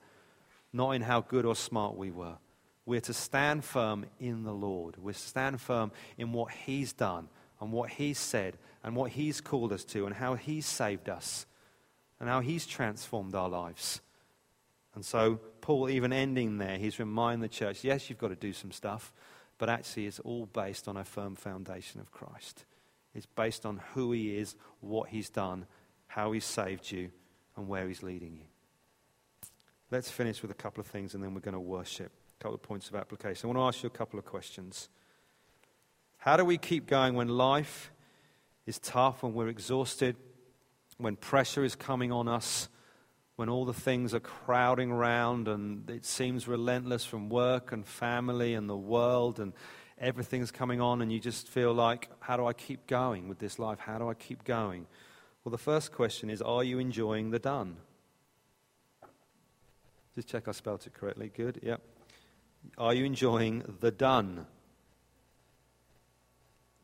not 0.73 0.91
in 0.91 1.01
how 1.01 1.21
good 1.21 1.45
or 1.45 1.55
smart 1.55 1.95
we 1.95 2.11
were. 2.11 2.35
We're 2.85 2.99
to 2.99 3.13
stand 3.13 3.63
firm 3.63 4.07
in 4.19 4.43
the 4.43 4.51
Lord. 4.51 4.97
We're 4.97 5.13
to 5.13 5.17
stand 5.17 5.61
firm 5.61 5.93
in 6.17 6.33
what 6.33 6.51
he's 6.51 6.91
done 6.91 7.29
and 7.61 7.71
what 7.71 7.91
he's 7.91 8.19
said 8.19 8.57
and 8.83 8.93
what 8.93 9.11
he's 9.11 9.39
called 9.39 9.71
us 9.71 9.85
to 9.85 10.05
and 10.05 10.13
how 10.13 10.33
he's 10.33 10.65
saved 10.65 11.07
us 11.07 11.45
and 12.19 12.27
how 12.27 12.41
he's 12.41 12.65
transformed 12.65 13.35
our 13.35 13.47
lives. 13.47 14.01
And 14.95 15.05
so, 15.05 15.39
Paul, 15.61 15.89
even 15.89 16.11
ending 16.11 16.57
there, 16.57 16.77
he's 16.77 16.99
reminding 16.99 17.39
the 17.39 17.47
church 17.47 17.85
yes, 17.85 18.09
you've 18.09 18.19
got 18.19 18.29
to 18.29 18.35
do 18.35 18.51
some 18.51 18.73
stuff 18.73 19.13
but 19.59 19.69
actually 19.69 20.07
it's 20.07 20.19
all 20.21 20.47
based 20.47 20.87
on 20.87 20.97
a 20.97 21.03
firm 21.05 21.35
foundation 21.35 21.99
of 21.99 22.11
Christ. 22.11 22.65
It's 23.13 23.25
based 23.25 23.65
on 23.65 23.81
who 23.93 24.11
He 24.11 24.37
is, 24.37 24.55
what 24.81 25.09
He's 25.09 25.29
done, 25.29 25.65
how 26.07 26.31
He's 26.31 26.45
saved 26.45 26.91
you, 26.91 27.11
and 27.55 27.67
where 27.67 27.87
He's 27.87 28.03
leading 28.03 28.35
you. 28.35 28.45
Let's 29.91 30.11
finish 30.11 30.41
with 30.41 30.51
a 30.51 30.55
couple 30.55 30.81
of 30.81 30.87
things 30.87 31.15
and 31.15 31.23
then 31.23 31.33
we're 31.33 31.41
going 31.41 31.53
to 31.53 31.59
worship. 31.59 32.11
A 32.39 32.43
couple 32.43 32.55
of 32.55 32.61
points 32.61 32.89
of 32.89 32.95
application. 32.95 33.49
I 33.49 33.53
want 33.53 33.73
to 33.73 33.77
ask 33.77 33.83
you 33.83 33.87
a 33.87 33.97
couple 33.97 34.19
of 34.19 34.25
questions. 34.25 34.87
How 36.17 36.37
do 36.37 36.45
we 36.45 36.57
keep 36.57 36.85
going 36.85 37.15
when 37.15 37.27
life 37.27 37.91
is 38.65 38.77
tough, 38.77 39.23
when 39.23 39.33
we're 39.33 39.47
exhausted, 39.47 40.15
when 40.97 41.15
pressure 41.15 41.63
is 41.63 41.75
coming 41.75 42.11
on 42.11 42.27
us, 42.27 42.69
when 43.35 43.49
all 43.49 43.65
the 43.65 43.73
things 43.73 44.13
are 44.13 44.19
crowding 44.19 44.91
around 44.91 45.47
and 45.47 45.89
it 45.89 46.05
seems 46.05 46.47
relentless 46.47 47.05
from 47.05 47.29
work 47.29 47.71
and 47.71 47.87
family 47.87 48.53
and 48.53 48.69
the 48.69 48.77
world 48.77 49.39
and 49.39 49.53
everything's 49.99 50.51
coming 50.51 50.81
on 50.81 51.01
and 51.01 51.11
you 51.11 51.19
just 51.19 51.47
feel 51.47 51.73
like, 51.73 52.09
how 52.19 52.37
do 52.37 52.45
I 52.45 52.53
keep 52.53 52.87
going 52.87 53.27
with 53.27 53.39
this 53.39 53.59
life? 53.59 53.79
How 53.79 53.97
do 53.97 54.09
I 54.09 54.13
keep 54.13 54.43
going? 54.43 54.87
Well, 55.43 55.51
the 55.51 55.57
first 55.57 55.91
question 55.91 56.29
is, 56.29 56.41
are 56.41 56.63
you 56.63 56.79
enjoying 56.79 57.31
the 57.31 57.39
done? 57.39 57.77
Just 60.15 60.27
check 60.27 60.47
I 60.47 60.51
spelled 60.51 60.85
it 60.85 60.93
correctly. 60.93 61.31
Good, 61.33 61.59
yep. 61.63 61.81
Are 62.77 62.93
you 62.93 63.05
enjoying 63.05 63.77
the 63.79 63.91
done? 63.91 64.45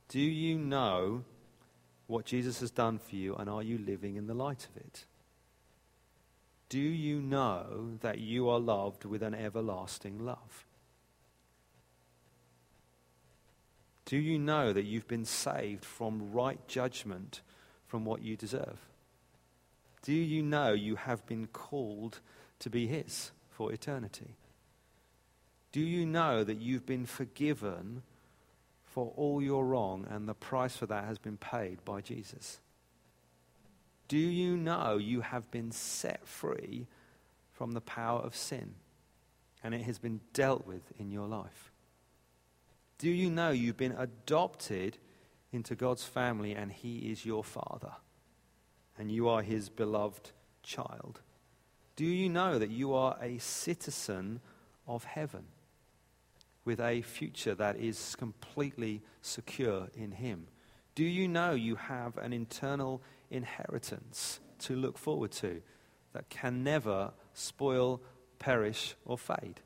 Do 0.10 0.20
you 0.20 0.58
know 0.58 1.24
what 2.08 2.26
Jesus 2.26 2.60
has 2.60 2.72
done 2.72 3.00
for 3.00 3.16
you 3.16 3.36
and 3.36 3.50
are 3.50 3.64
you 3.64 3.78
living 3.78 4.16
in 4.16 4.28
the 4.28 4.34
light 4.34 4.68
of 4.70 4.78
it? 4.78 5.06
Do 6.70 6.80
you 6.80 7.22
know 7.22 7.98
that 8.02 8.20
you 8.20 8.50
are 8.50 8.60
loved 8.60 9.06
with 9.06 9.22
an 9.22 9.34
everlasting 9.34 10.20
love? 10.24 10.65
Do 14.06 14.18
you 14.18 14.38
know 14.38 14.72
that 14.72 14.86
you've 14.86 15.08
been 15.08 15.26
saved 15.26 15.84
from 15.84 16.32
right 16.32 16.60
judgment 16.68 17.42
from 17.88 18.06
what 18.06 18.22
you 18.22 18.38
deserve? 18.38 18.80
Do 20.04 20.14
you 20.14 20.44
know 20.44 20.74
you 20.74 20.96
have 20.96 21.26
been 21.26 21.48
called 21.48 22.20
to 22.60 22.70
be 22.70 22.86
His 22.86 23.32
for 23.50 23.74
eternity? 23.74 24.36
Do 25.72 25.82
you 25.82 26.06
know 26.06 26.44
that 26.44 26.62
you've 26.62 26.86
been 26.86 27.06
forgiven 27.08 28.04
for 28.84 29.12
all 29.18 29.42
your 29.42 29.66
wrong 29.66 30.06
and 30.10 30.30
the 30.30 30.34
price 30.34 30.78
for 30.78 30.86
that 30.86 31.06
has 31.06 31.18
been 31.18 31.38
paid 31.38 31.84
by 31.84 32.02
Jesus? 32.02 32.60
Do 34.08 34.18
you 34.18 34.56
know 34.56 34.98
you 34.98 35.22
have 35.22 35.50
been 35.50 35.72
set 35.72 36.28
free 36.28 36.88
from 37.52 37.72
the 37.72 37.82
power 37.82 38.20
of 38.20 38.36
sin 38.36 38.76
and 39.64 39.74
it 39.74 39.82
has 39.82 39.98
been 39.98 40.22
dealt 40.34 40.68
with 40.68 40.94
in 41.00 41.12
your 41.12 41.28
life? 41.28 41.72
Do 42.98 43.10
you 43.10 43.30
know 43.30 43.52
you've 43.52 43.78
been 43.78 43.92
adopted 43.98 44.98
into 45.52 45.76
God's 45.76 46.06
family 46.06 46.54
and 46.54 46.72
He 46.72 47.12
is 47.12 47.26
your 47.26 47.44
Father 47.44 47.92
and 48.98 49.12
you 49.12 49.28
are 49.28 49.42
His 49.42 49.70
beloved 49.70 50.32
child? 50.64 51.22
Do 51.98 52.06
you 52.06 52.30
know 52.30 52.58
that 52.58 52.70
you 52.70 52.94
are 52.94 53.18
a 53.22 53.38
citizen 53.38 54.40
of 54.88 55.04
heaven 55.04 55.46
with 56.64 56.80
a 56.80 57.02
future 57.02 57.56
that 57.56 57.78
is 57.78 58.16
completely 58.16 59.02
secure 59.22 59.90
in 59.94 60.12
Him? 60.12 60.48
Do 60.96 61.04
you 61.04 61.28
know 61.28 61.52
you 61.52 61.76
have 61.76 62.18
an 62.18 62.32
internal 62.32 63.02
inheritance 63.30 64.40
to 64.60 64.76
look 64.76 64.98
forward 64.98 65.32
to 65.34 65.62
that 66.14 66.30
can 66.30 66.64
never 66.64 67.12
spoil, 67.34 68.02
perish, 68.40 68.96
or 69.04 69.18
fade? 69.18 69.60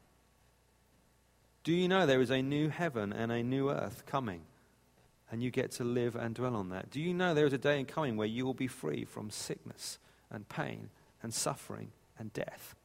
Do 1.64 1.74
you 1.74 1.88
know 1.88 2.06
there 2.06 2.22
is 2.22 2.30
a 2.32 2.42
new 2.42 2.70
heaven 2.70 3.12
and 3.12 3.32
a 3.32 3.44
new 3.44 3.70
earth 3.70 4.04
coming? 4.06 4.42
And 5.32 5.44
you 5.44 5.52
get 5.52 5.72
to 5.74 5.84
live 5.84 6.16
and 6.16 6.34
dwell 6.34 6.56
on 6.56 6.70
that. 6.70 6.90
Do 6.90 7.00
you 7.00 7.14
know 7.14 7.34
there 7.34 7.46
is 7.46 7.54
a 7.54 7.58
day 7.58 7.80
in 7.80 7.86
coming 7.86 8.18
where 8.18 8.28
you 8.28 8.46
will 8.46 8.54
be 8.56 8.68
free 8.68 9.06
from 9.06 9.30
sickness 9.30 10.00
and 10.32 10.50
pain 10.50 10.90
and 11.22 11.34
suffering 11.34 11.92
and 12.18 12.34
death? 12.34 12.76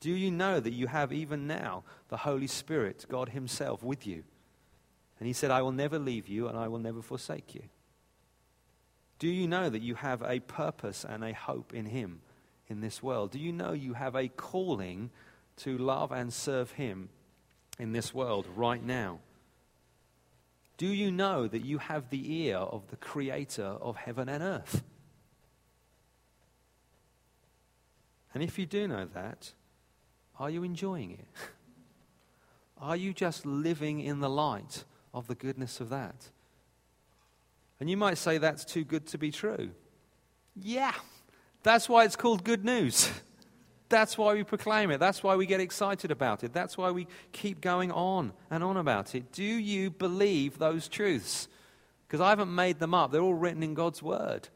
Do 0.00 0.10
you 0.10 0.30
know 0.30 0.60
that 0.60 0.72
you 0.72 0.86
have 0.86 1.12
even 1.12 1.46
now 1.46 1.82
the 2.08 2.18
Holy 2.18 2.46
Spirit, 2.46 3.06
God 3.08 3.30
Himself, 3.30 3.82
with 3.82 4.06
you? 4.06 4.24
And 5.18 5.26
He 5.26 5.32
said, 5.32 5.50
I 5.50 5.62
will 5.62 5.72
never 5.72 5.98
leave 5.98 6.28
you 6.28 6.46
and 6.48 6.58
I 6.58 6.68
will 6.68 6.78
never 6.78 7.00
forsake 7.00 7.54
you. 7.54 7.62
Do 9.18 9.28
you 9.28 9.48
know 9.48 9.70
that 9.70 9.80
you 9.80 9.94
have 9.94 10.22
a 10.22 10.40
purpose 10.40 11.06
and 11.08 11.24
a 11.24 11.32
hope 11.32 11.72
in 11.72 11.86
Him 11.86 12.20
in 12.68 12.82
this 12.82 13.02
world? 13.02 13.30
Do 13.30 13.38
you 13.38 13.52
know 13.52 13.72
you 13.72 13.94
have 13.94 14.14
a 14.14 14.28
calling 14.28 15.08
to 15.58 15.78
love 15.78 16.12
and 16.12 16.30
serve 16.30 16.72
Him 16.72 17.08
in 17.78 17.92
this 17.92 18.14
world 18.14 18.46
right 18.54 18.82
now? 18.82 19.20
Do 20.76 20.86
you 20.86 21.10
know 21.10 21.46
that 21.46 21.64
you 21.64 21.78
have 21.78 22.10
the 22.10 22.42
ear 22.42 22.56
of 22.56 22.88
the 22.88 22.96
Creator 22.96 23.62
of 23.62 23.96
heaven 23.96 24.28
and 24.28 24.42
earth? 24.42 24.82
And 28.32 28.42
if 28.42 28.58
you 28.58 28.66
do 28.66 28.88
know 28.88 29.06
that, 29.14 29.52
are 30.38 30.50
you 30.50 30.64
enjoying 30.64 31.12
it? 31.12 31.28
Are 32.76 32.96
you 32.96 33.14
just 33.14 33.46
living 33.46 34.00
in 34.00 34.18
the 34.18 34.28
light 34.28 34.84
of 35.14 35.28
the 35.28 35.36
goodness 35.36 35.80
of 35.80 35.90
that? 35.90 36.28
And 37.78 37.88
you 37.88 37.96
might 37.96 38.18
say 38.18 38.38
that's 38.38 38.64
too 38.64 38.82
good 38.82 39.06
to 39.06 39.18
be 39.18 39.30
true. 39.30 39.70
Yeah, 40.56 40.92
that's 41.62 41.88
why 41.88 42.04
it's 42.04 42.16
called 42.16 42.42
good 42.42 42.64
news. 42.64 43.10
That's 43.88 44.16
why 44.16 44.34
we 44.34 44.44
proclaim 44.44 44.90
it. 44.90 44.98
That's 44.98 45.22
why 45.22 45.36
we 45.36 45.46
get 45.46 45.60
excited 45.60 46.10
about 46.10 46.42
it. 46.42 46.52
That's 46.52 46.78
why 46.78 46.90
we 46.90 47.06
keep 47.32 47.60
going 47.60 47.92
on 47.92 48.32
and 48.50 48.64
on 48.64 48.76
about 48.76 49.14
it. 49.14 49.30
Do 49.32 49.44
you 49.44 49.90
believe 49.90 50.58
those 50.58 50.88
truths? 50.88 51.48
Because 52.06 52.20
I 52.20 52.30
haven't 52.30 52.54
made 52.54 52.78
them 52.78 52.94
up, 52.94 53.12
they're 53.12 53.20
all 53.20 53.34
written 53.34 53.62
in 53.62 53.74
God's 53.74 54.02
Word. 54.02 54.48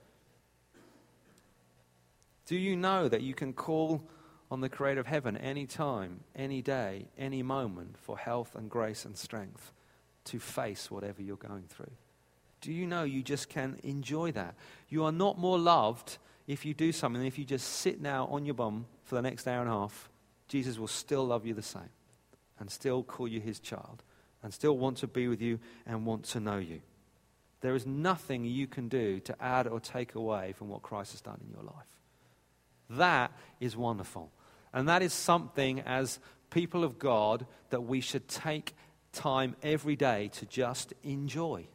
Do 2.46 2.56
you 2.56 2.76
know 2.76 3.08
that 3.08 3.20
you 3.20 3.34
can 3.34 3.52
call 3.52 4.02
on 4.50 4.62
the 4.62 4.70
Creator 4.70 5.00
of 5.00 5.06
heaven 5.06 5.36
any 5.36 5.66
time, 5.66 6.20
any 6.34 6.62
day, 6.62 7.06
any 7.18 7.42
moment 7.42 7.98
for 7.98 8.16
health 8.16 8.54
and 8.54 8.70
grace 8.70 9.04
and 9.04 9.16
strength 9.16 9.72
to 10.24 10.38
face 10.38 10.90
whatever 10.90 11.20
you're 11.20 11.36
going 11.36 11.64
through? 11.68 11.90
Do 12.60 12.72
you 12.72 12.86
know 12.86 13.04
you 13.04 13.22
just 13.22 13.50
can 13.50 13.78
enjoy 13.82 14.32
that? 14.32 14.54
You 14.88 15.04
are 15.04 15.12
not 15.12 15.38
more 15.38 15.58
loved 15.58 16.16
if 16.46 16.64
you 16.64 16.72
do 16.72 16.92
something 16.92 17.24
if 17.24 17.38
you 17.38 17.44
just 17.44 17.68
sit 17.68 18.00
now 18.00 18.26
on 18.26 18.46
your 18.46 18.54
bum 18.54 18.86
for 19.08 19.14
the 19.16 19.22
next 19.22 19.46
hour 19.48 19.60
and 19.60 19.70
a 19.70 19.72
half. 19.72 20.08
Jesus 20.48 20.78
will 20.78 20.88
still 20.88 21.26
love 21.26 21.46
you 21.46 21.54
the 21.54 21.62
same 21.62 21.90
and 22.60 22.70
still 22.70 23.02
call 23.02 23.28
you 23.28 23.40
his 23.40 23.58
child 23.58 24.02
and 24.42 24.52
still 24.52 24.76
want 24.76 24.98
to 24.98 25.06
be 25.06 25.28
with 25.28 25.42
you 25.42 25.58
and 25.86 26.06
want 26.06 26.24
to 26.24 26.40
know 26.40 26.58
you. 26.58 26.80
There 27.60 27.74
is 27.74 27.86
nothing 27.86 28.44
you 28.44 28.66
can 28.66 28.88
do 28.88 29.18
to 29.20 29.42
add 29.42 29.66
or 29.66 29.80
take 29.80 30.14
away 30.14 30.52
from 30.52 30.68
what 30.68 30.82
Christ 30.82 31.12
has 31.12 31.20
done 31.20 31.40
in 31.44 31.52
your 31.52 31.64
life. 31.64 31.86
That 32.90 33.32
is 33.60 33.76
wonderful. 33.76 34.30
And 34.72 34.88
that 34.88 35.02
is 35.02 35.12
something 35.12 35.80
as 35.80 36.20
people 36.50 36.84
of 36.84 36.98
God 36.98 37.46
that 37.70 37.80
we 37.80 38.00
should 38.00 38.28
take 38.28 38.74
time 39.12 39.56
every 39.62 39.96
day 39.96 40.28
to 40.34 40.46
just 40.46 40.94
enjoy 41.02 41.66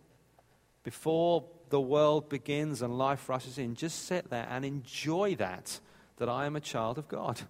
before 0.83 1.45
the 1.69 1.81
world 1.81 2.29
begins 2.29 2.81
and 2.81 2.97
life 2.97 3.27
rushes 3.29 3.57
in, 3.57 3.75
just 3.75 4.05
sit 4.05 4.29
there 4.29 4.47
and 4.49 4.63
enjoy 4.63 5.35
that, 5.35 5.79
that 6.17 6.29
I 6.29 6.45
am 6.45 6.55
a 6.55 6.61
child 6.61 6.97
of 6.97 7.07
God, 7.07 7.41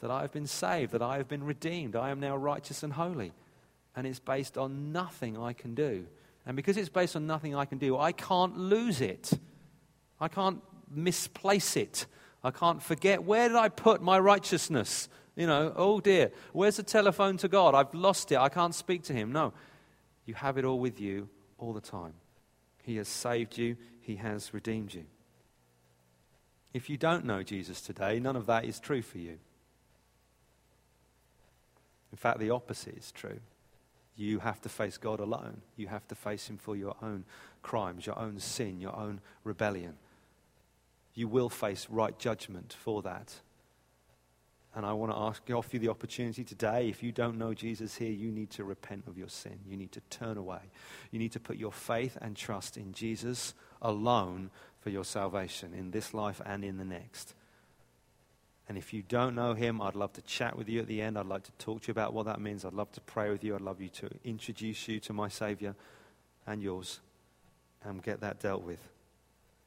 that 0.00 0.10
I 0.10 0.22
have 0.22 0.32
been 0.32 0.46
saved, 0.46 0.92
that 0.92 1.02
I 1.02 1.16
have 1.16 1.28
been 1.28 1.44
redeemed, 1.44 1.96
I 1.96 2.10
am 2.10 2.20
now 2.20 2.36
righteous 2.36 2.82
and 2.82 2.92
holy. 2.92 3.32
And 3.96 4.06
it's 4.06 4.20
based 4.20 4.56
on 4.56 4.92
nothing 4.92 5.36
I 5.36 5.52
can 5.52 5.74
do. 5.74 6.06
And 6.46 6.56
because 6.56 6.76
it's 6.76 6.88
based 6.88 7.16
on 7.16 7.26
nothing 7.26 7.54
I 7.54 7.64
can 7.64 7.78
do, 7.78 7.98
I 7.98 8.12
can't 8.12 8.56
lose 8.56 9.00
it. 9.00 9.32
I 10.20 10.28
can't 10.28 10.62
misplace 10.90 11.76
it. 11.76 12.06
I 12.42 12.50
can't 12.50 12.82
forget 12.82 13.24
where 13.24 13.48
did 13.48 13.56
I 13.56 13.68
put 13.68 14.00
my 14.00 14.18
righteousness? 14.18 15.08
You 15.36 15.46
know, 15.46 15.72
oh 15.76 16.00
dear, 16.00 16.32
where's 16.52 16.76
the 16.76 16.82
telephone 16.82 17.36
to 17.38 17.48
God? 17.48 17.74
I've 17.74 17.94
lost 17.94 18.32
it. 18.32 18.38
I 18.38 18.48
can't 18.48 18.74
speak 18.74 19.04
to 19.04 19.12
him. 19.12 19.32
No, 19.32 19.52
you 20.24 20.34
have 20.34 20.58
it 20.58 20.64
all 20.64 20.78
with 20.78 21.00
you 21.00 21.28
all 21.58 21.72
the 21.72 21.80
time. 21.80 22.14
He 22.82 22.96
has 22.96 23.08
saved 23.08 23.58
you, 23.58 23.76
He 24.00 24.16
has 24.16 24.54
redeemed 24.54 24.94
you. 24.94 25.04
If 26.72 26.90
you 26.90 26.96
don't 26.96 27.24
know 27.24 27.42
Jesus 27.42 27.80
today, 27.80 28.20
none 28.20 28.36
of 28.36 28.46
that 28.46 28.64
is 28.64 28.78
true 28.78 29.02
for 29.02 29.18
you. 29.18 29.38
In 32.12 32.18
fact, 32.18 32.38
the 32.38 32.50
opposite 32.50 32.96
is 32.96 33.12
true. 33.12 33.40
You 34.16 34.40
have 34.40 34.60
to 34.62 34.68
face 34.68 34.98
God 34.98 35.20
alone. 35.20 35.62
You 35.76 35.86
have 35.86 36.06
to 36.08 36.14
face 36.14 36.48
Him 36.48 36.58
for 36.58 36.74
your 36.76 36.96
own 37.02 37.24
crimes, 37.62 38.06
your 38.06 38.18
own 38.18 38.40
sin, 38.40 38.80
your 38.80 38.96
own 38.96 39.20
rebellion. 39.44 39.94
You 41.14 41.28
will 41.28 41.48
face 41.48 41.86
right 41.90 42.18
judgment 42.18 42.74
for 42.78 43.02
that. 43.02 43.34
And 44.74 44.84
I 44.84 44.92
want 44.92 45.12
to 45.12 45.18
ask, 45.18 45.42
offer 45.50 45.70
you 45.72 45.80
the 45.80 45.88
opportunity 45.88 46.44
today. 46.44 46.88
If 46.88 47.02
you 47.02 47.10
don't 47.10 47.38
know 47.38 47.54
Jesus 47.54 47.96
here, 47.96 48.10
you 48.10 48.30
need 48.30 48.50
to 48.50 48.64
repent 48.64 49.04
of 49.06 49.16
your 49.16 49.28
sin. 49.28 49.58
You 49.68 49.76
need 49.76 49.92
to 49.92 50.00
turn 50.10 50.36
away. 50.36 50.60
You 51.10 51.18
need 51.18 51.32
to 51.32 51.40
put 51.40 51.56
your 51.56 51.72
faith 51.72 52.18
and 52.20 52.36
trust 52.36 52.76
in 52.76 52.92
Jesus 52.92 53.54
alone 53.80 54.50
for 54.88 54.92
your 54.92 55.04
salvation 55.04 55.74
in 55.74 55.90
this 55.90 56.14
life 56.14 56.40
and 56.46 56.64
in 56.64 56.78
the 56.78 56.84
next. 56.84 57.34
And 58.70 58.78
if 58.78 58.94
you 58.94 59.02
don't 59.02 59.34
know 59.34 59.52
him, 59.52 59.82
I'd 59.82 59.94
love 59.94 60.14
to 60.14 60.22
chat 60.22 60.56
with 60.56 60.66
you 60.66 60.80
at 60.80 60.86
the 60.86 61.02
end. 61.02 61.18
I'd 61.18 61.26
like 61.26 61.42
to 61.42 61.52
talk 61.58 61.82
to 61.82 61.88
you 61.88 61.92
about 61.92 62.14
what 62.14 62.24
that 62.24 62.40
means. 62.40 62.64
I'd 62.64 62.72
love 62.72 62.90
to 62.92 63.02
pray 63.02 63.28
with 63.28 63.44
you. 63.44 63.54
I'd 63.54 63.60
love 63.60 63.82
you 63.82 63.90
to 63.90 64.08
introduce 64.24 64.88
you 64.88 64.98
to 65.00 65.12
my 65.12 65.28
Savior 65.28 65.76
and 66.46 66.62
yours 66.62 67.00
and 67.84 68.02
get 68.02 68.22
that 68.22 68.40
dealt 68.40 68.62
with. 68.62 68.80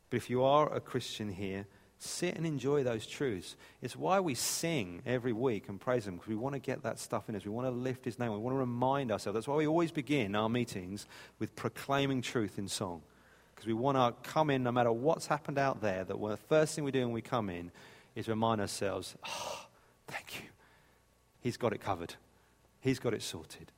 But 0.09 0.17
if 0.17 0.27
you 0.27 0.41
are 0.43 0.73
a 0.73 0.79
Christian 0.79 1.31
here, 1.31 1.67
Sit 2.03 2.35
and 2.35 2.47
enjoy 2.47 2.81
those 2.81 3.05
truths. 3.05 3.55
It's 3.79 3.95
why 3.95 4.19
we 4.21 4.33
sing 4.33 5.03
every 5.05 5.33
week 5.33 5.69
and 5.69 5.79
praise 5.79 6.07
Him 6.07 6.15
because 6.15 6.29
we 6.29 6.35
want 6.35 6.55
to 6.55 6.59
get 6.59 6.81
that 6.81 6.97
stuff 6.97 7.29
in 7.29 7.35
us. 7.35 7.45
We 7.45 7.51
want 7.51 7.67
to 7.67 7.71
lift 7.71 8.05
His 8.05 8.17
name. 8.17 8.31
We 8.31 8.39
want 8.39 8.55
to 8.55 8.59
remind 8.59 9.11
ourselves. 9.11 9.35
That's 9.35 9.47
why 9.47 9.57
we 9.57 9.67
always 9.67 9.91
begin 9.91 10.33
our 10.33 10.49
meetings 10.49 11.05
with 11.37 11.55
proclaiming 11.55 12.23
truth 12.23 12.57
in 12.57 12.67
song 12.67 13.03
because 13.61 13.67
we 13.67 13.79
want 13.79 13.95
to 13.95 14.27
come 14.27 14.49
in 14.49 14.63
no 14.63 14.71
matter 14.71 14.91
what's 14.91 15.27
happened 15.27 15.59
out 15.59 15.81
there. 15.81 16.03
That 16.03 16.19
the 16.19 16.37
first 16.49 16.73
thing 16.73 16.83
we 16.83 16.89
do 16.89 17.01
when 17.01 17.11
we 17.11 17.21
come 17.21 17.47
in 17.47 17.71
is 18.15 18.27
remind 18.27 18.59
ourselves, 18.59 19.15
oh, 19.23 19.67
thank 20.07 20.41
you. 20.41 20.49
He's 21.41 21.57
got 21.57 21.71
it 21.71 21.79
covered. 21.79 22.15
He's 22.79 22.97
got 22.97 23.13
it 23.13 23.21
sorted. 23.21 23.71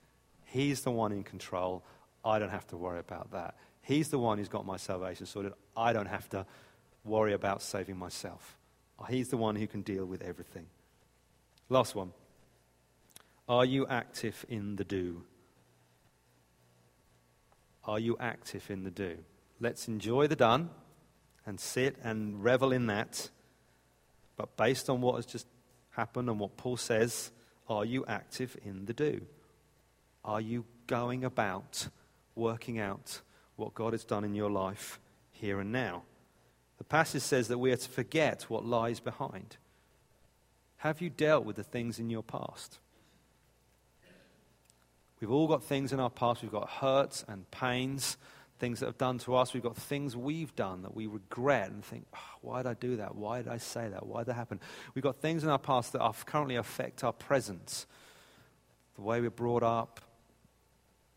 He's 0.45 0.84
the 0.84 0.91
one 0.91 1.11
in 1.11 1.25
control. 1.25 1.84
I 2.23 2.39
don't 2.39 2.49
have 2.49 2.65
to 2.67 2.77
worry 2.77 2.99
about 2.99 3.31
that. 3.31 3.55
He's 3.81 4.07
the 4.07 4.19
one 4.19 4.38
who's 4.38 4.47
got 4.47 4.65
my 4.65 4.77
salvation 4.77 5.25
sorted. 5.25 5.51
I 5.75 5.91
don't 5.91 6.05
have 6.05 6.29
to 6.29 6.45
worry 7.03 7.34
about 7.34 7.61
saving 7.61 7.97
myself. 7.97 8.57
He's 9.09 9.27
the 9.27 9.38
one 9.38 9.57
who 9.57 9.67
can 9.67 9.81
deal 9.81 10.05
with 10.05 10.21
everything. 10.21 10.67
Last 11.67 11.93
one. 11.93 12.13
Are 13.49 13.65
you 13.65 13.86
active 13.88 14.45
in 14.47 14.77
the 14.77 14.86
do? 14.86 15.23
Are 17.84 17.99
you 17.99 18.15
active 18.21 18.71
in 18.71 18.86
the 18.86 18.91
do? 18.91 19.17
Let's 19.64 19.88
enjoy 19.88 20.28
the 20.28 20.36
done 20.36 20.72
and 21.45 21.57
sit 21.57 21.95
and 22.03 22.43
revel 22.43 22.74
in 22.74 22.88
that. 22.88 23.30
But 24.36 24.57
based 24.57 24.89
on 24.89 24.99
what 24.99 25.16
has 25.16 25.26
just 25.26 25.47
happened 25.91 26.30
and 26.30 26.38
what 26.38 26.57
Paul 26.57 26.76
says, 26.76 27.32
are 27.70 27.86
you 27.86 28.03
active 28.05 28.57
in 28.66 28.88
the 28.88 28.93
do? 28.93 29.22
Are 30.26 30.41
you 30.41 30.66
going 30.86 31.24
about 31.24 31.88
working 32.36 32.78
out 32.78 33.22
what 33.55 33.74
God 33.74 33.93
has 33.93 34.03
done 34.03 34.26
in 34.26 34.36
your 34.36 34.51
life 34.51 34.99
here 35.32 35.61
and 35.61 35.72
now? 35.72 36.03
The 36.78 36.84
passage 36.84 37.22
says 37.22 37.47
that 37.47 37.57
we 37.57 37.72
are 37.72 37.78
to 37.78 37.89
forget 37.89 38.43
what 38.49 38.66
lies 38.66 38.99
behind. 38.99 39.55
Have 40.80 40.99
you 40.99 41.09
dealt 41.09 41.45
with 41.45 41.55
the 41.55 41.64
things 41.64 41.99
in 41.99 42.09
your 42.09 42.24
past? 42.24 42.80
We've 45.22 45.32
all 45.32 45.47
got 45.47 45.64
things 45.64 45.93
in 45.93 46.01
our 46.01 46.09
past. 46.09 46.41
We've 46.41 46.51
got 46.51 46.70
hurts 46.70 47.24
and 47.30 47.49
pains, 47.49 48.18
things 48.64 48.80
that 48.80 48.86
have 48.86 48.97
done 48.97 49.18
to 49.18 49.36
us. 49.36 49.53
We've 49.53 49.61
got 49.61 49.76
things 49.76 50.16
we've 50.16 50.55
done 50.55 50.84
that 50.84 50.95
we 50.95 51.05
regret 51.05 51.70
and 51.70 51.84
think, 51.84 52.05
ah, 52.14 52.18
oh, 52.22 52.38
why 52.39 52.64
did 52.64 52.70
I 52.70 52.74
do 52.76 52.95
that? 52.95 53.14
Why 53.14 53.41
did 53.41 53.51
I 53.51 53.57
say 53.57 53.89
that? 53.89 54.05
Why 54.05 54.22
did 54.22 54.28
that 54.28 54.36
happen? 54.36 54.61
We've 54.95 55.03
got 55.03 55.18
things 55.18 55.43
in 55.43 55.49
our 55.49 55.59
past 55.59 55.91
that 55.91 55.99
are 55.99 56.14
currently 56.26 56.55
affect 56.55 57.03
our 57.03 57.11
present. 57.11 57.86
The 58.95 59.01
way 59.01 59.20
we're 59.20 59.32
brought 59.32 59.64
up, 59.64 59.99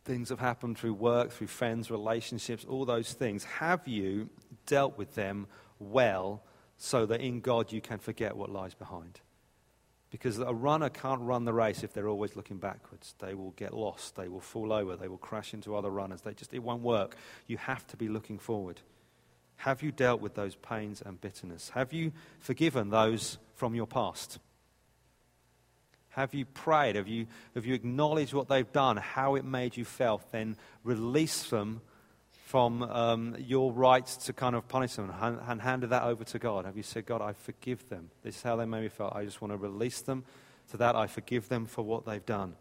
things 0.05 0.31
have 0.31 0.41
happened 0.41 0.77
through 0.77 0.95
work, 0.95 1.31
through 1.31 1.47
friends, 1.47 1.89
relationships, 1.89 2.65
all 2.69 2.85
those 2.85 3.13
things. 3.13 3.45
Have 3.45 3.87
you 3.87 4.29
dealt 4.67 4.99
with 4.99 5.15
them 5.15 5.47
well 5.79 6.43
so 6.77 7.07
that 7.07 7.21
in 7.21 7.41
God 7.41 7.71
you 7.71 7.81
can 7.81 7.99
forget 7.99 8.37
what 8.37 8.51
lies 8.51 8.75
behind. 8.75 9.21
Because 10.11 10.39
a 10.39 10.55
runner 10.55 10.89
can't 10.89 11.21
run 11.21 11.45
the 11.45 11.53
race 11.53 11.83
if 11.83 11.93
they're 11.93 12.09
always 12.09 12.37
looking 12.37 12.59
backwards. 12.59 13.15
They 13.19 13.35
will 13.35 13.51
get 13.53 13.75
lost. 13.75 14.15
They 14.17 14.29
will 14.29 14.41
fall 14.41 14.73
over. 14.73 14.97
They 14.97 15.09
will 15.09 15.19
crash 15.19 15.53
into 15.53 15.75
other 15.75 15.91
runners. 15.91 16.21
They 16.21 16.33
just, 16.33 16.55
it 16.55 16.63
won't 16.63 16.83
work. 16.83 17.17
You 17.47 17.57
have 17.59 17.87
to 17.89 17.97
be 17.97 18.09
looking 18.09 18.39
forward. 18.39 18.81
Have 19.57 19.83
you 19.83 19.91
dealt 19.91 20.21
with 20.21 20.35
those 20.35 20.55
pains 20.55 21.03
and 21.05 21.21
bitterness? 21.21 21.71
Have 21.71 21.93
you 21.93 22.13
forgiven 22.39 22.91
those 22.91 23.39
from 23.55 23.75
your 23.75 23.87
past? 23.87 24.39
Have 26.11 26.33
you 26.35 26.47
prayed? 26.47 26.97
Have 26.97 27.09
you, 27.09 27.27
have 27.55 27.67
you 27.67 27.75
acknowledged 27.75 28.33
what 28.33 28.49
they've 28.49 28.71
done, 28.73 28.97
how 28.97 29.35
it 29.35 29.45
made 29.45 29.77
you 29.77 29.85
feel? 29.85 30.23
Then 30.31 30.57
release 30.83 31.51
them 31.51 31.83
from 32.47 32.81
um, 32.85 33.35
your 33.41 33.73
right 33.73 34.07
to 34.07 34.33
kind 34.33 34.55
of 34.55 34.69
punish 34.69 34.95
them 34.95 35.13
and, 35.21 35.41
and 35.49 35.61
handed 35.61 35.91
that 35.91 36.05
over 36.05 36.23
to 36.23 36.39
God? 36.39 36.65
Have 36.65 36.77
you 36.77 36.85
said, 36.85 37.05
God, 37.05 37.21
I 37.21 37.33
forgive 37.33 37.89
them? 37.89 38.09
This 38.23 38.37
is 38.37 38.43
how 38.43 38.55
they 38.55 38.65
made 38.65 38.83
me 38.83 38.89
feel. 38.89 39.13
I 39.13 39.25
just 39.25 39.43
want 39.43 39.51
to 39.51 39.57
release 39.57 40.01
them 40.01 40.23
to 40.71 40.77
that. 40.77 40.95
I 40.95 41.09
forgive 41.09 41.49
them 41.49 41.67
for 41.67 41.83
what 41.83 42.07
they've 42.07 42.25
done. 42.25 42.55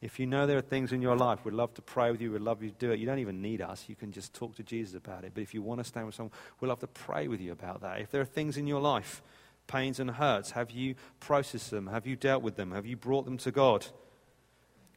If 0.00 0.18
you 0.18 0.26
know 0.26 0.46
there 0.46 0.56
are 0.56 0.62
things 0.62 0.90
in 0.92 1.02
your 1.02 1.16
life, 1.16 1.44
we'd 1.44 1.52
love 1.52 1.74
to 1.74 1.82
pray 1.82 2.10
with 2.10 2.22
you. 2.22 2.32
We'd 2.32 2.40
love 2.40 2.62
you 2.62 2.70
to 2.70 2.76
do 2.78 2.90
it. 2.90 2.98
You 2.98 3.04
don't 3.04 3.18
even 3.18 3.42
need 3.42 3.60
us. 3.60 3.84
You 3.88 3.94
can 3.94 4.10
just 4.10 4.32
talk 4.32 4.56
to 4.56 4.62
Jesus 4.62 4.94
about 4.94 5.22
it. 5.24 5.32
But 5.34 5.42
if 5.42 5.52
you 5.52 5.60
want 5.60 5.80
to 5.80 5.84
stand 5.84 6.06
with 6.06 6.14
someone, 6.14 6.32
we'd 6.58 6.68
love 6.68 6.80
to 6.80 6.86
pray 6.86 7.28
with 7.28 7.42
you 7.42 7.52
about 7.52 7.82
that. 7.82 8.00
If 8.00 8.10
there 8.10 8.22
are 8.22 8.24
things 8.24 8.56
in 8.56 8.66
your 8.66 8.80
life, 8.80 9.20
pains 9.66 10.00
and 10.00 10.12
hurts, 10.12 10.52
have 10.52 10.70
you 10.70 10.94
processed 11.20 11.70
them? 11.70 11.88
Have 11.88 12.06
you 12.06 12.16
dealt 12.16 12.42
with 12.42 12.56
them? 12.56 12.72
Have 12.72 12.86
you 12.86 12.96
brought 12.96 13.26
them 13.26 13.36
to 13.36 13.50
God? 13.50 13.84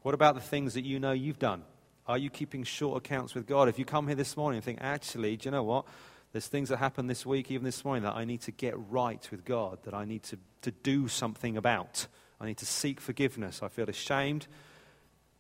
What 0.02 0.14
about 0.14 0.36
the 0.36 0.42
things 0.42 0.76
that 0.76 0.86
you 0.86 0.98
know 0.98 1.12
you've 1.12 1.40
done? 1.40 1.64
Are 2.08 2.18
you 2.18 2.30
keeping 2.30 2.64
short 2.64 2.98
accounts 2.98 3.36
with 3.36 3.46
God? 3.46 3.70
If 3.70 3.78
you 3.78 3.86
come 3.86 4.08
here 4.08 4.16
this 4.16 4.36
morning 4.36 4.58
and 4.58 4.66
think, 4.66 4.80
actually, 4.82 5.38
do 5.38 5.48
you 5.48 5.52
know 5.52 5.64
what? 5.64 5.86
There's 6.32 6.48
things 6.48 6.70
that 6.70 6.78
happened 6.78 7.10
this 7.10 7.26
week, 7.26 7.52
even 7.52 7.66
this 7.66 7.84
morning, 7.84 8.04
that 8.04 8.16
I 8.16 8.26
need 8.26 8.42
to 8.42 8.52
get 8.52 8.74
right 8.90 9.26
with 9.32 9.46
God, 9.46 9.80
that 9.84 9.94
I 9.94 10.06
need 10.06 10.24
to, 10.24 10.38
to 10.62 10.72
do 10.72 11.08
something 11.08 11.58
about. 11.58 12.08
I 12.40 12.46
need 12.46 12.58
to 12.58 12.66
seek 12.66 13.00
forgiveness. 13.00 13.62
I 13.62 13.68
feel 13.68 13.90
ashamed, 13.90 14.48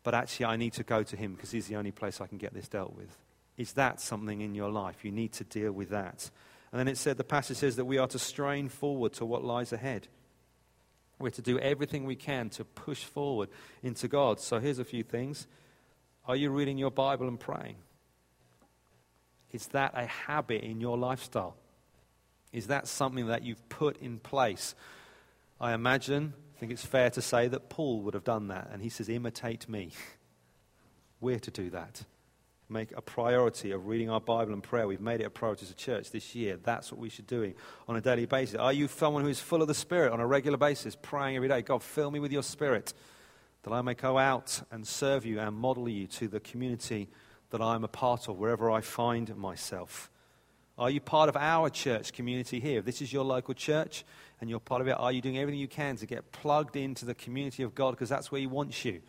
but 0.03 0.14
actually, 0.14 0.47
I 0.47 0.57
need 0.57 0.74
to 0.74 0.84
go 0.84 1.01
to 1.01 1.16
Him 1.16 1.34
because 1.34 1.51
He's 1.51 1.68
the 1.68 1.78
only 1.78 1.91
place 1.91 2.22
I 2.22 2.28
can 2.28 2.38
get 2.38 2.53
this 2.53 2.68
dealt 2.68 2.95
with. 2.95 3.18
Is 3.57 3.74
that 3.74 4.01
something 4.01 4.41
in 4.41 4.53
your 4.53 4.70
life? 4.70 5.03
You 5.03 5.12
need 5.12 5.34
to 5.34 5.43
deal 5.43 5.72
with 5.72 5.89
that. 5.89 6.30
And 6.72 6.80
then 6.80 6.88
it 6.88 6.97
said, 6.97 7.18
the 7.18 7.24
passage 7.24 7.57
says 7.57 7.76
that 7.78 7.86
we 7.86 7.97
are 7.97 8.07
to 8.07 8.20
strain 8.20 8.70
forward 8.70 9.14
to 9.14 9.26
what 9.26 9.43
lies 9.43 9.74
ahead. 9.74 10.07
We're 11.20 11.32
to 11.32 11.41
do 11.41 11.59
everything 11.59 12.05
we 12.05 12.16
can 12.16 12.49
to 12.51 12.64
push 12.64 13.03
forward 13.03 13.49
into 13.84 14.07
God. 14.07 14.39
So 14.39 14.59
here's 14.59 14.80
a 14.80 14.86
few 14.86 15.03
things. 15.03 15.47
Are 16.28 16.36
you 16.36 16.51
reading 16.51 16.78
your 16.78 16.91
Bible 16.91 17.28
and 17.28 17.39
praying? 17.39 17.76
Is 19.51 19.67
that 19.67 19.93
a 19.95 20.05
habit 20.05 20.63
in 20.63 20.80
your 20.80 20.97
lifestyle? 20.97 21.55
Is 22.53 22.67
that 22.67 22.88
something 22.88 23.28
that 23.28 23.43
you've 23.43 23.67
put 23.69 23.97
in 23.97 24.19
place? 24.19 24.76
I 25.59 25.74
imagine, 25.74 26.34
I 26.55 26.59
think 26.59 26.72
it's 26.72 26.86
fair 26.86 27.09
to 27.11 27.22
say 27.22 27.47
that 27.47 27.69
Paul 27.69 28.01
would 28.01 28.13
have 28.13 28.24
done 28.24 28.47
that. 28.47 28.69
And 28.72 28.82
he 28.82 28.89
says, 28.89 29.09
imitate 29.09 29.67
me. 29.67 29.91
We're 31.22 31.39
to 31.39 31.51
do 31.51 31.69
that. 31.72 32.03
Make 32.69 32.95
a 32.95 33.01
priority 33.01 33.72
of 33.72 33.88
reading 33.88 34.09
our 34.09 34.22
Bible 34.22 34.53
and 34.53 34.63
prayer. 34.63 34.88
We've 34.88 35.01
made 35.01 35.19
it 35.19 35.26
a 35.26 35.30
priority 35.30 35.65
as 35.65 35.72
a 35.72 35.76
church 35.76 36.11
this 36.11 36.34
year. 36.34 36.57
That's 36.61 36.91
what 36.91 37.01
we 37.01 37.09
should 37.09 37.28
do 37.28 37.53
on 37.88 37.97
a 37.97 38.01
daily 38.01 38.26
basis. 38.26 38.55
Are 38.55 38.72
you 38.72 38.88
someone 38.88 39.24
who 39.24 39.30
is 39.30 39.41
full 39.41 39.61
of 39.61 39.67
the 39.67 39.74
Spirit 39.74 40.13
on 40.13 40.22
a 40.22 40.28
regular 40.28 40.57
basis, 40.57 40.95
praying 40.95 41.36
every 41.36 41.49
day? 41.49 41.61
God, 41.61 41.84
fill 41.84 42.09
me 42.09 42.19
with 42.19 42.32
your 42.32 42.43
Spirit 42.43 42.93
that 43.64 43.72
I 43.72 43.82
may 43.82 43.93
go 43.93 44.18
out 44.18 44.62
and 44.72 44.88
serve 44.88 45.26
you 45.26 45.39
and 45.39 45.55
model 45.55 45.88
you 45.88 46.07
to 46.07 46.28
the 46.28 46.39
community 46.39 47.09
that 47.51 47.62
I'm 47.62 47.84
a 47.84 47.88
part 47.88 48.28
of, 48.28 48.38
wherever 48.38 48.72
I 48.72 48.82
find 48.82 49.36
myself. 49.36 50.09
Are 50.78 50.89
you 50.89 50.99
part 50.99 51.30
of 51.30 51.38
our 51.38 51.70
church 51.70 52.14
community 52.14 52.59
here? 52.59 52.80
If 52.80 52.86
this 52.86 53.01
is 53.01 53.14
your 53.14 53.24
local 53.24 53.53
church 53.53 54.03
and 54.39 54.49
you're 54.49 54.59
part 54.59 54.82
of 54.82 54.88
it, 54.88 54.93
are 54.97 55.12
you 55.12 55.22
doing 55.22 55.38
everything 55.38 55.59
you 55.59 55.68
can 55.68 55.95
to 55.97 56.05
get 56.07 56.32
plugged 56.32 56.76
into 56.76 57.05
the 57.05 57.14
community 57.14 57.62
of 57.62 57.76
God? 57.76 57.91
Because 57.91 58.09
that's 58.09 58.32
where 58.32 58.41
He 58.41 58.47
wants 58.47 58.84
you. 58.84 59.01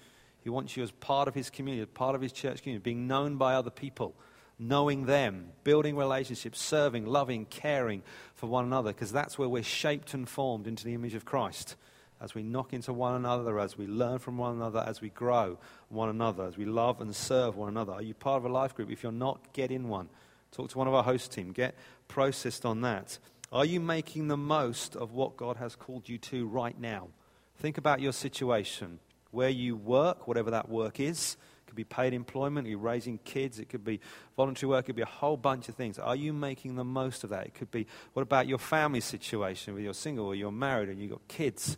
He 0.42 0.50
wants 0.50 0.76
you 0.76 0.82
as 0.82 0.90
part 0.90 1.28
of 1.28 1.34
His 1.34 1.48
community, 1.48 1.86
part 1.86 2.14
of 2.14 2.20
His 2.20 2.32
church 2.32 2.62
community, 2.62 2.82
being 2.82 3.06
known 3.06 3.36
by 3.36 3.54
other 3.54 3.70
people, 3.70 4.14
knowing 4.58 5.06
them, 5.06 5.50
building 5.64 5.96
relationships, 5.96 6.60
serving, 6.60 7.06
loving, 7.06 7.46
caring 7.46 8.02
for 8.34 8.48
one 8.48 8.66
another, 8.66 8.92
because 8.92 9.12
that's 9.12 9.38
where 9.38 9.48
we're 9.48 9.62
shaped 9.62 10.12
and 10.12 10.28
formed 10.28 10.66
into 10.66 10.84
the 10.84 10.92
image 10.92 11.14
of 11.14 11.24
Christ 11.24 11.76
as 12.22 12.36
we 12.36 12.42
knock 12.44 12.72
into 12.72 12.92
one 12.92 13.16
another, 13.16 13.58
as 13.58 13.76
we 13.76 13.88
learn 13.88 14.20
from 14.20 14.38
one 14.38 14.54
another, 14.54 14.84
as 14.86 15.00
we 15.00 15.10
grow 15.10 15.58
one 15.88 16.08
another, 16.08 16.44
as 16.44 16.56
we 16.56 16.64
love 16.64 17.00
and 17.00 17.14
serve 17.14 17.56
one 17.56 17.68
another. 17.68 17.92
Are 17.92 18.02
you 18.02 18.14
part 18.14 18.36
of 18.38 18.44
a 18.44 18.48
life 18.48 18.76
group? 18.76 18.92
If 18.92 19.02
you're 19.02 19.10
not, 19.10 19.52
get 19.52 19.72
in 19.72 19.88
one. 19.88 20.08
Talk 20.52 20.70
to 20.70 20.78
one 20.78 20.86
of 20.86 20.94
our 20.94 21.02
host 21.02 21.32
team. 21.32 21.50
Get 21.50 21.74
processed 22.06 22.64
on 22.64 22.82
that. 22.82 23.18
Are 23.50 23.64
you 23.64 23.80
making 23.80 24.28
the 24.28 24.36
most 24.36 24.94
of 24.94 25.12
what 25.12 25.36
God 25.36 25.56
has 25.56 25.74
called 25.74 26.08
you 26.08 26.16
to 26.18 26.46
right 26.46 26.78
now? 26.78 27.08
Think 27.56 27.76
about 27.76 28.00
your 28.00 28.12
situation, 28.12 29.00
where 29.32 29.48
you 29.48 29.74
work, 29.74 30.28
whatever 30.28 30.52
that 30.52 30.68
work 30.68 31.00
is. 31.00 31.36
It 31.64 31.66
could 31.66 31.76
be 31.76 31.84
paid 31.84 32.14
employment, 32.14 32.68
you're 32.68 32.78
raising 32.78 33.18
kids, 33.18 33.58
it 33.58 33.68
could 33.68 33.84
be 33.84 33.98
voluntary 34.36 34.70
work, 34.70 34.84
it 34.84 34.86
could 34.86 34.96
be 34.96 35.02
a 35.02 35.06
whole 35.06 35.36
bunch 35.36 35.68
of 35.68 35.74
things. 35.74 35.98
Are 35.98 36.16
you 36.16 36.32
making 36.32 36.76
the 36.76 36.84
most 36.84 37.24
of 37.24 37.30
that? 37.30 37.46
It 37.46 37.54
could 37.54 37.70
be, 37.70 37.86
what 38.12 38.22
about 38.22 38.46
your 38.46 38.58
family 38.58 39.00
situation, 39.00 39.74
whether 39.74 39.82
you're 39.82 39.94
single 39.94 40.26
or 40.26 40.34
you're 40.36 40.52
married 40.52 40.88
and 40.88 41.00
you've 41.00 41.10
got 41.10 41.26
kids? 41.28 41.76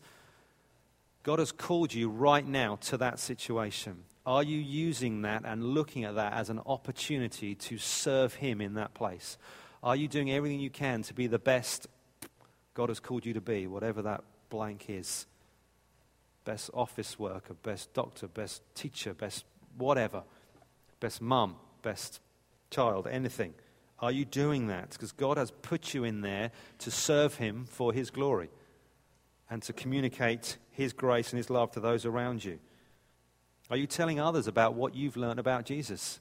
God 1.25 1.39
has 1.39 1.53
called 1.53 1.93
you 1.93 2.11
right 2.11 2.47
now 2.47 2.77
to 2.83 2.99
that 2.99 3.18
situation. 3.18 4.05
Are 4.27 4.43
you 4.43 4.59
using 4.59 5.22
that 5.22 5.43
and 5.45 5.64
looking 5.64 6.05
at 6.05 6.16
that 6.16 6.35
as 6.35 6.51
an 6.51 6.61
opportunity 6.66 7.55
to 7.55 7.79
serve 7.79 8.35
Him 8.35 8.61
in 8.61 8.75
that 8.75 8.93
place? 8.93 9.39
Are 9.83 9.97
you 9.97 10.07
doing 10.07 10.31
everything 10.31 10.61
you 10.61 10.70
can 10.70 11.03
to 11.03 11.14
be 11.14 11.27
the 11.27 11.39
best 11.39 11.89
God 12.75 12.91
has 12.91 13.01
called 13.01 13.25
you 13.25 13.33
to 13.33 13.41
be, 13.41 13.66
whatever 13.66 14.03
that 14.03 14.22
blank 14.51 14.91
is? 14.91 15.27
Best 16.45 16.70
office 16.75 17.18
worker, 17.18 17.55
best 17.55 17.95
doctor, 17.95 18.29
best 18.29 18.62
teacher, 18.75 19.14
best 19.14 19.47
whatever, 19.79 20.25
best 21.01 21.22
mum, 21.22 21.57
best 21.81 22.20
child, 22.70 23.07
anything. 23.07 23.55
Are 23.99 24.12
you 24.12 24.27
doing 24.27 24.66
that? 24.66 24.91
Because 24.91 25.12
God 25.12 25.39
has 25.39 25.51
put 25.51 25.95
you 25.95 26.05
in 26.05 26.20
there 26.20 26.51
to 26.81 26.91
serve 26.91 27.37
Him 27.37 27.64
for 27.64 27.95
His 27.95 28.11
glory 28.11 28.51
and 29.55 29.62
to 29.62 29.72
communicate 29.72 30.57
His 30.72 30.92
grace 30.92 31.30
and 31.30 31.36
His 31.36 31.48
love 31.48 31.70
to 31.70 31.80
those 31.80 32.05
around 32.05 32.44
you? 32.44 32.59
Are 33.70 33.76
you 33.76 33.86
telling 33.86 34.18
others 34.18 34.48
about 34.48 34.74
what 34.74 34.96
you've 34.96 35.16
learned 35.16 35.38
about 35.38 35.64
Jesus? 35.64 36.18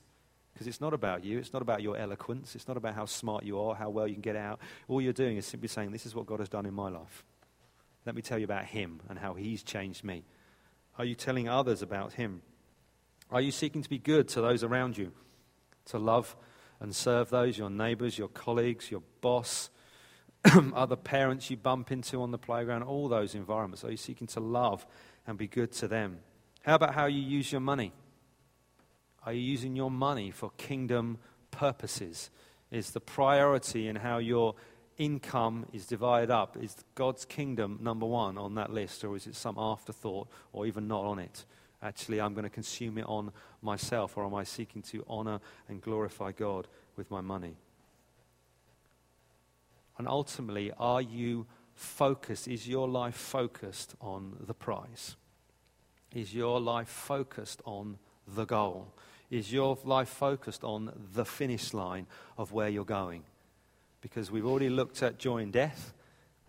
Because 0.53 0.67
it's 0.67 0.79
not 0.79 0.93
about 0.93 1.23
you. 1.23 1.39
It's 1.39 1.51
not 1.51 1.63
about 1.63 1.81
your 1.81 1.97
eloquence. 1.97 2.53
It's 2.53 2.67
not 2.67 2.77
about 2.77 2.93
how 2.93 3.05
smart 3.05 3.43
you 3.43 3.59
are, 3.59 3.73
how 3.73 3.89
well 3.89 4.07
you 4.07 4.13
can 4.13 4.21
get 4.21 4.35
out. 4.35 4.59
All 4.87 5.01
you're 5.01 5.13
doing 5.13 5.37
is 5.37 5.47
simply 5.47 5.67
saying, 5.67 5.91
This 5.91 6.05
is 6.05 6.13
what 6.13 6.27
God 6.27 6.41
has 6.41 6.47
done 6.47 6.67
in 6.67 6.75
my 6.75 6.89
life. 6.89 7.25
Let 8.05 8.13
me 8.13 8.21
tell 8.21 8.37
you 8.37 8.45
about 8.45 8.65
Him 8.65 9.01
and 9.09 9.17
how 9.17 9.33
He's 9.33 9.63
changed 9.63 10.03
me. 10.03 10.25
Are 10.99 11.05
you 11.05 11.15
telling 11.15 11.49
others 11.49 11.81
about 11.81 12.13
Him? 12.13 12.43
Are 13.31 13.41
you 13.41 13.49
seeking 13.49 13.81
to 13.81 13.89
be 13.89 13.97
good 13.97 14.27
to 14.27 14.41
those 14.41 14.63
around 14.63 14.95
you? 14.95 15.11
To 15.85 15.97
love 15.97 16.35
and 16.79 16.95
serve 16.95 17.31
those, 17.31 17.57
your 17.57 17.71
neighbors, 17.71 18.15
your 18.15 18.27
colleagues, 18.27 18.91
your 18.91 19.01
boss, 19.21 19.71
other 20.75 20.95
parents 20.95 21.49
you 21.49 21.57
bump 21.57 21.91
into 21.91 22.21
on 22.21 22.31
the 22.31 22.37
playground, 22.37 22.83
all 22.83 23.07
those 23.07 23.35
environments? 23.35 23.83
Are 23.83 23.91
you 23.91 23.97
seeking 23.97 24.27
to 24.27 24.39
love 24.39 24.85
and 25.25 25.37
be 25.37 25.47
good 25.47 25.71
to 25.73 25.87
them? 25.87 26.19
How 26.63 26.75
about 26.75 26.93
how 26.93 27.05
you 27.05 27.21
use 27.21 27.51
your 27.51 27.61
money? 27.61 27.91
Are 29.25 29.33
you 29.33 29.41
using 29.41 29.75
your 29.75 29.91
money 29.91 30.31
for 30.31 30.51
kingdom 30.57 31.17
purposes? 31.51 32.29
Is 32.71 32.91
the 32.91 32.99
priority 32.99 33.87
in 33.87 33.95
how 33.95 34.17
your 34.17 34.55
income 34.97 35.65
is 35.73 35.85
divided 35.85 36.31
up? 36.31 36.57
Is 36.57 36.75
God's 36.95 37.25
kingdom 37.25 37.79
number 37.81 38.05
one 38.05 38.37
on 38.37 38.55
that 38.55 38.71
list, 38.71 39.03
or 39.03 39.15
is 39.15 39.27
it 39.27 39.35
some 39.35 39.55
afterthought, 39.57 40.27
or 40.51 40.65
even 40.65 40.87
not 40.87 41.03
on 41.03 41.19
it? 41.19 41.45
Actually, 41.81 42.21
I'm 42.21 42.33
going 42.33 42.43
to 42.43 42.49
consume 42.49 42.97
it 42.97 43.05
on 43.05 43.31
myself, 43.61 44.17
or 44.17 44.25
am 44.25 44.35
I 44.35 44.43
seeking 44.43 44.81
to 44.83 45.05
honor 45.07 45.39
and 45.67 45.81
glorify 45.81 46.31
God 46.31 46.67
with 46.95 47.11
my 47.11 47.21
money? 47.21 47.57
And 49.97 50.07
ultimately, 50.07 50.71
are 50.77 51.01
you 51.01 51.45
focused? 51.75 52.47
Is 52.47 52.67
your 52.67 52.87
life 52.87 53.15
focused 53.15 53.95
on 54.01 54.37
the 54.39 54.53
prize? 54.53 55.15
Is 56.13 56.33
your 56.33 56.59
life 56.59 56.89
focused 56.89 57.61
on 57.65 57.97
the 58.27 58.45
goal? 58.45 58.93
Is 59.29 59.51
your 59.51 59.77
life 59.83 60.09
focused 60.09 60.63
on 60.63 60.91
the 61.13 61.25
finish 61.25 61.73
line 61.73 62.07
of 62.37 62.51
where 62.51 62.69
you're 62.69 62.85
going? 62.85 63.23
Because 64.01 64.29
we've 64.29 64.45
already 64.45 64.69
looked 64.69 65.01
at 65.01 65.17
joy 65.17 65.37
and 65.37 65.51
death. 65.51 65.93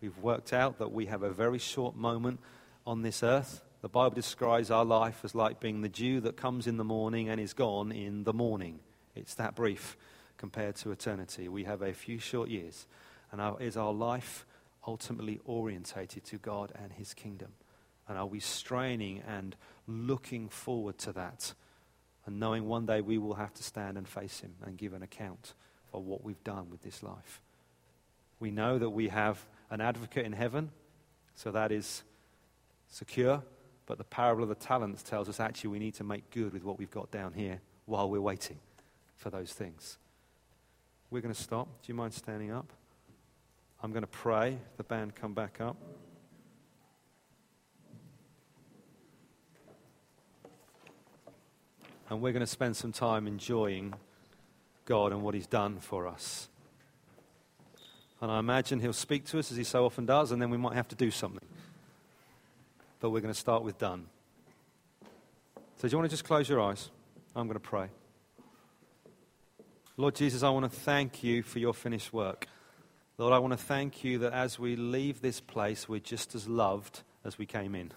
We've 0.01 0.19
worked 0.19 0.53
out 0.53 0.79
that 0.79 0.93
we 0.93 1.07
have 1.07 1.23
a 1.23 1.31
very 1.31 1.59
short 1.59 1.97
moment 1.97 2.41
on 2.87 3.03
this 3.03 3.23
earth. 3.23 3.63
The 3.81 3.89
Bible 3.89 4.15
describes 4.15 4.71
our 4.71 4.85
life 4.85 5.21
as 5.25 5.35
like 5.35 5.61
being 5.61 5.81
the 5.81 5.89
dew 5.89 6.21
that 6.21 6.37
comes 6.37 6.67
in 6.67 6.77
the 6.77 6.85
morning 6.85 7.29
and 7.29 7.41
is 7.41 7.55
gone 7.55 7.93
in 7.93 8.25
the 8.25 8.33
morning. 8.33 8.81
It's 9.15 9.35
that 9.35 9.55
brief 9.55 9.97
compared 10.37 10.77
to 10.77 10.91
eternity. 10.91 11.49
We 11.49 11.65
have 11.65 11.81
a 11.83 11.95
few 11.95 12.19
short 12.19 12.49
years. 12.49 12.87
And 13.35 13.43
our, 13.43 13.61
is 13.61 13.77
our 13.77 13.93
life 13.93 14.47
ultimately 14.87 15.41
orientated 15.45 16.23
to 16.27 16.39
God 16.39 16.71
and 16.81 16.93
His 16.93 17.15
kingdom? 17.15 17.49
And 18.07 18.17
are 18.17 18.27
we 18.27 18.39
straining 18.39 19.25
and 19.27 19.57
looking 19.89 20.49
forward 20.49 20.99
to 20.99 21.13
that? 21.15 21.53
And 22.27 22.39
knowing 22.39 22.69
one 22.69 22.87
day 22.87 23.01
we 23.01 23.19
will 23.19 23.35
have 23.35 23.53
to 23.55 23.65
stand 23.65 23.99
and 23.99 24.07
face 24.07 24.39
Him 24.39 24.55
and 24.65 24.79
give 24.79 24.93
an 24.93 25.03
account 25.03 25.55
for 25.91 26.01
what 26.01 26.23
we've 26.23 26.45
done 26.45 26.71
with 26.71 26.83
this 26.83 27.03
life. 27.03 27.41
We 28.39 28.53
know 28.53 28.79
that 28.79 28.91
we 28.91 29.09
have 29.09 29.45
an 29.69 29.81
advocate 29.81 30.27
in 30.27 30.33
heaven, 30.33 30.71
so 31.35 31.51
that 31.51 31.73
is 31.73 32.05
secure. 32.89 33.43
But 33.87 33.99
the 33.99 34.05
parable 34.05 34.45
of 34.45 34.49
the 34.49 34.55
talents 34.55 35.03
tells 35.03 35.29
us 35.29 35.41
actually 35.41 35.71
we 35.71 35.81
need 35.81 35.95
to 35.95 36.05
make 36.05 36.31
good 36.31 36.53
with 36.53 36.63
what 36.63 36.79
we've 36.79 36.89
got 36.89 37.11
down 37.11 37.33
here 37.33 37.61
while 37.87 38.09
we're 38.09 38.21
waiting 38.21 38.61
for 39.17 39.31
those 39.31 39.53
things. 39.53 39.99
We're 41.11 41.21
going 41.21 41.35
to 41.35 41.43
stop. 41.43 41.67
Do 41.83 41.89
you 41.89 41.95
mind 41.95 42.15
standing 42.15 42.53
up? 42.53 42.73
I'm 43.85 43.91
going 43.91 44.01
to 44.01 44.07
pray. 44.07 44.57
The 44.79 44.83
band 44.83 45.15
come 45.15 45.35
back 45.35 45.61
up. 45.61 45.77
And 52.09 52.23
we're 52.23 52.33
going 52.33 52.41
to 52.41 52.47
spend 52.47 52.79
some 52.79 52.93
time 52.93 53.27
enjoying 53.27 53.93
God 54.87 55.13
and 55.13 55.23
what 55.23 55.35
He's 55.35 55.47
done 55.47 55.81
for 55.81 56.07
us. 56.07 56.49
And 58.23 58.33
I 58.33 58.39
imagine 58.39 58.81
He'll 58.81 58.95
speak 58.95 59.27
to 59.27 59.39
us 59.39 59.51
as 59.51 59.59
He 59.59 59.65
so 59.65 59.85
often 59.85 60.07
does, 60.07 60.33
and 60.33 60.41
then 60.41 60.49
we 60.49 60.57
might 60.57 60.77
have 60.77 60.89
to 60.89 60.97
do 60.97 61.11
something. 61.11 61.47
But 63.01 63.11
we're 63.11 63.21
going 63.21 63.35
to 63.35 63.39
start 63.39 63.65
with 63.65 63.77
done. 63.77 64.07
So, 65.77 65.89
do 65.89 65.93
you 65.93 65.99
want 65.99 66.09
to 66.09 66.17
just 66.17 66.25
close 66.25 66.49
your 66.49 66.63
eyes? 66.63 66.89
I'm 67.37 67.47
going 67.49 67.53
to 67.53 67.61
pray. 67.61 67.89
Lord 69.99 70.15
Jesus, 70.15 70.43
I 70.43 70.49
want 70.49 70.73
to 70.73 70.75
thank 70.75 71.23
you 71.23 71.43
for 71.43 71.59
your 71.59 71.75
finished 71.75 72.15
work. 72.15 72.49
Lord, 73.17 73.33
I 73.33 73.39
want 73.39 73.53
to 73.53 73.65
thank 73.65 74.03
you 74.03 74.19
that 74.19 74.33
as 74.33 74.59
we 74.59 74.75
leave 74.75 75.21
this 75.21 75.41
place, 75.41 75.89
we're 75.89 76.01
just 76.01 76.35
as 76.35 76.49
loved 76.49 77.03
as 77.25 77.39
we 77.39 77.47
came 77.47 77.77
in. 77.77 77.93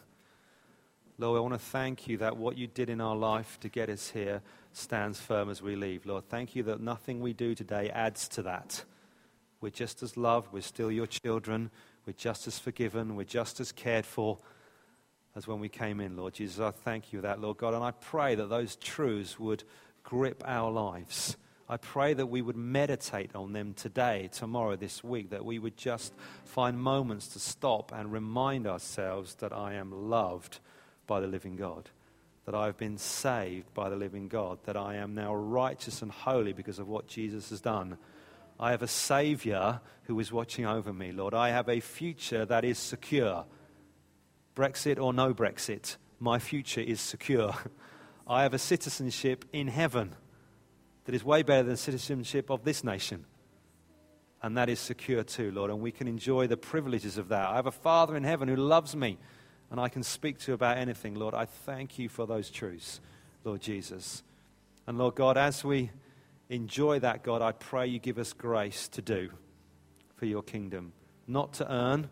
Lord, 1.18 1.40
I 1.40 1.42
want 1.42 1.56
to 1.56 1.60
thank 1.60 2.08
you 2.08 2.18
that 2.18 2.38
what 2.38 2.56
you 2.56 2.68
did 2.68 2.88
in 2.88 3.02
our 3.02 3.16
life 3.16 3.60
to 3.62 3.70
get 3.70 3.90
us 3.90 4.12
here 4.12 4.44
stands 4.74 5.20
firm 5.20 5.50
as 5.50 5.60
we 5.60 5.76
leave. 5.76 6.06
Lord, 6.06 6.30
thank 6.30 6.56
you 6.56 6.62
that 6.64 6.82
nothing 6.82 7.20
we 7.20 7.34
do 7.34 7.56
today 7.56 7.90
adds 7.90 8.28
to 8.30 8.44
that. 8.44 8.84
We're 9.60 9.72
just 9.72 10.04
as 10.04 10.18
loved. 10.18 10.54
We're 10.54 10.62
still 10.62 10.92
your 10.92 11.08
children. 11.08 11.72
We're 12.06 12.14
just 12.14 12.46
as 12.46 12.60
forgiven. 12.60 13.16
We're 13.16 13.24
just 13.24 13.60
as 13.60 13.72
cared 13.72 14.06
for 14.06 14.38
as 15.36 15.48
when 15.48 15.60
we 15.60 15.68
came 15.68 16.00
in, 16.00 16.16
Lord 16.16 16.36
Jesus. 16.36 16.60
I 16.60 16.70
thank 16.70 17.12
you 17.12 17.20
for 17.20 17.24
that, 17.24 17.42
Lord 17.42 17.58
God. 17.58 17.74
And 17.74 17.84
I 17.84 17.90
pray 17.90 18.36
that 18.36 18.50
those 18.52 18.76
truths 18.76 19.40
would 19.40 19.64
grip 20.04 20.44
our 20.46 20.70
lives. 20.70 21.38
I 21.70 21.76
pray 21.78 22.14
that 22.14 22.28
we 22.28 22.42
would 22.42 22.56
meditate 22.56 23.36
on 23.36 23.52
them 23.52 23.74
today, 23.74 24.30
tomorrow, 24.32 24.78
this 24.78 25.04
week, 25.04 25.32
that 25.32 25.44
we 25.44 25.60
would 25.60 25.76
just 25.76 26.14
find 26.46 26.80
moments 26.80 27.28
to 27.30 27.40
stop 27.40 27.92
and 27.94 28.12
remind 28.12 28.66
ourselves 28.66 29.36
that 29.36 29.52
I 29.52 29.74
am 29.74 30.10
loved 30.10 30.60
by 31.08 31.20
the 31.20 31.28
living 31.28 31.58
God, 31.58 31.90
that 32.46 32.56
I 32.56 32.68
have 32.68 32.78
been 32.78 32.98
saved 32.98 33.74
by 33.74 33.90
the 33.90 33.98
living 33.98 34.30
God, 34.30 34.60
that 34.64 34.78
I 34.78 34.96
am 34.96 35.14
now 35.14 35.36
righteous 35.36 36.02
and 36.02 36.10
holy 36.10 36.54
because 36.54 36.80
of 36.80 36.88
what 36.88 37.08
Jesus 37.08 37.50
has 37.50 37.60
done. 37.60 37.98
I 38.58 38.72
have 38.72 38.82
a 38.82 38.88
Savior 38.88 39.82
who 40.04 40.18
is 40.22 40.32
watching 40.32 40.66
over 40.66 40.94
me, 40.94 41.12
Lord. 41.12 41.34
I 41.34 41.50
have 41.50 41.68
a 41.68 41.82
future 41.82 42.46
that 42.46 42.64
is 42.64 42.80
secure. 42.80 43.44
Brexit 44.56 45.00
or 45.02 45.12
no 45.12 45.34
Brexit, 45.34 45.98
my 46.18 46.40
future 46.40 46.82
is 46.82 47.02
secure. 47.02 47.54
I 48.28 48.44
have 48.44 48.54
a 48.54 48.60
citizenship 48.60 49.44
in 49.52 49.68
heaven 49.68 50.16
that 51.08 51.16
is 51.16 51.24
way 51.24 51.42
better 51.42 51.64
than 51.64 51.78
citizenship 51.78 52.50
of 52.52 52.66
this 52.66 52.84
nation. 52.84 53.24
And 54.44 54.58
that 54.58 54.68
is 54.68 54.78
secure 54.78 55.24
too, 55.24 55.52
Lord. 55.52 55.72
And 55.72 55.80
we 55.80 55.92
can 55.92 56.06
enjoy 56.06 56.48
the 56.48 56.58
privileges 56.58 57.18
of 57.18 57.30
that. 57.30 57.48
I 57.48 57.56
have 57.56 57.66
a 57.66 57.72
Father 57.72 58.18
in 58.18 58.26
heaven 58.26 58.50
who 58.50 58.58
loves 58.58 58.94
me 58.94 59.18
and 59.72 59.80
I 59.80 59.88
can 59.88 60.04
speak 60.04 60.38
to 60.40 60.54
about 60.54 60.78
anything, 60.78 61.16
Lord. 61.16 61.34
I 61.34 61.46
thank 61.46 61.98
you 61.98 62.10
for 62.10 62.28
those 62.28 62.50
truths, 62.50 63.00
Lord 63.46 63.62
Jesus. 63.62 64.22
And 64.86 64.98
Lord 64.98 65.16
God, 65.16 65.38
as 65.38 65.64
we 65.64 65.92
enjoy 66.50 67.00
that, 67.00 67.24
God, 67.24 67.42
I 67.42 67.54
pray 67.54 67.88
you 67.88 68.00
give 68.00 68.18
us 68.18 68.34
grace 68.34 68.90
to 68.90 69.02
do 69.02 69.30
for 70.18 70.26
your 70.26 70.44
kingdom. 70.44 70.92
Not 71.26 71.54
to 71.54 71.72
earn, 71.72 72.10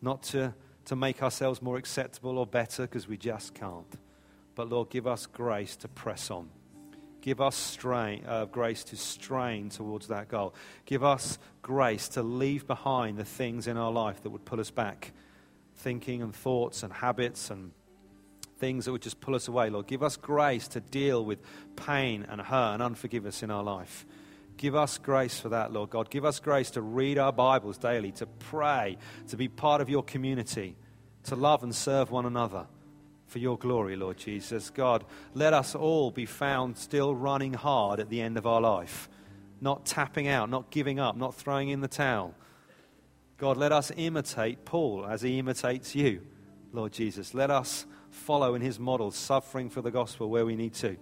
not 0.00 0.22
to, 0.24 0.54
to 0.86 0.96
make 0.96 1.22
ourselves 1.22 1.60
more 1.60 1.76
acceptable 1.76 2.38
or 2.38 2.46
better, 2.46 2.82
because 2.84 3.06
we 3.06 3.18
just 3.18 3.52
can't. 3.54 3.98
But 4.54 4.70
Lord, 4.70 4.88
give 4.88 5.06
us 5.06 5.26
grace 5.26 5.76
to 5.76 5.88
press 5.88 6.30
on. 6.30 6.48
Give 7.26 7.40
us 7.40 7.56
strain, 7.56 8.24
uh, 8.24 8.44
grace 8.44 8.84
to 8.84 8.96
strain 8.96 9.68
towards 9.68 10.06
that 10.06 10.28
goal. 10.28 10.54
Give 10.84 11.02
us 11.02 11.40
grace 11.60 12.06
to 12.10 12.22
leave 12.22 12.68
behind 12.68 13.18
the 13.18 13.24
things 13.24 13.66
in 13.66 13.76
our 13.76 13.90
life 13.90 14.22
that 14.22 14.30
would 14.30 14.44
pull 14.44 14.60
us 14.60 14.70
back 14.70 15.10
thinking 15.74 16.22
and 16.22 16.32
thoughts 16.32 16.84
and 16.84 16.92
habits 16.92 17.50
and 17.50 17.72
things 18.58 18.84
that 18.84 18.92
would 18.92 19.02
just 19.02 19.20
pull 19.20 19.34
us 19.34 19.48
away, 19.48 19.70
Lord. 19.70 19.88
Give 19.88 20.04
us 20.04 20.16
grace 20.16 20.68
to 20.68 20.80
deal 20.80 21.24
with 21.24 21.40
pain 21.74 22.24
and 22.28 22.40
hurt 22.40 22.74
and 22.74 22.80
unforgiveness 22.80 23.42
in 23.42 23.50
our 23.50 23.64
life. 23.64 24.06
Give 24.56 24.76
us 24.76 24.96
grace 24.96 25.40
for 25.40 25.48
that, 25.48 25.72
Lord 25.72 25.90
God. 25.90 26.08
Give 26.10 26.24
us 26.24 26.38
grace 26.38 26.70
to 26.70 26.80
read 26.80 27.18
our 27.18 27.32
Bibles 27.32 27.76
daily, 27.76 28.12
to 28.12 28.26
pray, 28.26 28.98
to 29.30 29.36
be 29.36 29.48
part 29.48 29.80
of 29.80 29.90
your 29.90 30.04
community, 30.04 30.76
to 31.24 31.34
love 31.34 31.64
and 31.64 31.74
serve 31.74 32.12
one 32.12 32.24
another 32.24 32.68
for 33.26 33.38
your 33.38 33.58
glory, 33.58 33.96
Lord 33.96 34.16
Jesus. 34.16 34.70
God, 34.70 35.04
let 35.34 35.52
us 35.52 35.74
all 35.74 36.10
be 36.10 36.26
found 36.26 36.76
still 36.76 37.14
running 37.14 37.54
hard 37.54 38.00
at 38.00 38.08
the 38.08 38.20
end 38.20 38.36
of 38.36 38.46
our 38.46 38.60
life, 38.60 39.08
not 39.60 39.84
tapping 39.84 40.28
out, 40.28 40.48
not 40.48 40.70
giving 40.70 40.98
up, 40.98 41.16
not 41.16 41.34
throwing 41.34 41.68
in 41.68 41.80
the 41.80 41.88
towel 41.88 42.34
God, 43.38 43.58
let 43.58 43.72
us 43.72 43.92
imitate 43.96 44.64
Paul 44.64 45.06
as 45.06 45.22
he 45.22 45.38
imitates 45.38 45.94
you, 45.94 46.22
Lord 46.72 46.92
Jesus. 46.92 47.34
Let 47.34 47.50
us 47.50 47.84
follow 48.10 48.54
in 48.54 48.62
his 48.62 48.78
model, 48.78 49.10
suffering 49.10 49.68
for 49.68 49.82
the 49.82 49.90
gospel 49.90 50.30
where 50.30 50.46
we 50.46 50.56
need 50.56 50.72
to, 50.74 50.96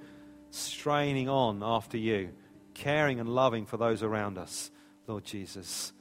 straining 0.51 1.29
on 1.29 1.62
after 1.62 1.97
you, 1.97 2.31
caring 2.75 3.20
and 3.20 3.29
loving 3.29 3.66
for 3.66 3.77
those 3.77 4.03
around 4.03 4.37
us, 4.37 4.72
Lord 5.07 5.25
Jesus. 5.25 5.93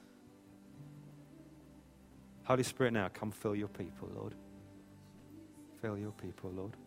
Holy 2.45 2.63
Spirit, 2.63 2.93
now 2.93 3.09
come 3.13 3.31
fill 3.31 3.55
your 3.55 3.67
people, 3.67 4.09
Lord. 4.15 4.33
Fill 5.83 5.97
your 5.97 6.13
people, 6.13 6.49
Lord. 6.55 6.82